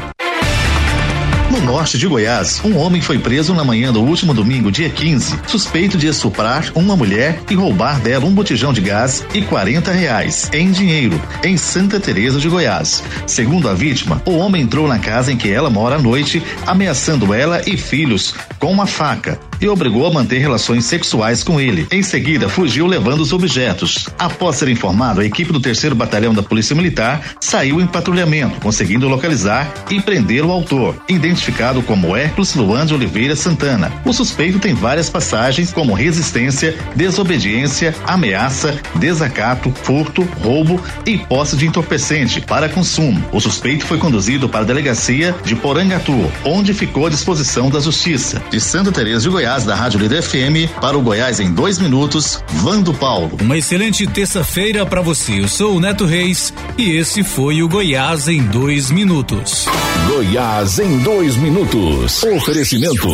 No 1.56 1.62
norte 1.62 1.98
de 1.98 2.06
Goiás, 2.06 2.62
um 2.66 2.76
homem 2.76 3.00
foi 3.00 3.18
preso 3.18 3.54
na 3.54 3.64
manhã 3.64 3.92
do 3.94 4.02
último 4.02 4.34
domingo, 4.34 4.70
dia 4.70 4.90
15, 4.90 5.40
suspeito 5.48 5.98
de 5.98 6.06
estuprar 6.06 6.70
uma 6.76 6.98
mulher 6.98 7.40
e 7.50 7.56
roubar 7.56 8.02
dela 8.02 8.26
um 8.26 8.34
botijão 8.34 8.74
de 8.74 8.82
gás 8.82 9.26
e 9.34 9.42
40 9.42 9.90
reais 9.90 10.50
em 10.52 10.70
dinheiro, 10.70 11.20
em 11.46 11.56
Santa 11.56 11.98
Teresa 11.98 12.42
de 12.42 12.50
Goiás. 12.50 13.02
Segundo 13.26 13.70
a 13.70 13.74
vítima, 13.74 14.22
o 14.26 14.36
homem 14.36 14.64
entrou 14.64 14.86
na 14.86 15.00
casa 15.00 15.32
em 15.32 15.38
que 15.38 15.50
ela 15.50 15.70
mora 15.70 15.96
à 15.96 16.00
noite, 16.00 16.44
ameaçando 16.68 17.34
ela 17.34 17.62
e 17.66 17.78
filhos 17.78 18.36
com 18.60 18.70
uma 18.70 18.86
faca 18.86 19.40
e 19.60 19.68
obrigou 19.68 20.06
a 20.06 20.12
manter 20.12 20.40
relações 20.40 20.86
sexuais 20.86 21.44
com 21.44 21.60
ele. 21.60 21.88
Em 21.92 22.04
seguida, 22.04 22.50
fugiu 22.50 22.86
levando 22.88 23.22
os 23.22 23.34
objetos. 23.34 24.08
Após 24.18 24.56
ser 24.56 24.70
informado, 24.70 25.22
a 25.22 25.26
equipe 25.26 25.52
do 25.52 25.60
terceiro 25.60 25.96
batalhão 25.96 26.34
da 26.34 26.44
Polícia 26.44 26.76
Militar 26.76 27.22
saiu 27.40 27.80
em 27.80 27.88
patrulhamento, 27.88 28.60
conseguindo 28.60 29.08
localizar 29.08 29.72
e 29.90 30.02
prender 30.02 30.44
o 30.44 30.52
autor, 30.52 30.96
identificado 31.08 31.82
como 31.82 32.16
Hércules 32.16 32.56
Luan 32.56 32.86
de 32.86 32.94
Oliveira 32.94 33.36
Santana. 33.36 33.92
O 34.06 34.14
suspeito 34.14 34.60
tem 34.60 34.74
várias 34.74 35.10
passagens 35.10 35.72
como 35.72 35.94
resistência, 35.94 36.76
desobediência, 36.96 37.96
ameaça, 38.06 38.80
desacato, 38.96 39.72
furto, 39.84 40.24
roubo 40.42 40.82
e 41.06 41.18
posse 41.18 41.56
de 41.56 41.66
entorpecente 41.66 42.42
para 42.42 42.70
consumo. 42.70 43.24
O 43.32 43.40
suspeito 43.40 43.86
foi 43.86 43.98
conduzido 43.98 44.50
para 44.50 44.62
a 44.62 44.66
delegacia 44.66 45.36
de 45.44 45.56
Porangatu, 45.56 46.32
onde 46.44 46.74
ficou 46.74 47.06
à 47.06 47.10
disposição 47.10 47.70
da 47.70 47.80
Justiça. 47.80 48.42
De 48.50 48.60
Santa 48.60 48.92
Teresa 48.92 49.24
de 49.24 49.30
Goiás, 49.30 49.45
da 49.46 49.76
Rádio 49.76 50.00
Líder 50.00 50.24
FM, 50.24 50.72
para 50.82 50.98
o 50.98 51.02
Goiás 51.04 51.40
em 51.40 51.54
dois 51.54 51.78
minutos, 51.78 52.44
Vando 52.48 52.92
Paulo. 52.96 53.38
Uma 53.40 53.56
excelente 53.56 54.08
terça-feira 54.08 54.88
para 54.88 55.02
você. 55.02 55.40
Eu 55.40 55.48
sou 55.48 55.76
o 55.76 55.80
Neto 55.80 56.04
Reis 56.04 56.52
e 56.80 56.98
esse 56.98 57.24
foi 57.24 57.62
o 57.62 57.70
Goiás 57.70 58.28
em 58.28 58.42
dois 58.42 58.90
minutos. 58.90 59.68
Goiás 60.08 60.80
em 60.80 60.98
dois 60.98 61.36
minutos. 61.36 62.24
Oferecimento. 62.24 63.08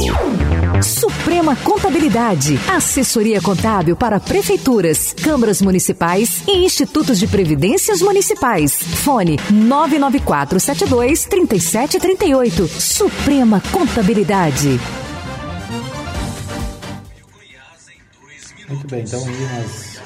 Suprema 0.82 1.54
Contabilidade. 1.58 2.58
Assessoria 2.66 3.42
contábil 3.42 3.98
para 3.98 4.18
prefeituras, 4.18 5.14
câmaras 5.22 5.62
municipais 5.62 6.44
e 6.48 6.64
institutos 6.64 7.20
de 7.20 7.28
previdências 7.28 8.02
municipais. 8.02 8.74
Fone 8.82 9.38
99472 9.52 11.26
3738. 11.26 12.68
Suprema 12.80 13.62
Contabilidade. 13.70 14.80
Muito 18.72 18.88
bem, 18.88 19.04
então 19.04 19.20
aí 19.26 19.58
nós. 19.58 20.02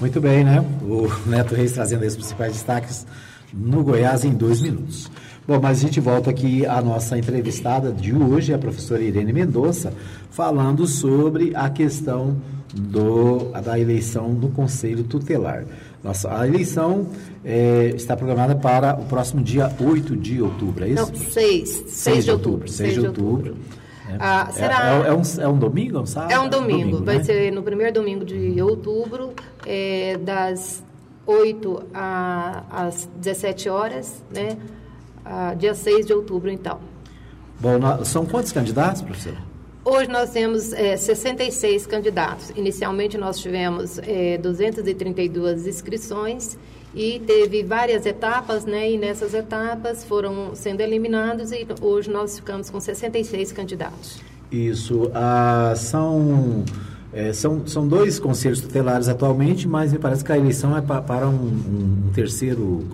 Muito 0.00 0.20
bem, 0.20 0.44
né? 0.44 0.64
O 0.82 1.28
Neto 1.28 1.54
Reis 1.54 1.72
trazendo 1.72 2.02
aí 2.02 2.08
os 2.08 2.14
principais 2.14 2.52
destaques 2.52 3.04
no 3.52 3.82
Goiás 3.82 4.24
em 4.24 4.32
dois 4.32 4.60
minutos. 4.60 5.10
Bom, 5.46 5.58
mas 5.60 5.78
a 5.78 5.80
gente 5.80 5.98
volta 5.98 6.30
aqui 6.30 6.64
à 6.64 6.80
nossa 6.80 7.18
entrevistada 7.18 7.90
de 7.90 8.14
hoje, 8.14 8.54
a 8.54 8.58
professora 8.58 9.02
Irene 9.02 9.32
Mendonça, 9.32 9.92
falando 10.30 10.86
sobre 10.86 11.52
a 11.56 11.70
questão 11.70 12.36
do, 12.72 13.50
da 13.64 13.78
eleição 13.78 14.32
do 14.32 14.48
Conselho 14.48 15.02
Tutelar. 15.02 15.64
Nossa, 16.04 16.38
a 16.38 16.46
eleição 16.46 17.08
é, 17.44 17.92
está 17.96 18.16
programada 18.16 18.54
para 18.54 18.94
o 18.94 19.06
próximo 19.06 19.42
dia 19.42 19.72
8 19.80 20.16
de 20.16 20.40
outubro, 20.40 20.84
é 20.84 20.90
isso? 20.90 21.12
Não, 21.12 21.14
6. 21.14 21.84
6 21.88 22.24
de 22.24 22.30
outubro. 22.30 22.68
6 22.68 22.94
de 22.94 23.00
outubro. 23.00 23.56
É, 23.72 23.75
Ah, 24.18 24.46
é- 24.48 24.52
será- 24.52 25.04
é, 25.04 25.08
é 25.08 25.12
um, 25.12 25.22
é 25.40 25.48
um 25.48 25.58
domingo, 25.58 25.98
é 25.98 26.00
um 26.00 26.06
sábado? 26.06 26.32
É 26.32 26.38
um 26.38 26.48
domingo, 26.48 27.04
vai 27.04 27.18
né? 27.18 27.24
ser 27.24 27.50
no 27.52 27.62
primeiro 27.62 27.92
domingo 27.92 28.24
de 28.24 28.60
outubro, 28.62 29.32
é, 29.66 30.16
das 30.18 30.82
8 31.26 31.82
a- 31.92 32.62
às 32.70 33.08
17 33.16 33.68
horas, 33.68 34.22
né? 34.32 34.56
Ah, 35.24 35.54
dia 35.54 35.74
6 35.74 36.06
de 36.06 36.12
outubro, 36.12 36.50
então. 36.50 36.78
Bom, 37.58 37.78
nó- 37.78 38.04
são 38.04 38.24
quantos 38.24 38.52
candidatos, 38.52 39.02
professor? 39.02 39.34
Hoje 39.84 40.08
nós 40.10 40.30
temos 40.30 40.72
é, 40.72 40.96
66 40.96 41.86
candidatos. 41.86 42.50
Inicialmente 42.56 43.16
nós 43.16 43.38
tivemos 43.38 43.98
é, 44.00 44.36
232 44.38 45.66
inscrições 45.66 46.58
e 46.96 47.20
teve 47.20 47.62
várias 47.62 48.06
etapas, 48.06 48.64
né? 48.64 48.90
E 48.90 48.96
nessas 48.98 49.34
etapas 49.34 50.02
foram 50.04 50.54
sendo 50.54 50.80
eliminados 50.80 51.52
e 51.52 51.66
hoje 51.82 52.10
nós 52.10 52.36
ficamos 52.36 52.70
com 52.70 52.80
66 52.80 53.52
candidatos. 53.52 54.20
Isso. 54.50 55.10
ah, 55.14 55.74
são, 55.76 56.64
é, 57.12 57.32
são, 57.34 57.66
são 57.66 57.86
dois 57.86 58.18
conselhos 58.18 58.60
tutelares 58.60 59.08
atualmente, 59.08 59.68
mas 59.68 59.92
me 59.92 59.98
parece 59.98 60.24
que 60.24 60.32
a 60.32 60.38
eleição 60.38 60.74
é 60.76 60.80
pa- 60.80 61.02
para 61.02 61.28
um, 61.28 61.34
um 61.34 62.10
terceiro 62.14 62.84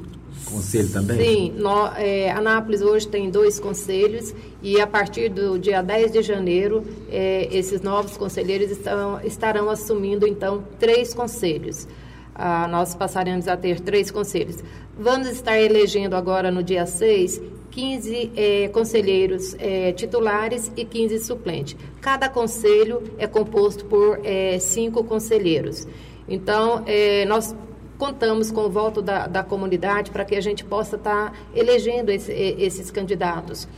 conselho 0.46 0.88
também? 0.90 1.18
Sim, 1.18 1.52
nó- 1.56 1.92
é, 1.96 2.30
Anápolis 2.32 2.82
hoje 2.82 3.06
tem 3.06 3.30
dois 3.30 3.60
conselhos 3.60 4.34
e 4.62 4.80
a 4.80 4.86
partir 4.86 5.28
do 5.28 5.58
dia 5.58 5.80
10 5.80 6.10
de 6.12 6.22
janeiro, 6.22 6.82
é, 7.10 7.48
esses 7.56 7.80
novos 7.82 8.16
conselheiros 8.16 8.70
estão, 8.70 9.20
estarão 9.22 9.70
assumindo, 9.70 10.26
então, 10.26 10.64
três 10.80 11.14
conselhos. 11.14 11.86
Ah, 12.34 12.66
nós 12.68 12.94
passaremos 12.94 13.46
a 13.48 13.56
ter 13.56 13.80
três 13.80 14.10
conselhos. 14.10 14.62
Vamos 14.98 15.28
estar 15.28 15.58
elegendo 15.60 16.14
agora, 16.16 16.50
no 16.50 16.62
dia 16.62 16.86
6, 16.86 17.40
15 17.70 18.32
é, 18.36 18.68
conselheiros 18.68 19.54
é, 19.58 19.92
titulares 19.92 20.70
e 20.76 20.84
15 20.84 21.18
suplentes. 21.20 21.76
Cada 22.00 22.28
conselho 22.28 23.02
é 23.18 23.26
composto 23.26 23.84
por 23.86 24.20
é, 24.24 24.58
cinco 24.58 25.04
conselheiros. 25.04 25.86
Então, 26.28 26.82
é, 26.86 27.24
nós 27.26 27.54
contamos 27.98 28.50
com 28.50 28.62
o 28.62 28.70
voto 28.70 29.00
da, 29.00 29.26
da 29.26 29.42
comunidade 29.42 30.10
para 30.10 30.24
que 30.24 30.34
a 30.34 30.40
gente 30.40 30.64
possa 30.64 30.96
estar 30.96 31.32
elegendo 31.54 32.10
esse- 32.10 32.32
e- 32.32 32.62
esses 32.64 32.90
candidatos. 32.90 33.68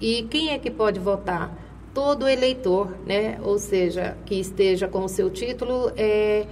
E 0.00 0.22
quem 0.30 0.50
é 0.50 0.58
que 0.58 0.70
pode 0.70 0.98
votar? 1.00 1.52
Todo 1.92 2.28
eleitor, 2.28 2.88
né? 3.06 3.38
ou 3.42 3.58
seja, 3.58 4.16
que 4.24 4.36
esteja 4.36 4.86
com 4.88 5.04
o 5.04 5.08
seu 5.08 5.28
título 5.30 5.92
é, 5.96 6.46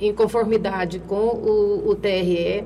em 0.00 0.12
conformidade 0.12 0.98
com 1.00 1.26
o, 1.26 1.90
o 1.90 1.94
TRE, 1.94 2.64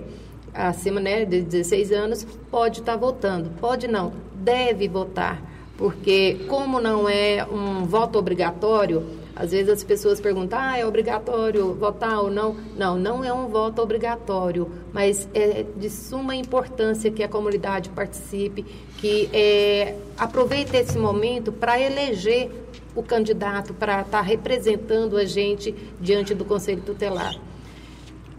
acima 0.52 1.00
né, 1.00 1.24
de 1.24 1.42
16 1.42 1.92
anos, 1.92 2.26
pode 2.50 2.80
estar 2.80 2.96
votando. 2.96 3.50
Pode 3.60 3.86
não, 3.86 4.12
deve 4.34 4.88
votar. 4.88 5.50
Porque, 5.76 6.44
como 6.46 6.78
não 6.78 7.08
é 7.08 7.46
um 7.50 7.84
voto 7.86 8.18
obrigatório, 8.18 9.02
às 9.34 9.52
vezes 9.52 9.70
as 9.70 9.82
pessoas 9.82 10.20
perguntam, 10.20 10.58
ah, 10.60 10.76
é 10.76 10.84
obrigatório 10.84 11.72
votar 11.72 12.18
ou 12.18 12.30
não? 12.30 12.54
Não, 12.76 12.98
não 12.98 13.24
é 13.24 13.32
um 13.32 13.48
voto 13.48 13.80
obrigatório, 13.80 14.70
mas 14.92 15.26
é 15.32 15.64
de 15.76 15.88
suma 15.88 16.36
importância 16.36 17.10
que 17.10 17.22
a 17.22 17.28
comunidade 17.28 17.88
participe, 17.88 18.66
que 18.98 19.30
é, 19.32 19.96
aproveite 20.18 20.76
esse 20.76 20.98
momento 20.98 21.50
para 21.50 21.80
eleger 21.80 22.50
o 22.94 23.02
candidato, 23.02 23.72
para 23.74 24.02
estar 24.02 24.20
representando 24.20 25.16
a 25.16 25.24
gente 25.24 25.74
diante 26.00 26.34
do 26.34 26.44
Conselho 26.44 26.82
Tutelar. 26.82 27.34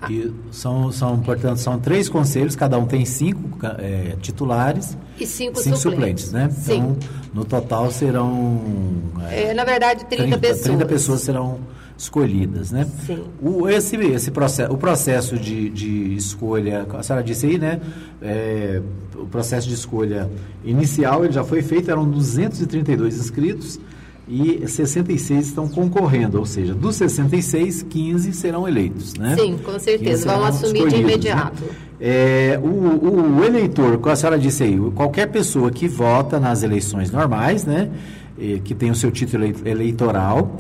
E 0.10 0.34
são, 0.52 0.92
são, 0.92 1.20
portanto, 1.20 1.58
são 1.58 1.80
três 1.80 2.10
conselhos, 2.10 2.56
cada 2.56 2.78
um 2.78 2.88
tem 2.88 3.06
cinco 3.06 3.60
é, 3.78 4.16
titulares 4.20 4.98
E 5.20 5.28
cinco, 5.28 5.60
cinco 5.60 5.78
suplentes. 5.78 6.26
suplentes, 6.26 6.32
né? 6.32 6.50
Sim. 6.50 6.74
Então, 6.74 6.98
no 7.34 7.46
total 7.46 7.92
serão... 7.92 8.60
É, 9.30 9.54
na 9.54 9.64
verdade, 9.64 10.06
30, 10.06 10.38
pessoas. 10.40 10.62
30 10.64 10.86
pessoas 10.88 11.22
serão 11.22 11.60
escolhidas, 11.96 12.72
né? 12.72 12.88
Sim. 13.06 13.24
O, 13.40 13.70
esse, 13.70 13.96
esse 13.96 14.32
processo, 14.32 14.74
o 14.74 14.78
processo 14.78 15.38
de, 15.38 15.70
de 15.70 16.16
escolha, 16.16 16.88
a 16.98 17.04
senhora 17.04 17.24
disse 17.24 17.46
aí, 17.46 17.60
né? 17.60 17.80
É, 18.20 18.82
o 19.16 19.28
processo 19.28 19.68
de 19.68 19.76
escolha 19.76 20.28
inicial 20.66 21.24
ele 21.24 21.34
já 21.34 21.44
foi 21.44 21.62
feito, 21.62 21.92
eram 21.92 22.10
232 22.10 23.18
inscritos 23.18 23.80
e 24.34 24.66
66 24.66 25.48
estão 25.48 25.68
concorrendo, 25.68 26.40
ou 26.40 26.46
seja, 26.46 26.74
dos 26.74 26.96
66, 26.96 27.84
15 27.84 28.32
serão 28.32 28.66
eleitos, 28.66 29.16
né? 29.16 29.36
Sim, 29.38 29.58
com 29.58 29.74
15 29.74 29.84
certeza. 29.84 30.26
Vão 30.34 30.46
assumir 30.46 30.88
de 30.88 30.96
né? 30.96 31.02
imediato. 31.02 31.64
É, 32.00 32.58
o, 32.64 33.38
o 33.40 33.44
eleitor, 33.44 33.98
como 33.98 34.14
a 34.14 34.16
senhora 34.16 34.40
disse 34.40 34.64
aí, 34.64 34.80
qualquer 34.96 35.28
pessoa 35.28 35.70
que 35.70 35.86
vota 35.86 36.40
nas 36.40 36.64
eleições 36.64 37.12
normais, 37.12 37.66
né, 37.66 37.90
que 38.64 38.74
tem 38.74 38.90
o 38.90 38.96
seu 38.96 39.12
título 39.12 39.44
elei- 39.44 39.56
eleitoral, 39.66 40.60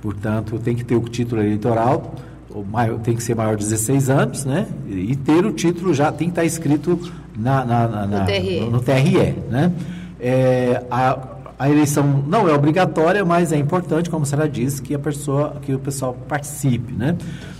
portanto, 0.00 0.58
tem 0.58 0.74
que 0.74 0.82
ter 0.84 0.96
o 0.96 1.00
título 1.02 1.42
eleitoral, 1.42 2.14
o 2.48 2.64
maior, 2.64 2.98
tem 3.00 3.14
que 3.14 3.22
ser 3.22 3.36
maior 3.36 3.54
de 3.56 3.64
16 3.64 4.08
anos, 4.10 4.44
né, 4.46 4.66
e 4.88 5.14
ter 5.14 5.44
o 5.44 5.52
título 5.52 5.92
já 5.92 6.10
tem 6.10 6.28
que 6.28 6.32
estar 6.32 6.44
escrito 6.44 6.98
na, 7.36 7.64
na- 7.64 7.86
na- 7.88 8.06
na- 8.06 8.24
TRE. 8.24 8.60
no, 8.60 8.70
no 8.70 8.80
TRE, 8.80 9.34
né. 9.50 9.70
É, 10.18 10.82
a, 10.90 11.18
a 11.60 11.68
eleição 11.68 12.24
não 12.26 12.48
é 12.48 12.54
obrigatória, 12.54 13.22
mas 13.22 13.52
é 13.52 13.58
importante, 13.58 14.08
como 14.08 14.22
a 14.22 14.26
senhora 14.26 14.48
disse, 14.48 14.80
que 14.80 14.94
a 14.94 14.98
pessoa, 14.98 15.56
que 15.60 15.74
o 15.74 15.78
pessoal 15.78 16.16
participe, 16.26 16.90
né. 16.94 17.18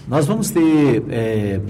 Nós 0.08 0.26
vamos 0.26 0.50
ter 0.50 1.04
é, 1.10 1.60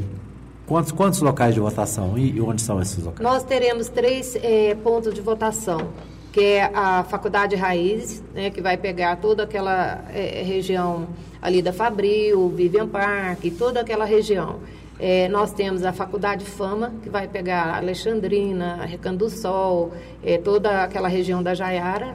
Quantos, 0.70 0.92
quantos 0.92 1.20
locais 1.20 1.52
de 1.52 1.58
votação 1.58 2.16
e, 2.16 2.36
e 2.36 2.40
onde 2.40 2.62
são 2.62 2.80
esses 2.80 3.02
locais? 3.02 3.28
Nós 3.28 3.42
teremos 3.42 3.88
três 3.88 4.36
eh, 4.36 4.76
pontos 4.84 5.12
de 5.12 5.20
votação, 5.20 5.88
que 6.32 6.40
é 6.40 6.70
a 6.72 7.02
Faculdade 7.02 7.56
Raiz, 7.56 8.22
né, 8.32 8.50
que 8.50 8.62
vai 8.62 8.76
pegar 8.76 9.16
toda 9.16 9.42
aquela 9.42 10.04
eh, 10.14 10.44
região 10.46 11.08
ali 11.42 11.60
da 11.60 11.72
Fabril, 11.72 12.50
Vivian 12.50 12.86
Park, 12.86 13.46
toda 13.58 13.80
aquela 13.80 14.04
região. 14.04 14.60
Eh, 15.02 15.28
nós 15.28 15.50
temos 15.52 15.82
a 15.82 15.92
Faculdade 15.94 16.44
Fama, 16.44 16.92
que 17.02 17.08
vai 17.08 17.26
pegar 17.26 17.74
Alexandrina, 17.76 18.84
Recanto 18.84 19.16
do 19.24 19.30
Sol, 19.30 19.92
eh, 20.22 20.36
toda 20.36 20.82
aquela 20.84 21.08
região 21.08 21.42
da 21.42 21.54
Jaiara. 21.54 22.14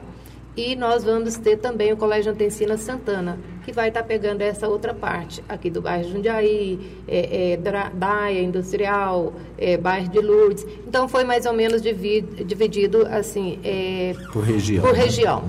E 0.56 0.74
nós 0.74 1.04
vamos 1.04 1.36
ter 1.36 1.56
também 1.58 1.92
o 1.92 1.96
Colégio 1.98 2.32
Antensina 2.32 2.78
Santana, 2.78 3.38
que 3.64 3.72
vai 3.72 3.88
estar 3.88 4.02
pegando 4.04 4.40
essa 4.40 4.66
outra 4.68 4.94
parte, 4.94 5.44
aqui 5.46 5.68
do 5.68 5.82
bairro 5.82 6.08
Jundiaí, 6.08 6.78
é, 7.06 7.52
é, 7.52 7.90
Daia 7.92 8.40
Industrial, 8.40 9.34
é, 9.58 9.76
bairro 9.76 10.08
de 10.08 10.18
Lourdes. 10.20 10.64
Então, 10.86 11.08
foi 11.08 11.24
mais 11.24 11.44
ou 11.44 11.52
menos 11.52 11.82
divi- 11.82 12.22
dividido, 12.22 13.06
assim... 13.10 13.58
é, 13.62 14.14
Por 14.32 14.44
região, 14.44 14.82
Por 14.82 14.94
né? 14.94 15.02
região. 15.04 15.44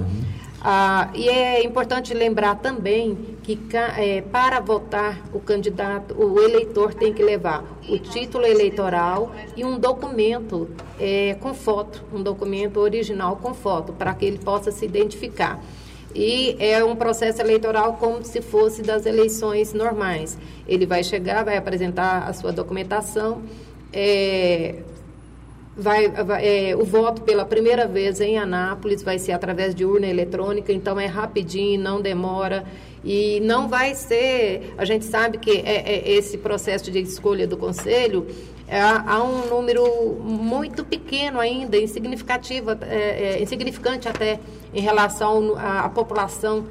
Ah, 0.62 1.10
e 1.14 1.30
é 1.30 1.64
importante 1.64 2.14
lembrar 2.14 2.56
também 2.56 3.18
que 3.48 3.58
é, 3.78 4.22
para 4.22 4.60
votar 4.60 5.22
o 5.32 5.40
candidato, 5.40 6.14
o 6.22 6.38
eleitor 6.42 6.94
tem 6.94 7.14
que 7.14 7.24
levar 7.24 7.64
o 7.88 7.98
título 7.98 8.46
eleitoral 8.46 9.32
e 9.56 9.64
um 9.64 9.80
documento 9.80 10.70
é, 11.00 11.34
com 11.40 11.54
foto, 11.54 12.04
um 12.14 12.22
documento 12.22 12.78
original 12.78 13.38
com 13.38 13.54
foto, 13.54 13.94
para 13.94 14.14
que 14.14 14.26
ele 14.26 14.38
possa 14.38 14.70
se 14.70 14.84
identificar. 14.84 15.64
E 16.14 16.58
é 16.60 16.84
um 16.84 16.94
processo 16.94 17.40
eleitoral 17.40 17.94
como 17.94 18.22
se 18.26 18.42
fosse 18.42 18.82
das 18.82 19.06
eleições 19.06 19.72
normais. 19.72 20.38
Ele 20.68 20.86
vai 20.86 21.02
chegar, 21.02 21.46
vai 21.46 21.56
apresentar 21.56 22.28
a 22.28 22.34
sua 22.34 22.52
documentação, 22.52 23.44
é, 23.94 24.76
Vai, 25.78 26.08
vai- 26.10 26.44
é, 26.72 26.76
o 26.76 26.84
voto 26.84 27.22
pela 27.22 27.46
primeira 27.46 27.86
vez 27.88 28.20
em 28.20 28.38
Anápolis 28.38 29.04
vai 29.04 29.20
ser 29.20 29.34
através 29.34 29.76
de 29.76 29.86
urna 29.86 30.08
eletrônica, 30.08 30.74
então 30.74 31.00
é 31.00 31.06
rapidinho, 31.06 31.80
não 31.80 32.02
demora 32.02 32.66
e 33.06 33.40
não 33.42 33.68
vai 33.68 33.94
ser. 33.94 34.74
A 34.78 34.84
gente 34.86 35.06
sabe 35.06 35.38
que 35.38 35.52
é, 35.52 35.84
é 35.86 36.12
esse 36.12 36.38
processo 36.40 36.90
de 36.90 37.00
escolha 37.00 37.46
do 37.46 37.56
conselho 37.58 38.26
é, 38.68 38.82
há 38.82 39.24
um 39.24 39.48
número 39.48 39.86
muito 40.22 40.84
pequeno 40.84 41.40
ainda, 41.40 41.78
insignificativo, 41.78 42.72
é, 42.72 43.36
é, 43.38 43.42
insignificante 43.42 44.10
até 44.10 44.40
em 44.74 44.82
relação 44.82 45.56
à, 45.58 45.88
população 45.88 46.66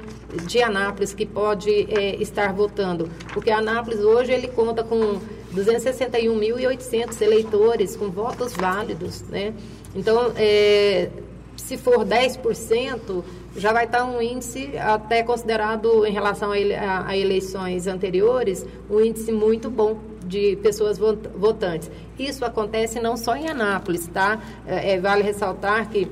de 0.45 0.61
Anápolis 0.61 1.13
que 1.13 1.25
pode 1.25 1.71
é, 1.91 2.15
estar 2.21 2.53
votando, 2.53 3.09
porque 3.33 3.49
Anápolis 3.49 3.99
hoje 4.01 4.31
ele 4.31 4.47
conta 4.47 4.83
com 4.83 5.19
261.800 5.53 7.21
eleitores 7.21 7.95
com 7.95 8.09
votos 8.09 8.53
válidos, 8.53 9.21
né? 9.23 9.53
Então, 9.95 10.31
é, 10.35 11.09
se 11.55 11.77
for 11.77 12.05
10%, 12.05 13.23
já 13.55 13.73
vai 13.73 13.85
estar 13.85 14.05
um 14.05 14.21
índice 14.21 14.77
até 14.77 15.23
considerado, 15.23 16.05
em 16.05 16.11
relação 16.11 16.51
a, 16.51 16.59
ele- 16.59 16.75
a- 16.75 17.05
a 17.07 17.17
eleições 17.17 17.87
anteriores, 17.87 18.65
um 18.89 18.99
índice 19.01 19.31
muito 19.31 19.69
bom 19.69 19.97
de 20.25 20.55
pessoas 20.57 20.97
vot- 20.97 21.29
votantes. 21.35 21.89
Isso 22.19 22.43
acontece 22.45 22.99
não 22.99 23.15
só 23.17 23.35
em 23.35 23.47
Anápolis, 23.47 24.07
tá? 24.07 24.39
É, 24.67 24.93
é, 24.93 24.99
vale 24.99 25.23
ressaltar 25.23 25.89
que 25.89 26.07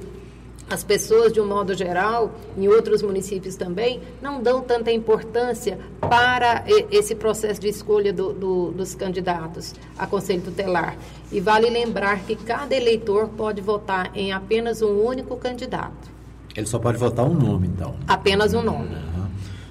as 0.69 0.83
pessoas, 0.83 1.31
de 1.31 1.39
um 1.39 1.45
modo 1.45 1.75
geral, 1.75 2.31
em 2.57 2.67
outros 2.67 3.01
municípios 3.01 3.55
também, 3.55 4.01
não 4.21 4.41
dão 4.41 4.61
tanta 4.61 4.91
importância 4.91 5.77
para 6.01 6.63
esse 6.91 7.13
processo 7.13 7.61
de 7.61 7.67
escolha 7.69 8.11
do, 8.11 8.33
do, 8.33 8.71
dos 8.71 8.95
candidatos 8.95 9.75
a 9.97 10.07
conselho 10.07 10.41
tutelar. 10.41 10.97
E 11.31 11.39
vale 11.39 11.69
lembrar 11.69 12.21
que 12.21 12.35
cada 12.35 12.75
eleitor 12.75 13.29
pode 13.29 13.61
votar 13.61 14.11
em 14.15 14.33
apenas 14.33 14.81
um 14.81 15.03
único 15.03 15.37
candidato. 15.37 16.15
Ele 16.55 16.65
só 16.65 16.79
pode 16.79 16.97
votar 16.97 17.25
um 17.25 17.33
nome, 17.33 17.67
então. 17.67 17.95
Apenas 18.07 18.53
um 18.53 18.63
nome. 18.63 18.95
Uhum. 18.95 19.27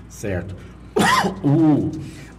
Certo. 0.08 0.54
O, 1.42 1.90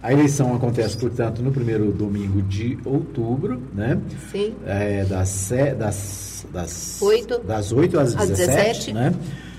a 0.06 0.12
eleição 0.12 0.54
acontece, 0.54 0.96
portanto, 0.96 1.42
no 1.42 1.50
primeiro 1.50 1.90
domingo 1.90 2.40
de 2.40 2.78
outubro, 2.84 3.60
né? 3.74 4.00
Sim. 4.30 4.54
É, 4.64 5.04
das, 5.04 5.52
das, 5.76 6.46
das, 6.52 7.02
8, 7.02 7.40
das 7.40 7.72
8 7.72 7.98
às, 7.98 8.14
às 8.14 8.28
17, 8.28 8.92
17, 8.92 8.92
né? 8.92 9.12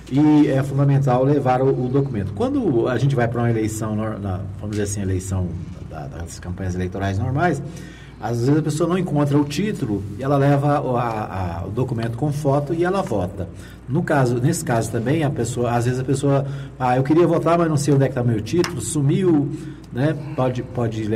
E 0.09 0.47
é 0.47 0.63
fundamental 0.63 1.25
levar 1.25 1.61
o, 1.61 1.67
o 1.67 1.89
documento. 1.89 2.31
Quando 2.31 2.87
a 2.87 2.97
gente 2.97 3.13
vai 3.13 3.27
para 3.27 3.41
uma 3.41 3.49
eleição, 3.49 3.93
na, 3.93 4.39
vamos 4.57 4.71
dizer 4.71 4.83
assim, 4.83 5.01
eleição 5.01 5.49
da, 5.89 6.07
das 6.07 6.39
campanhas 6.39 6.75
eleitorais 6.75 7.19
normais, 7.19 7.61
às 8.19 8.39
vezes 8.39 8.57
a 8.57 8.61
pessoa 8.61 8.89
não 8.89 8.97
encontra 8.97 9.37
o 9.37 9.45
título 9.45 10.03
e 10.17 10.23
ela 10.23 10.37
leva 10.37 10.79
a, 10.79 11.59
a, 11.61 11.65
o 11.65 11.69
documento 11.69 12.17
com 12.17 12.31
foto 12.31 12.73
e 12.73 12.83
ela 12.83 13.01
vota. 13.01 13.47
No 13.87 14.03
caso, 14.03 14.35
nesse 14.41 14.65
caso 14.65 14.91
também, 14.91 15.23
a 15.23 15.29
pessoa, 15.29 15.71
às 15.71 15.85
vezes 15.85 15.99
a 15.99 16.03
pessoa, 16.03 16.45
ah, 16.77 16.97
eu 16.97 17.03
queria 17.03 17.25
votar, 17.25 17.57
mas 17.57 17.69
não 17.69 17.77
sei 17.77 17.93
onde 17.93 18.03
é 18.03 18.07
que 18.07 18.11
está 18.11 18.23
meu 18.23 18.41
título, 18.41 18.81
sumiu, 18.81 19.49
né? 19.93 20.17
Pode, 20.35 20.61
pode 20.61 21.07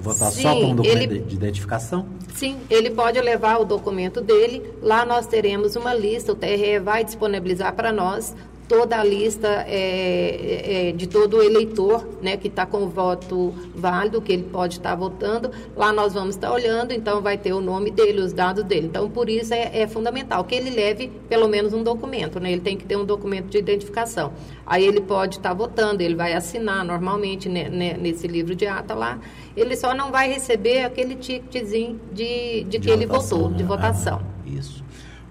votar 0.00 0.32
Sim, 0.32 0.42
só 0.42 0.54
com 0.54 0.72
um 0.72 0.74
documento 0.74 1.12
ele, 1.12 1.18
de 1.20 1.34
identificação? 1.36 2.06
Sim, 2.34 2.56
ele 2.68 2.90
pode 2.90 3.20
levar 3.20 3.58
o 3.58 3.64
documento 3.64 4.20
dele. 4.20 4.62
Lá 4.82 5.06
nós 5.06 5.26
teremos 5.26 5.76
uma 5.76 5.94
lista, 5.94 6.32
o 6.32 6.34
TRE 6.34 6.80
vai 6.80 7.04
disponibilizar 7.04 7.72
para 7.74 7.92
nós 7.92 8.34
toda 8.68 8.98
a 8.98 9.04
lista 9.04 9.64
é, 9.66 10.88
é, 10.88 10.92
de 10.92 11.06
todo 11.06 11.42
eleitor 11.42 12.06
né, 12.20 12.36
que 12.36 12.48
está 12.48 12.66
com 12.66 12.84
o 12.84 12.88
voto 12.88 13.54
válido, 13.74 14.20
que 14.20 14.32
ele 14.32 14.44
pode 14.44 14.78
estar 14.78 14.90
tá 14.90 14.96
votando. 14.96 15.50
Lá 15.76 15.92
nós 15.92 16.14
vamos 16.14 16.34
estar 16.34 16.48
tá 16.48 16.54
olhando, 16.54 16.92
então 16.92 17.20
vai 17.20 17.38
ter 17.38 17.52
o 17.52 17.60
nome 17.60 17.90
dele, 17.90 18.20
os 18.20 18.32
dados 18.32 18.64
dele. 18.64 18.86
Então, 18.86 19.08
por 19.08 19.28
isso 19.28 19.54
é, 19.54 19.80
é 19.80 19.86
fundamental 19.86 20.44
que 20.44 20.54
ele 20.54 20.70
leve 20.70 21.10
pelo 21.28 21.48
menos 21.48 21.72
um 21.72 21.82
documento, 21.82 22.40
né? 22.40 22.52
ele 22.52 22.60
tem 22.60 22.76
que 22.76 22.84
ter 22.84 22.96
um 22.96 23.04
documento 23.04 23.46
de 23.46 23.58
identificação. 23.58 24.32
Aí 24.66 24.84
ele 24.84 25.00
pode 25.00 25.36
estar 25.36 25.50
tá 25.50 25.54
votando, 25.54 26.02
ele 26.02 26.14
vai 26.14 26.32
assinar 26.32 26.84
normalmente 26.84 27.48
né, 27.48 27.68
nesse 27.68 28.26
livro 28.26 28.54
de 28.54 28.66
ata 28.66 28.94
lá. 28.94 29.18
Ele 29.56 29.76
só 29.76 29.94
não 29.94 30.10
vai 30.10 30.28
receber 30.28 30.84
aquele 30.84 31.14
ticketzinho 31.16 32.00
de, 32.12 32.64
de, 32.64 32.78
de 32.78 32.80
que 32.80 32.88
votação, 32.88 32.96
ele 32.96 33.06
votou, 33.06 33.50
né? 33.50 33.56
de 33.56 33.64
votação. 33.64 34.20
Ah, 34.22 34.48
isso. 34.48 34.85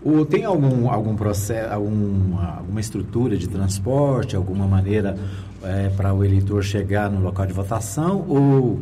O, 0.06 0.24
tem 0.24 0.46
algum, 0.46 0.88
algum 0.88 1.16
processo, 1.16 1.74
algum, 1.74 2.38
alguma 2.38 2.80
estrutura 2.80 3.36
de 3.36 3.48
transporte, 3.48 4.36
alguma 4.36 4.68
maneira 4.68 5.18
é, 5.64 5.90
para 5.98 6.14
o 6.14 6.24
eleitor 6.24 6.64
chegar 6.64 7.10
no 7.10 7.20
local 7.22 7.48
de 7.48 7.54
votação? 7.54 8.24
Ou, 8.30 8.80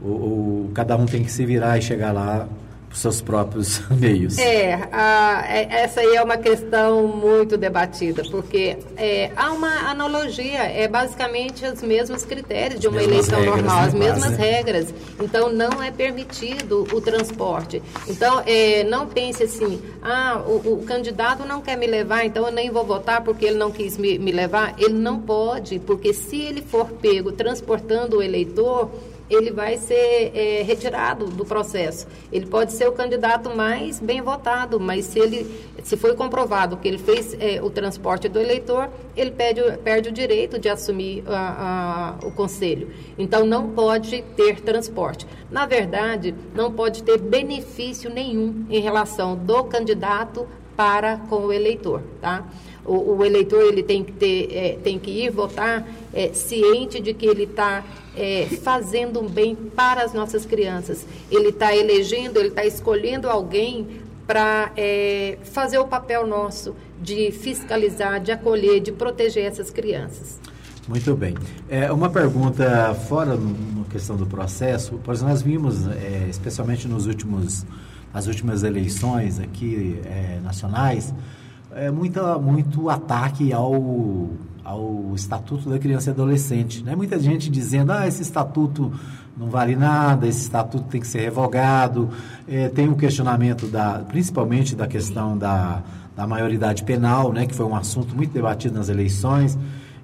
ou, 0.00 0.10
ou, 0.10 0.70
cada 0.72 0.96
um 0.96 1.04
tem 1.04 1.22
que 1.22 1.30
se 1.30 1.44
virar 1.44 1.76
e 1.76 1.82
chegar 1.82 2.10
lá 2.10 2.48
seus 2.92 3.20
próprios 3.20 3.80
meios. 3.90 4.38
É, 4.38 4.88
a, 4.92 5.44
é, 5.48 5.82
essa 5.82 6.00
aí 6.00 6.16
é 6.16 6.22
uma 6.22 6.36
questão 6.36 7.06
muito 7.06 7.56
debatida, 7.56 8.22
porque 8.30 8.78
é, 8.96 9.30
há 9.36 9.52
uma 9.52 9.90
analogia, 9.90 10.62
é 10.62 10.86
basicamente 10.88 11.64
os 11.64 11.82
mesmos 11.82 12.24
critérios 12.24 12.80
de 12.80 12.88
uma 12.88 13.02
eleição 13.02 13.42
normal, 13.44 13.80
as 13.80 13.94
mesmas 13.94 14.30
base. 14.30 14.36
regras. 14.36 14.94
Então, 15.20 15.52
não 15.52 15.82
é 15.82 15.90
permitido 15.90 16.86
o 16.92 17.00
transporte. 17.00 17.82
Então, 18.08 18.42
é, 18.46 18.84
não 18.84 19.06
pense 19.06 19.42
assim, 19.42 19.80
ah, 20.02 20.42
o, 20.46 20.74
o, 20.74 20.84
candidato 20.84 21.44
não 21.44 21.60
quer 21.60 21.76
me 21.76 21.86
levar, 21.86 22.24
então 22.24 22.46
eu 22.46 22.52
nem 22.52 22.70
vou 22.70 22.84
votar 22.84 23.22
porque 23.22 23.46
ele 23.46 23.56
não 23.56 23.70
quis 23.70 23.96
me, 23.96 24.18
me 24.18 24.32
levar. 24.32 24.74
Ele 24.78 24.94
não 24.94 25.20
pode, 25.20 25.78
porque 25.80 26.12
se 26.12 26.40
ele 26.40 26.62
for 26.62 26.86
pego 26.86 27.32
transportando 27.32 28.18
o 28.18 28.22
eleitor, 28.22 28.90
ele 29.34 29.50
vai 29.50 29.76
ser 29.76 30.32
é, 30.34 30.62
retirado 30.62 31.26
do 31.26 31.44
processo. 31.44 32.06
Ele 32.30 32.46
pode 32.46 32.72
ser 32.72 32.88
o 32.88 32.92
candidato 32.92 33.54
mais 33.54 33.98
bem 34.00 34.20
votado, 34.20 34.78
mas 34.78 35.06
se 35.06 35.18
ele 35.18 35.72
se 35.82 35.96
foi 35.96 36.14
comprovado 36.14 36.76
que 36.76 36.86
ele 36.86 36.98
fez 36.98 37.34
é, 37.40 37.60
o 37.62 37.68
transporte 37.68 38.28
do 38.28 38.38
eleitor, 38.38 38.88
ele 39.16 39.30
perde, 39.30 39.62
perde 39.78 40.08
o 40.08 40.12
direito 40.12 40.58
de 40.58 40.68
assumir 40.68 41.24
a, 41.26 42.18
a, 42.22 42.26
o 42.26 42.30
conselho. 42.30 42.90
Então 43.18 43.44
não 43.44 43.70
pode 43.70 44.22
ter 44.36 44.60
transporte. 44.60 45.26
Na 45.50 45.66
verdade, 45.66 46.34
não 46.54 46.72
pode 46.72 47.02
ter 47.02 47.18
benefício 47.18 48.10
nenhum 48.10 48.64
em 48.70 48.80
relação 48.80 49.36
do 49.36 49.64
candidato 49.64 50.46
para 50.76 51.18
com 51.28 51.46
o 51.46 51.52
eleitor, 51.52 52.02
tá? 52.20 52.44
O, 52.84 53.16
o 53.16 53.24
eleitor 53.24 53.62
ele 53.62 53.82
tem 53.82 54.02
que 54.02 54.12
ter, 54.12 54.52
é, 54.52 54.78
tem 54.82 54.98
que 54.98 55.10
ir 55.10 55.30
votar 55.30 55.86
é, 56.12 56.32
ciente 56.32 57.00
de 57.00 57.14
que 57.14 57.26
ele 57.26 57.44
está 57.44 57.84
é, 58.16 58.46
fazendo 58.62 59.20
um 59.20 59.28
bem 59.28 59.54
para 59.54 60.02
as 60.02 60.12
nossas 60.12 60.44
crianças. 60.44 61.06
Ele 61.30 61.48
está 61.48 61.74
elegendo, 61.74 62.38
ele 62.38 62.48
está 62.48 62.64
escolhendo 62.64 63.28
alguém 63.28 63.86
para 64.26 64.72
é, 64.76 65.38
fazer 65.42 65.78
o 65.78 65.86
papel 65.86 66.26
nosso 66.26 66.74
de 67.00 67.32
fiscalizar, 67.32 68.20
de 68.20 68.30
acolher, 68.30 68.80
de 68.80 68.92
proteger 68.92 69.44
essas 69.44 69.70
crianças. 69.70 70.40
Muito 70.88 71.14
bem. 71.14 71.34
É, 71.68 71.92
uma 71.92 72.10
pergunta 72.10 72.94
fora 73.08 73.36
na 73.36 73.84
questão 73.90 74.16
do 74.16 74.26
processo, 74.26 75.00
pois 75.04 75.22
nós 75.22 75.42
vimos, 75.42 75.86
é, 75.86 76.26
especialmente 76.28 76.88
nos 76.88 77.06
últimos, 77.06 77.64
nas 78.12 78.26
últimas 78.26 78.62
eleições 78.62 79.38
aqui 79.38 80.00
é, 80.04 80.40
nacionais, 80.42 81.14
é, 81.74 81.90
muita, 81.90 82.38
muito 82.38 82.88
ataque 82.88 83.52
ao, 83.52 84.30
ao 84.64 85.12
Estatuto 85.14 85.70
da 85.70 85.78
Criança 85.78 86.10
e 86.10 86.12
Adolescente. 86.12 86.82
Né? 86.82 86.94
Muita 86.94 87.18
gente 87.18 87.50
dizendo, 87.50 87.92
ah, 87.92 88.06
esse 88.06 88.22
estatuto 88.22 88.92
não 89.36 89.48
vale 89.48 89.74
nada, 89.74 90.26
esse 90.26 90.42
estatuto 90.42 90.84
tem 90.84 91.00
que 91.00 91.06
ser 91.06 91.20
revogado. 91.20 92.10
É, 92.46 92.68
tem 92.68 92.88
um 92.88 92.94
questionamento, 92.94 93.66
da, 93.66 94.00
principalmente 94.00 94.76
da 94.76 94.86
questão 94.86 95.36
da, 95.36 95.82
da 96.14 96.26
maioridade 96.26 96.84
penal, 96.84 97.32
né? 97.32 97.46
que 97.46 97.54
foi 97.54 97.66
um 97.66 97.74
assunto 97.74 98.14
muito 98.14 98.32
debatido 98.32 98.76
nas 98.76 98.88
eleições. 98.88 99.58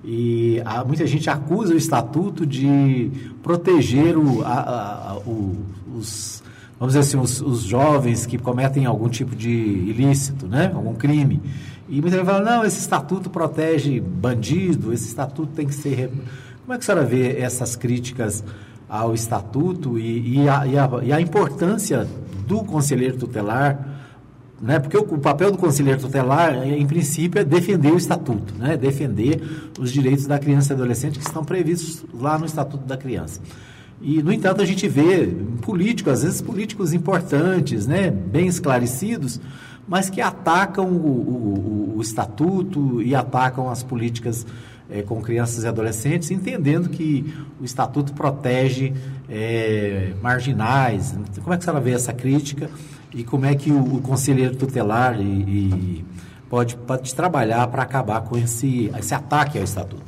E 0.04 0.62
há, 0.64 0.84
muita 0.84 1.06
gente 1.06 1.28
acusa 1.28 1.74
o 1.74 1.76
estatuto 1.76 2.46
de 2.46 3.10
proteger 3.42 4.16
o, 4.16 4.42
a, 4.42 5.10
a, 5.10 5.16
o, 5.18 5.56
os 5.94 6.37
vamos 6.78 6.94
dizer 6.94 7.00
assim, 7.00 7.18
os, 7.18 7.40
os, 7.40 7.62
jovens 7.62 8.24
que 8.24 8.38
cometem 8.38 8.86
algum 8.86 9.08
tipo 9.08 9.34
de 9.34 9.50
ilícito, 9.50 10.46
né? 10.46 10.70
algum 10.74 10.94
crime. 10.94 11.42
E 11.88 12.00
muita 12.00 12.16
gente 12.18 12.26
fala, 12.26 12.40
não, 12.40 12.64
esse 12.64 12.78
estatuto 12.78 13.28
protege 13.28 13.98
bandido, 14.00 14.92
esse 14.92 15.08
estatuto 15.08 15.52
tem 15.54 15.66
que 15.66 15.74
ser... 15.74 16.10
Como 16.64 16.74
é 16.74 16.76
que 16.76 16.84
a 16.84 16.86
senhora 16.86 17.04
vê 17.04 17.38
essas 17.40 17.74
críticas 17.74 18.44
ao 18.88 19.14
estatuto 19.14 19.98
e, 19.98 20.36
e, 20.36 20.48
a, 20.48 20.66
e, 20.66 20.78
a, 20.78 20.90
e 21.02 21.12
a, 21.12 21.20
importância 21.20 22.06
do 22.46 22.62
conselheiro 22.62 23.18
tutelar, 23.18 23.96
né? 24.60 24.78
porque 24.78 24.96
o, 24.96 25.02
o, 25.02 25.18
papel 25.18 25.50
do 25.50 25.58
conselheiro 25.58 26.00
tutelar, 26.00 26.66
em 26.66 26.86
princípio, 26.86 27.40
é 27.40 27.44
defender 27.44 27.92
o 27.92 27.96
estatuto, 27.96 28.54
né? 28.58 28.76
defender 28.76 29.70
os 29.78 29.92
direitos 29.92 30.26
da 30.26 30.38
criança 30.38 30.72
e 30.72 30.76
adolescente 30.76 31.18
que 31.18 31.24
estão 31.24 31.44
previstos 31.44 32.04
lá 32.14 32.38
no 32.38 32.46
Estatuto 32.46 32.84
da 32.84 32.96
Criança. 32.96 33.40
E, 34.00 34.22
no 34.22 34.32
entanto, 34.32 34.62
a 34.62 34.64
gente 34.64 34.86
vê 34.88 35.26
políticos, 35.60 36.12
às 36.12 36.22
vezes 36.22 36.40
políticos 36.40 36.92
importantes, 36.92 37.86
né, 37.86 38.10
bem 38.10 38.46
esclarecidos, 38.46 39.40
mas 39.88 40.08
que 40.08 40.20
atacam 40.20 40.86
o, 40.86 41.94
o, 41.94 41.94
o 41.96 42.02
estatuto 42.02 43.02
e 43.02 43.14
atacam 43.14 43.70
as 43.70 43.82
políticas 43.82 44.46
é, 44.90 45.02
com 45.02 45.20
crianças 45.20 45.64
e 45.64 45.66
adolescentes, 45.66 46.30
entendendo 46.30 46.88
que 46.88 47.34
o 47.60 47.64
estatuto 47.64 48.12
protege 48.12 48.92
é, 49.28 50.12
marginais. 50.22 51.14
Como 51.42 51.52
é 51.52 51.56
que 51.56 51.62
a 51.62 51.64
senhora 51.64 51.80
vê 51.82 51.92
essa 51.92 52.12
crítica 52.12 52.70
e 53.14 53.24
como 53.24 53.46
é 53.46 53.54
que 53.54 53.70
o, 53.70 53.96
o 53.96 54.00
conselheiro 54.00 54.56
tutelar 54.56 55.20
e, 55.20 55.24
e 55.24 56.04
pode, 56.48 56.76
pode 56.76 57.14
trabalhar 57.14 57.66
para 57.68 57.82
acabar 57.82 58.20
com 58.22 58.36
esse, 58.36 58.90
esse 58.96 59.14
ataque 59.14 59.58
ao 59.58 59.64
estatuto? 59.64 60.07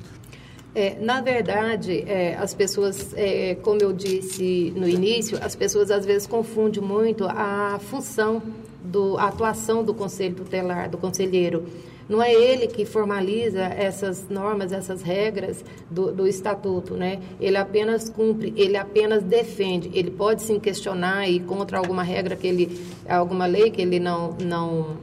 É, 0.74 0.96
na 1.00 1.20
verdade, 1.20 2.04
é, 2.06 2.36
as 2.36 2.54
pessoas, 2.54 3.12
é, 3.16 3.56
como 3.56 3.80
eu 3.82 3.92
disse 3.92 4.72
no 4.76 4.88
início, 4.88 5.38
as 5.42 5.56
pessoas 5.56 5.90
às 5.90 6.06
vezes 6.06 6.26
confundem 6.28 6.82
muito 6.82 7.24
a 7.24 7.78
função, 7.80 8.40
do, 8.82 9.18
a 9.18 9.26
atuação 9.26 9.82
do 9.82 9.92
conselho 9.92 10.34
tutelar, 10.34 10.88
do 10.88 10.96
conselheiro. 10.96 11.66
Não 12.08 12.20
é 12.20 12.32
ele 12.32 12.66
que 12.66 12.84
formaliza 12.84 13.60
essas 13.60 14.28
normas, 14.28 14.72
essas 14.72 15.00
regras 15.00 15.64
do, 15.88 16.10
do 16.10 16.26
estatuto, 16.26 16.94
né? 16.94 17.20
Ele 17.40 17.56
apenas 17.56 18.08
cumpre, 18.08 18.52
ele 18.56 18.76
apenas 18.76 19.22
defende. 19.22 19.90
Ele 19.94 20.10
pode 20.10 20.42
sim 20.42 20.58
questionar 20.58 21.28
e 21.28 21.38
contra 21.38 21.78
alguma 21.78 22.02
regra 22.02 22.34
que 22.34 22.48
ele, 22.48 22.80
alguma 23.08 23.46
lei 23.46 23.70
que 23.70 23.80
ele 23.80 24.00
não, 24.00 24.36
não 24.42 24.96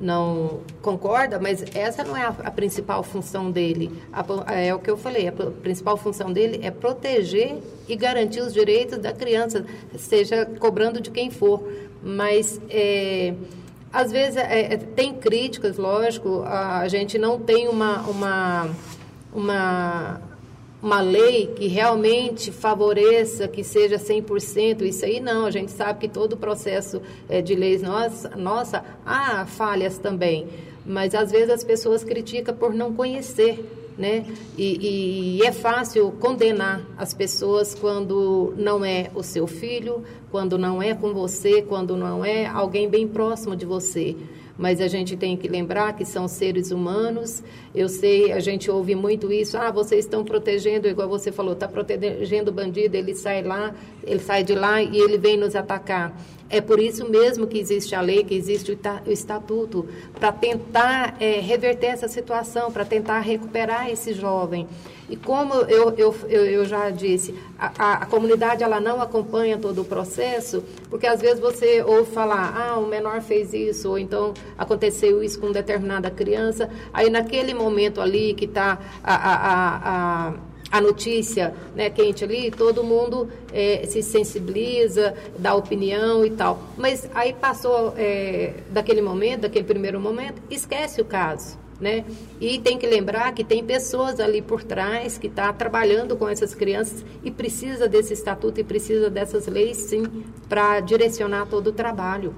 não 0.00 0.60
concorda, 0.82 1.38
mas 1.38 1.64
essa 1.74 2.04
não 2.04 2.16
é 2.16 2.22
a, 2.22 2.28
a 2.28 2.50
principal 2.50 3.02
função 3.02 3.50
dele. 3.50 3.90
A, 4.12 4.24
é 4.54 4.74
o 4.74 4.78
que 4.78 4.90
eu 4.90 4.96
falei, 4.96 5.28
a 5.28 5.32
principal 5.32 5.96
função 5.96 6.32
dele 6.32 6.60
é 6.62 6.70
proteger 6.70 7.56
e 7.88 7.96
garantir 7.96 8.40
os 8.40 8.52
direitos 8.52 8.98
da 8.98 9.12
criança, 9.12 9.64
seja 9.96 10.44
cobrando 10.44 11.00
de 11.00 11.10
quem 11.10 11.30
for. 11.30 11.62
Mas 12.02 12.60
é, 12.68 13.34
às 13.92 14.12
vezes 14.12 14.36
é, 14.36 14.74
é, 14.74 14.76
tem 14.76 15.14
críticas, 15.14 15.78
lógico, 15.78 16.42
a 16.42 16.86
gente 16.88 17.18
não 17.18 17.38
tem 17.40 17.66
uma, 17.66 18.02
uma, 18.02 18.70
uma, 19.32 20.20
uma 20.82 21.00
lei 21.00 21.46
que 21.48 21.66
realmente 21.66 22.52
favoreça, 22.52 23.48
que 23.48 23.64
seja 23.64 23.96
100%, 23.96 24.82
isso 24.82 25.04
aí 25.04 25.20
não, 25.20 25.46
a 25.46 25.50
gente 25.50 25.72
sabe 25.72 26.00
que 26.00 26.08
todo 26.08 26.34
o 26.34 26.36
processo 26.36 27.00
é, 27.28 27.40
de 27.40 27.54
leis 27.54 27.82
nossa, 27.82 28.30
nossa 28.36 28.84
há 29.04 29.46
falhas 29.46 29.98
também, 29.98 30.46
mas 30.84 31.14
às 31.14 31.30
vezes 31.30 31.50
as 31.50 31.64
pessoas 31.64 32.04
criticam 32.04 32.54
por 32.54 32.74
não 32.74 32.92
conhecer, 32.92 33.64
né? 33.96 34.26
E, 34.58 35.38
e, 35.38 35.42
é 35.42 35.50
fácil 35.50 36.12
condenar 36.20 36.82
as 36.98 37.14
pessoas 37.14 37.74
quando 37.74 38.52
não 38.58 38.84
é 38.84 39.10
o 39.14 39.22
seu 39.22 39.46
filho, 39.46 40.04
quando 40.30 40.58
não 40.58 40.82
é 40.82 40.94
com 40.94 41.14
você, 41.14 41.62
quando 41.62 41.96
não 41.96 42.22
é 42.22 42.46
alguém 42.46 42.88
bem 42.88 43.08
próximo 43.08 43.56
de 43.56 43.64
você. 43.64 44.14
Mas 44.58 44.80
a 44.80 44.88
gente 44.88 45.16
tem 45.16 45.36
que 45.36 45.48
lembrar 45.48 45.94
que 45.94 46.04
são 46.04 46.26
seres 46.26 46.70
humanos. 46.70 47.42
Eu 47.74 47.88
sei, 47.88 48.32
a 48.32 48.40
gente 48.40 48.70
ouve 48.70 48.94
muito 48.94 49.30
isso. 49.32 49.58
Ah, 49.58 49.70
vocês 49.70 50.04
estão 50.04 50.24
protegendo, 50.24 50.88
igual 50.88 51.08
você 51.08 51.30
falou, 51.30 51.52
está 51.52 51.68
protegendo 51.68 52.50
o 52.50 52.54
bandido, 52.54 52.96
ele 52.96 53.14
sai 53.14 53.42
lá, 53.42 53.74
ele 54.04 54.20
sai 54.20 54.42
de 54.42 54.54
lá 54.54 54.82
e 54.82 54.96
ele 54.96 55.18
vem 55.18 55.36
nos 55.36 55.54
atacar. 55.54 56.16
É 56.48 56.60
por 56.60 56.78
isso 56.78 57.08
mesmo 57.10 57.46
que 57.46 57.58
existe 57.58 57.94
a 57.94 58.00
lei, 58.00 58.22
que 58.22 58.34
existe 58.34 58.70
o 58.70 59.10
estatuto, 59.10 59.86
para 60.18 60.30
tentar 60.30 61.16
é, 61.18 61.40
reverter 61.40 61.88
essa 61.88 62.06
situação, 62.06 62.70
para 62.70 62.84
tentar 62.84 63.20
recuperar 63.20 63.90
esse 63.90 64.12
jovem. 64.14 64.66
E 65.08 65.16
como 65.16 65.54
eu, 65.54 65.92
eu, 65.96 66.14
eu, 66.28 66.64
já 66.64 66.90
disse, 66.90 67.34
a, 67.58 68.02
a, 68.02 68.06
comunidade 68.06 68.64
ela 68.64 68.80
não 68.80 69.00
acompanha 69.00 69.56
todo 69.56 69.82
o 69.82 69.84
processo, 69.84 70.64
porque 70.90 71.06
às 71.06 71.20
vezes 71.20 71.38
você 71.38 71.82
ouve 71.82 72.10
falar, 72.10 72.52
ah, 72.56 72.78
o 72.78 72.86
menor 72.86 73.20
fez 73.22 73.54
isso, 73.54 73.90
ou 73.90 73.98
então 73.98 74.34
aconteceu 74.58 75.22
isso 75.22 75.38
com 75.40 75.52
determinada 75.52 76.10
criança, 76.10 76.68
aí 76.92 77.08
naquele 77.08 77.54
momento 77.54 78.00
ali 78.00 78.34
que 78.34 78.46
está 78.46 78.78
a, 79.02 79.14
a, 79.14 80.28
a 80.28 80.34
a 80.76 80.80
notícia 80.80 81.54
né, 81.74 81.88
quente 81.88 82.22
ali, 82.22 82.50
todo 82.50 82.84
mundo 82.84 83.28
é, 83.52 83.84
se 83.86 84.02
sensibiliza, 84.02 85.14
dá 85.38 85.54
opinião 85.54 86.24
e 86.24 86.30
tal. 86.30 86.62
Mas 86.76 87.08
aí 87.14 87.32
passou 87.32 87.94
é, 87.96 88.54
daquele 88.70 89.00
momento, 89.00 89.42
daquele 89.42 89.64
primeiro 89.64 89.98
momento, 89.98 90.42
esquece 90.50 91.00
o 91.00 91.04
caso. 91.04 91.58
Né? 91.78 92.06
E 92.40 92.58
tem 92.58 92.78
que 92.78 92.86
lembrar 92.86 93.32
que 93.34 93.44
tem 93.44 93.62
pessoas 93.62 94.18
ali 94.18 94.40
por 94.40 94.62
trás 94.62 95.18
que 95.18 95.26
estão 95.26 95.44
tá 95.44 95.52
trabalhando 95.52 96.16
com 96.16 96.26
essas 96.26 96.54
crianças 96.54 97.04
e 97.22 97.30
precisa 97.30 97.86
desse 97.86 98.14
estatuto 98.14 98.58
e 98.58 98.64
precisa 98.64 99.10
dessas 99.10 99.46
leis, 99.46 99.76
sim, 99.76 100.24
para 100.48 100.80
direcionar 100.80 101.46
todo 101.46 101.68
o 101.68 101.72
trabalho. 101.72 102.34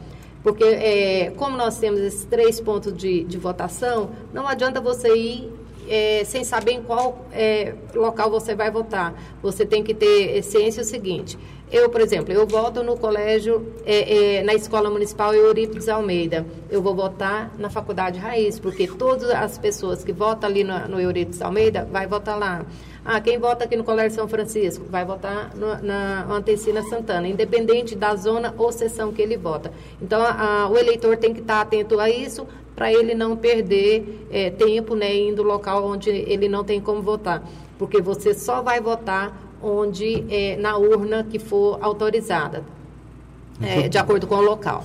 Porque, 0.41 0.63
é, 0.63 1.33
como 1.35 1.57
nós 1.57 1.77
temos 1.79 1.99
esses 1.99 2.23
três 2.23 2.61
pontos 2.61 2.95
de, 2.95 3.25
de 3.25 3.37
votação, 3.37 4.11
não 4.33 4.47
adianta 4.47 4.79
você 4.79 5.13
ir 5.13 5.51
é, 5.89 6.23
sem 6.23 6.45
saber 6.45 6.71
em 6.71 6.81
qual 6.81 7.25
é, 7.33 7.73
local 7.93 8.31
você 8.31 8.55
vai 8.55 8.71
votar. 8.71 9.13
Você 9.41 9.65
tem 9.65 9.83
que 9.83 9.93
ter 9.93 10.41
ciência 10.43 10.81
o 10.81 10.85
seguinte. 10.85 11.37
Eu, 11.71 11.87
por 11.87 12.01
exemplo, 12.01 12.33
eu 12.33 12.47
voto 12.47 12.83
no 12.83 12.97
colégio, 12.97 13.73
é, 13.85 14.37
é, 14.37 14.43
na 14.43 14.55
Escola 14.55 14.89
Municipal 14.89 15.35
Eurípides 15.35 15.87
Almeida. 15.87 16.43
Eu 16.67 16.81
vou 16.81 16.95
votar 16.95 17.53
na 17.59 17.69
Faculdade 17.69 18.17
Raiz, 18.17 18.59
porque 18.59 18.87
todas 18.87 19.29
as 19.29 19.59
pessoas 19.59 20.03
que 20.03 20.11
votam 20.11 20.49
ali 20.49 20.63
no, 20.63 20.87
no 20.87 20.99
Eurípides 20.99 21.39
Almeida 21.43 21.87
vai 21.91 22.07
votar 22.07 22.39
lá. 22.39 22.65
Ah, 23.05 23.21
quem 23.21 23.37
vota 23.37 23.65
aqui 23.65 23.75
no 23.75 23.83
Colégio 23.83 24.15
São 24.15 24.27
Francisco 24.27 24.83
vai 24.89 25.05
votar 25.05 25.55
no, 25.55 25.79
na 25.83 26.25
Antecina 26.31 26.81
Santana, 26.81 27.27
independente 27.27 27.95
da 27.95 28.15
zona 28.15 28.53
ou 28.57 28.71
seção 28.71 29.13
que 29.13 29.21
ele 29.21 29.37
vota. 29.37 29.71
Então, 30.01 30.23
a, 30.23 30.63
a, 30.63 30.69
o 30.69 30.75
eleitor 30.75 31.17
tem 31.17 31.35
que 31.35 31.41
estar 31.41 31.61
atento 31.61 31.99
a 31.99 32.09
isso 32.09 32.47
para 32.75 32.91
ele 32.91 33.13
não 33.13 33.37
perder 33.37 34.27
é, 34.31 34.49
tempo 34.49 34.95
né, 34.95 35.15
indo 35.15 35.43
local 35.43 35.85
onde 35.85 36.09
ele 36.09 36.49
não 36.49 36.63
tem 36.63 36.81
como 36.81 37.01
votar. 37.01 37.43
Porque 37.77 38.01
você 38.01 38.33
só 38.33 38.61
vai 38.63 38.81
votar 38.81 39.48
onde 39.61 40.25
é, 40.29 40.57
na 40.57 40.77
urna 40.77 41.23
que 41.23 41.39
for 41.39 41.77
autorizada, 41.81 42.63
é, 43.61 43.87
de 43.87 43.97
acordo 43.97 44.27
com 44.27 44.35
o 44.35 44.41
local. 44.41 44.83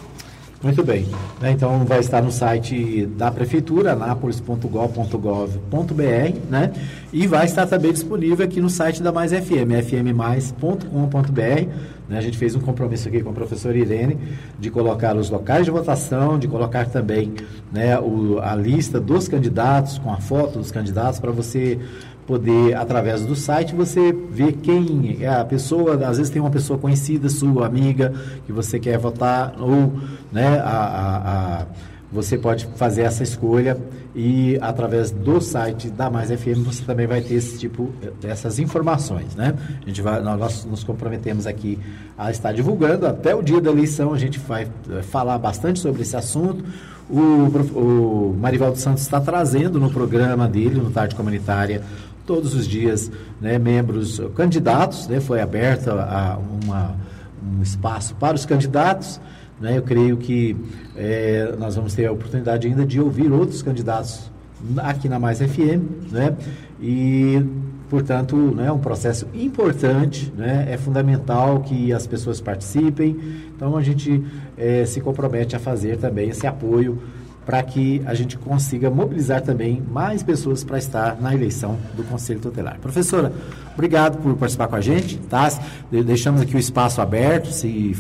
Muito 0.64 0.82
bem. 0.82 1.06
Né, 1.42 1.50
então 1.50 1.84
vai 1.84 2.00
estar 2.00 2.22
no 2.22 2.32
site 2.32 3.04
da 3.04 3.30
prefeitura, 3.30 3.92
anápolis.gov.br, 3.92 6.38
né? 6.48 6.72
E 7.12 7.26
vai 7.26 7.44
estar 7.44 7.66
também 7.66 7.92
disponível 7.92 8.46
aqui 8.46 8.62
no 8.62 8.70
site 8.70 9.02
da 9.02 9.12
Mais 9.12 9.30
FM, 9.30 9.84
fmmais.com.br. 9.86 11.68
Né? 12.08 12.18
A 12.18 12.20
gente 12.22 12.38
fez 12.38 12.54
um 12.54 12.60
compromisso 12.60 13.08
aqui 13.08 13.22
com 13.22 13.28
a 13.28 13.32
professora 13.34 13.76
Irene 13.76 14.18
de 14.58 14.70
colocar 14.70 15.14
os 15.16 15.28
locais 15.28 15.66
de 15.66 15.70
votação, 15.70 16.38
de 16.38 16.48
colocar 16.48 16.86
também 16.86 17.34
né, 17.70 17.98
o, 17.98 18.38
a 18.40 18.54
lista 18.54 18.98
dos 18.98 19.28
candidatos, 19.28 19.98
com 19.98 20.10
a 20.10 20.16
foto 20.16 20.58
dos 20.58 20.70
candidatos, 20.70 21.20
para 21.20 21.30
você 21.30 21.78
poder, 22.26 22.76
através 22.76 23.24
do 23.24 23.36
site, 23.36 23.74
você 23.74 24.12
ver 24.12 24.54
quem 24.54 25.18
é 25.20 25.28
a 25.28 25.44
pessoa, 25.44 25.94
às 26.06 26.16
vezes 26.16 26.30
tem 26.30 26.40
uma 26.40 26.50
pessoa 26.50 26.78
conhecida, 26.78 27.28
sua 27.28 27.66
amiga, 27.66 28.12
que 28.46 28.52
você 28.52 28.78
quer 28.78 28.98
votar, 28.98 29.54
ou 29.58 29.92
né, 30.32 30.58
a, 30.58 30.70
a, 30.70 31.62
a 31.62 31.66
você 32.14 32.38
pode 32.38 32.68
fazer 32.76 33.02
essa 33.02 33.24
escolha 33.24 33.76
e 34.14 34.56
através 34.60 35.10
do 35.10 35.40
site 35.40 35.90
da 35.90 36.08
Mais 36.08 36.30
FM 36.30 36.62
você 36.64 36.84
também 36.84 37.08
vai 37.08 37.20
ter 37.20 37.34
esse 37.34 37.58
tipo 37.58 37.90
dessas 38.20 38.60
informações, 38.60 39.34
né? 39.34 39.52
A 39.82 39.88
gente 39.88 40.00
vai, 40.00 40.22
nós 40.22 40.64
nos 40.64 40.84
comprometemos 40.84 41.44
aqui 41.44 41.76
a 42.16 42.30
estar 42.30 42.52
divulgando 42.52 43.04
até 43.04 43.34
o 43.34 43.42
dia 43.42 43.60
da 43.60 43.72
eleição. 43.72 44.14
A 44.14 44.18
gente 44.18 44.38
vai 44.38 44.62
eh, 44.62 45.02
falar 45.02 45.36
bastante 45.38 45.80
sobre 45.80 46.02
esse 46.02 46.16
assunto. 46.16 46.64
O, 47.10 47.18
o 47.18 48.36
Marivaldo 48.40 48.78
Santos 48.78 49.02
está 49.02 49.20
trazendo 49.20 49.80
no 49.80 49.90
programa 49.90 50.46
dele, 50.46 50.76
no 50.76 50.90
Tarde 50.92 51.16
Comunitária, 51.16 51.82
todos 52.26 52.54
os 52.54 52.66
dias, 52.66 53.10
né, 53.40 53.58
membros 53.58 54.20
candidatos, 54.34 55.06
né, 55.08 55.20
foi 55.20 55.40
aberto 55.40 55.90
a, 55.90 56.32
a 56.32 56.38
uma, 56.38 56.96
um 57.42 57.62
espaço 57.62 58.14
para 58.16 58.34
os 58.34 58.46
candidatos. 58.46 59.20
Né, 59.60 59.78
eu 59.78 59.82
creio 59.82 60.16
que 60.16 60.56
é, 60.96 61.54
nós 61.58 61.76
vamos 61.76 61.94
ter 61.94 62.06
a 62.06 62.12
oportunidade 62.12 62.66
ainda 62.66 62.84
de 62.84 63.00
ouvir 63.00 63.30
outros 63.30 63.62
candidatos 63.62 64.30
aqui 64.78 65.08
na 65.08 65.18
Mais 65.18 65.38
FM, 65.38 66.10
né, 66.10 66.34
e 66.80 67.44
portanto 67.90 68.36
né, 68.36 68.72
um 68.72 68.78
processo 68.78 69.26
importante, 69.34 70.32
né, 70.36 70.66
é 70.70 70.76
fundamental 70.76 71.60
que 71.60 71.92
as 71.92 72.06
pessoas 72.06 72.40
participem. 72.40 73.16
Então 73.54 73.76
a 73.76 73.82
gente 73.82 74.24
é, 74.56 74.84
se 74.86 75.00
compromete 75.00 75.54
a 75.54 75.58
fazer 75.58 75.98
também 75.98 76.30
esse 76.30 76.46
apoio 76.46 76.98
para 77.44 77.62
que 77.62 78.02
a 78.06 78.14
gente 78.14 78.38
consiga 78.38 78.90
mobilizar 78.90 79.42
também 79.42 79.82
mais 79.90 80.22
pessoas 80.22 80.64
para 80.64 80.78
estar 80.78 81.20
na 81.20 81.34
eleição 81.34 81.76
do 81.96 82.02
Conselho 82.04 82.40
Tutelar. 82.40 82.78
Professora, 82.80 83.32
obrigado 83.74 84.18
por 84.18 84.34
participar 84.36 84.68
com 84.68 84.76
a 84.76 84.80
gente, 84.80 85.18
tá? 85.18 85.48
Deixamos 85.90 86.40
aqui 86.40 86.56
o 86.56 86.58
espaço 86.58 87.00
aberto, 87.00 87.50
se 87.50 87.96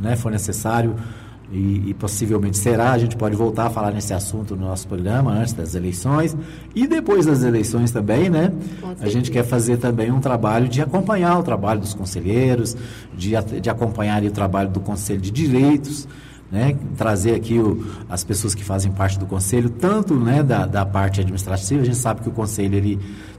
né, 0.00 0.16
for 0.16 0.30
necessário, 0.30 0.96
e, 1.50 1.90
e, 1.90 1.94
possivelmente 1.94 2.58
será, 2.58 2.92
a 2.92 2.98
gente 2.98 3.16
pode 3.16 3.34
voltar 3.34 3.66
a 3.66 3.70
falar 3.70 3.90
nesse 3.90 4.12
assunto 4.12 4.54
no 4.54 4.66
nosso 4.66 4.86
programa 4.86 5.32
antes 5.32 5.54
das 5.54 5.74
eleições 5.74 6.36
e 6.74 6.86
depois 6.86 7.24
das 7.24 7.42
eleições 7.42 7.90
também, 7.90 8.28
né? 8.28 8.52
A 9.00 9.08
gente 9.08 9.30
quer 9.30 9.44
fazer 9.44 9.78
também 9.78 10.10
um 10.10 10.20
trabalho 10.20 10.68
de 10.68 10.82
acompanhar 10.82 11.38
o 11.38 11.42
trabalho 11.42 11.80
dos 11.80 11.94
conselheiros, 11.94 12.76
de, 13.16 13.30
de 13.62 13.70
acompanhar 13.70 14.22
o 14.22 14.30
trabalho 14.30 14.68
do 14.68 14.80
Conselho 14.80 15.22
de 15.22 15.30
Direitos, 15.30 16.06
né, 16.50 16.76
trazer 16.96 17.34
aqui 17.34 17.58
o, 17.58 17.84
as 18.08 18.24
pessoas 18.24 18.54
que 18.54 18.64
fazem 18.64 18.90
parte 18.90 19.18
do 19.18 19.26
conselho, 19.26 19.68
tanto 19.68 20.14
né, 20.14 20.42
da, 20.42 20.66
da 20.66 20.84
parte 20.86 21.20
administrativa, 21.20 21.82
a 21.82 21.84
gente 21.84 21.96
sabe 21.96 22.22
que 22.22 22.28
o 22.28 22.32
conselho 22.32 22.74
ele 22.74 22.98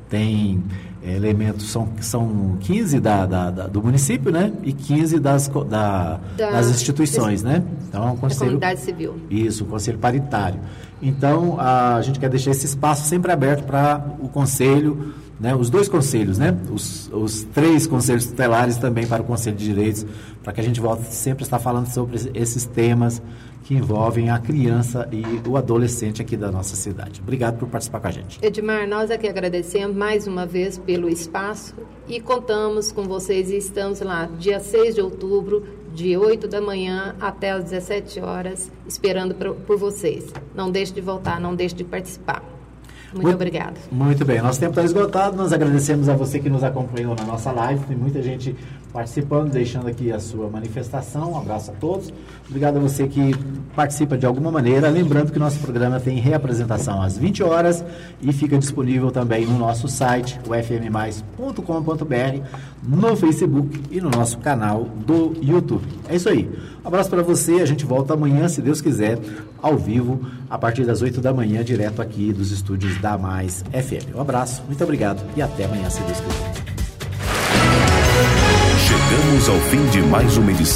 tem 0.10 0.64
é, 1.04 1.16
elementos, 1.16 1.70
são, 1.70 1.88
são 2.02 2.58
15 2.60 3.00
da, 3.00 3.26
da, 3.26 3.52
da, 3.52 3.68
do 3.68 3.82
município, 3.82 4.32
né? 4.32 4.52
E 4.64 4.74
15 4.74 5.20
das, 5.20 5.48
da, 5.48 6.20
da 6.36 6.52
das 6.52 6.68
instituições, 6.68 7.44
né? 7.44 7.64
Então 7.88 8.08
é 8.08 8.12
um 8.12 8.18
conselho. 8.18 8.60
Da 8.60 8.68
comunidade 8.68 8.80
civil. 8.82 9.16
Isso, 9.30 9.64
um 9.64 9.68
conselho 9.68 10.00
paritário. 10.00 10.60
Então 11.02 11.60
a 11.60 12.02
gente 12.02 12.20
quer 12.20 12.30
deixar 12.30 12.52
esse 12.52 12.66
espaço 12.66 13.08
sempre 13.08 13.32
aberto 13.32 13.64
para 13.64 14.04
o 14.20 14.28
conselho, 14.28 15.14
né? 15.40 15.56
Os 15.56 15.70
dois 15.70 15.88
conselhos, 15.88 16.38
né? 16.38 16.56
Os, 16.72 17.10
os 17.14 17.44
três 17.44 17.88
conselhos 17.88 18.26
tutelares 18.26 18.78
também 18.78 19.08
para 19.08 19.22
o 19.22 19.26
Conselho 19.26 19.56
de 19.56 19.66
Direitos, 19.66 20.06
para 20.44 20.52
que 20.52 20.62
a 20.62 20.64
gente 20.64 20.80
volte 20.80 21.14
sempre 21.14 21.44
a 21.44 21.46
estar 21.46 21.60
falando 21.60 21.88
sobre 21.88 22.18
esses 22.34 22.66
temas 22.66 23.22
que 23.64 23.76
envolvem 23.76 24.30
a 24.30 24.40
criança 24.40 25.08
e 25.12 25.48
o 25.48 25.56
adolescente 25.56 26.22
aqui 26.22 26.36
da 26.36 26.52
nossa 26.52 26.76
cidade. 26.76 27.22
Obrigado 27.22 27.58
por 27.58 27.68
participar 27.68 28.00
com 28.00 28.08
a 28.08 28.12
gente. 28.12 28.40
Edmar, 28.42 28.88
nós 28.88 29.12
aqui 29.12 29.28
agradecemos 29.28 29.96
mais 29.96 30.28
uma 30.28 30.46
vez 30.46 30.78
pelo 30.78 31.08
espaço 31.08 31.76
e 32.08 32.20
contamos 32.20 32.92
com 32.92 33.04
vocês 33.04 33.52
e 33.52 33.58
estamos 33.58 34.02
lá 34.02 34.28
dia 34.40 34.60
6 34.60 34.96
de 34.96 35.02
outubro, 35.02 35.64
de 35.94 36.18
8 36.18 36.48
da 36.48 36.60
manhã 36.60 37.16
até 37.20 37.52
as 37.52 37.66
17 37.66 38.20
horas, 38.22 38.72
esperando 38.88 39.36
por 39.36 39.78
vocês. 39.78 40.34
Não 40.56 40.72
deixe 40.72 40.94
de 40.94 41.02
voltar, 41.02 41.40
não 41.40 41.54
deixe 41.54 41.76
de 41.76 41.84
participar. 41.84 42.59
Muito, 43.12 43.24
muito 43.24 43.36
obrigado. 43.36 43.80
Muito 43.92 44.24
bem, 44.26 44.42
nosso 44.42 44.60
tempo 44.60 44.72
está 44.72 44.84
esgotado. 44.84 45.36
Nós 45.36 45.52
agradecemos 45.52 46.08
a 46.10 46.16
você 46.16 46.40
que 46.40 46.50
nos 46.50 46.64
acompanhou 46.64 47.16
na 47.16 47.24
nossa 47.24 47.52
live. 47.52 47.84
Tem 47.86 47.98
muita 47.98 48.22
gente 48.22 48.56
participando, 48.92 49.52
deixando 49.52 49.88
aqui 49.88 50.12
a 50.12 50.20
sua 50.20 50.50
manifestação. 50.50 51.34
Um 51.34 51.38
abraço 51.38 51.72
a 51.72 51.74
todos. 51.76 52.12
Obrigado 52.48 52.78
a 52.78 52.80
você 52.80 53.08
que 53.08 53.36
participa 53.76 54.18
de 54.18 54.26
alguma 54.26 54.52
maneira. 54.52 54.90
Lembrando 54.90 55.32
que 55.32 55.40
nosso 55.40 55.60
programa 55.60 56.00
tem 56.00 56.18
reapresentação 56.18 57.02
às 57.02 57.18
20 57.18 57.44
horas 57.44 57.84
e 58.22 58.34
fica 58.34 58.58
disponível 58.58 59.12
também 59.12 59.46
no 59.46 59.58
nosso 59.58 59.88
site, 59.88 60.40
o 60.48 60.54
fmmais.com.br, 60.54 62.44
no 62.84 63.16
Facebook 63.16 63.82
e 63.92 64.02
no 64.02 64.10
nosso 64.10 64.40
canal 64.40 64.84
do 64.84 65.34
YouTube. 65.42 65.86
É 66.08 66.16
isso 66.16 66.30
aí. 66.30 66.50
Um 66.84 66.88
abraço 66.88 67.10
para 67.10 67.22
você. 67.22 67.62
A 67.62 67.66
gente 67.66 67.86
volta 67.86 68.14
amanhã, 68.14 68.48
se 68.48 68.62
Deus 68.62 68.82
quiser, 68.82 69.20
ao 69.62 69.78
vivo, 69.78 70.20
a 70.50 70.58
partir 70.58 70.86
das 70.86 71.02
8 71.02 71.22
da 71.22 71.34
manhã, 71.34 71.64
direto 71.64 72.02
aqui 72.02 72.34
dos 72.34 72.52
estúdios 72.52 73.00
da 73.00 73.18
Mais 73.18 73.64
FM. 73.72 74.16
Um 74.16 74.22
abraço, 74.22 74.64
muito 74.66 74.84
obrigado 74.84 75.22
e 75.36 75.42
até 75.42 75.66
amanhã, 75.66 75.90
se 75.90 76.02
Deus 76.02 76.20
quiser. 76.20 76.79
Chegamos 79.30 79.50
ao 79.50 79.60
fim 79.70 79.86
de 79.92 80.02
mais 80.02 80.38
uma 80.38 80.52
edição. 80.52 80.70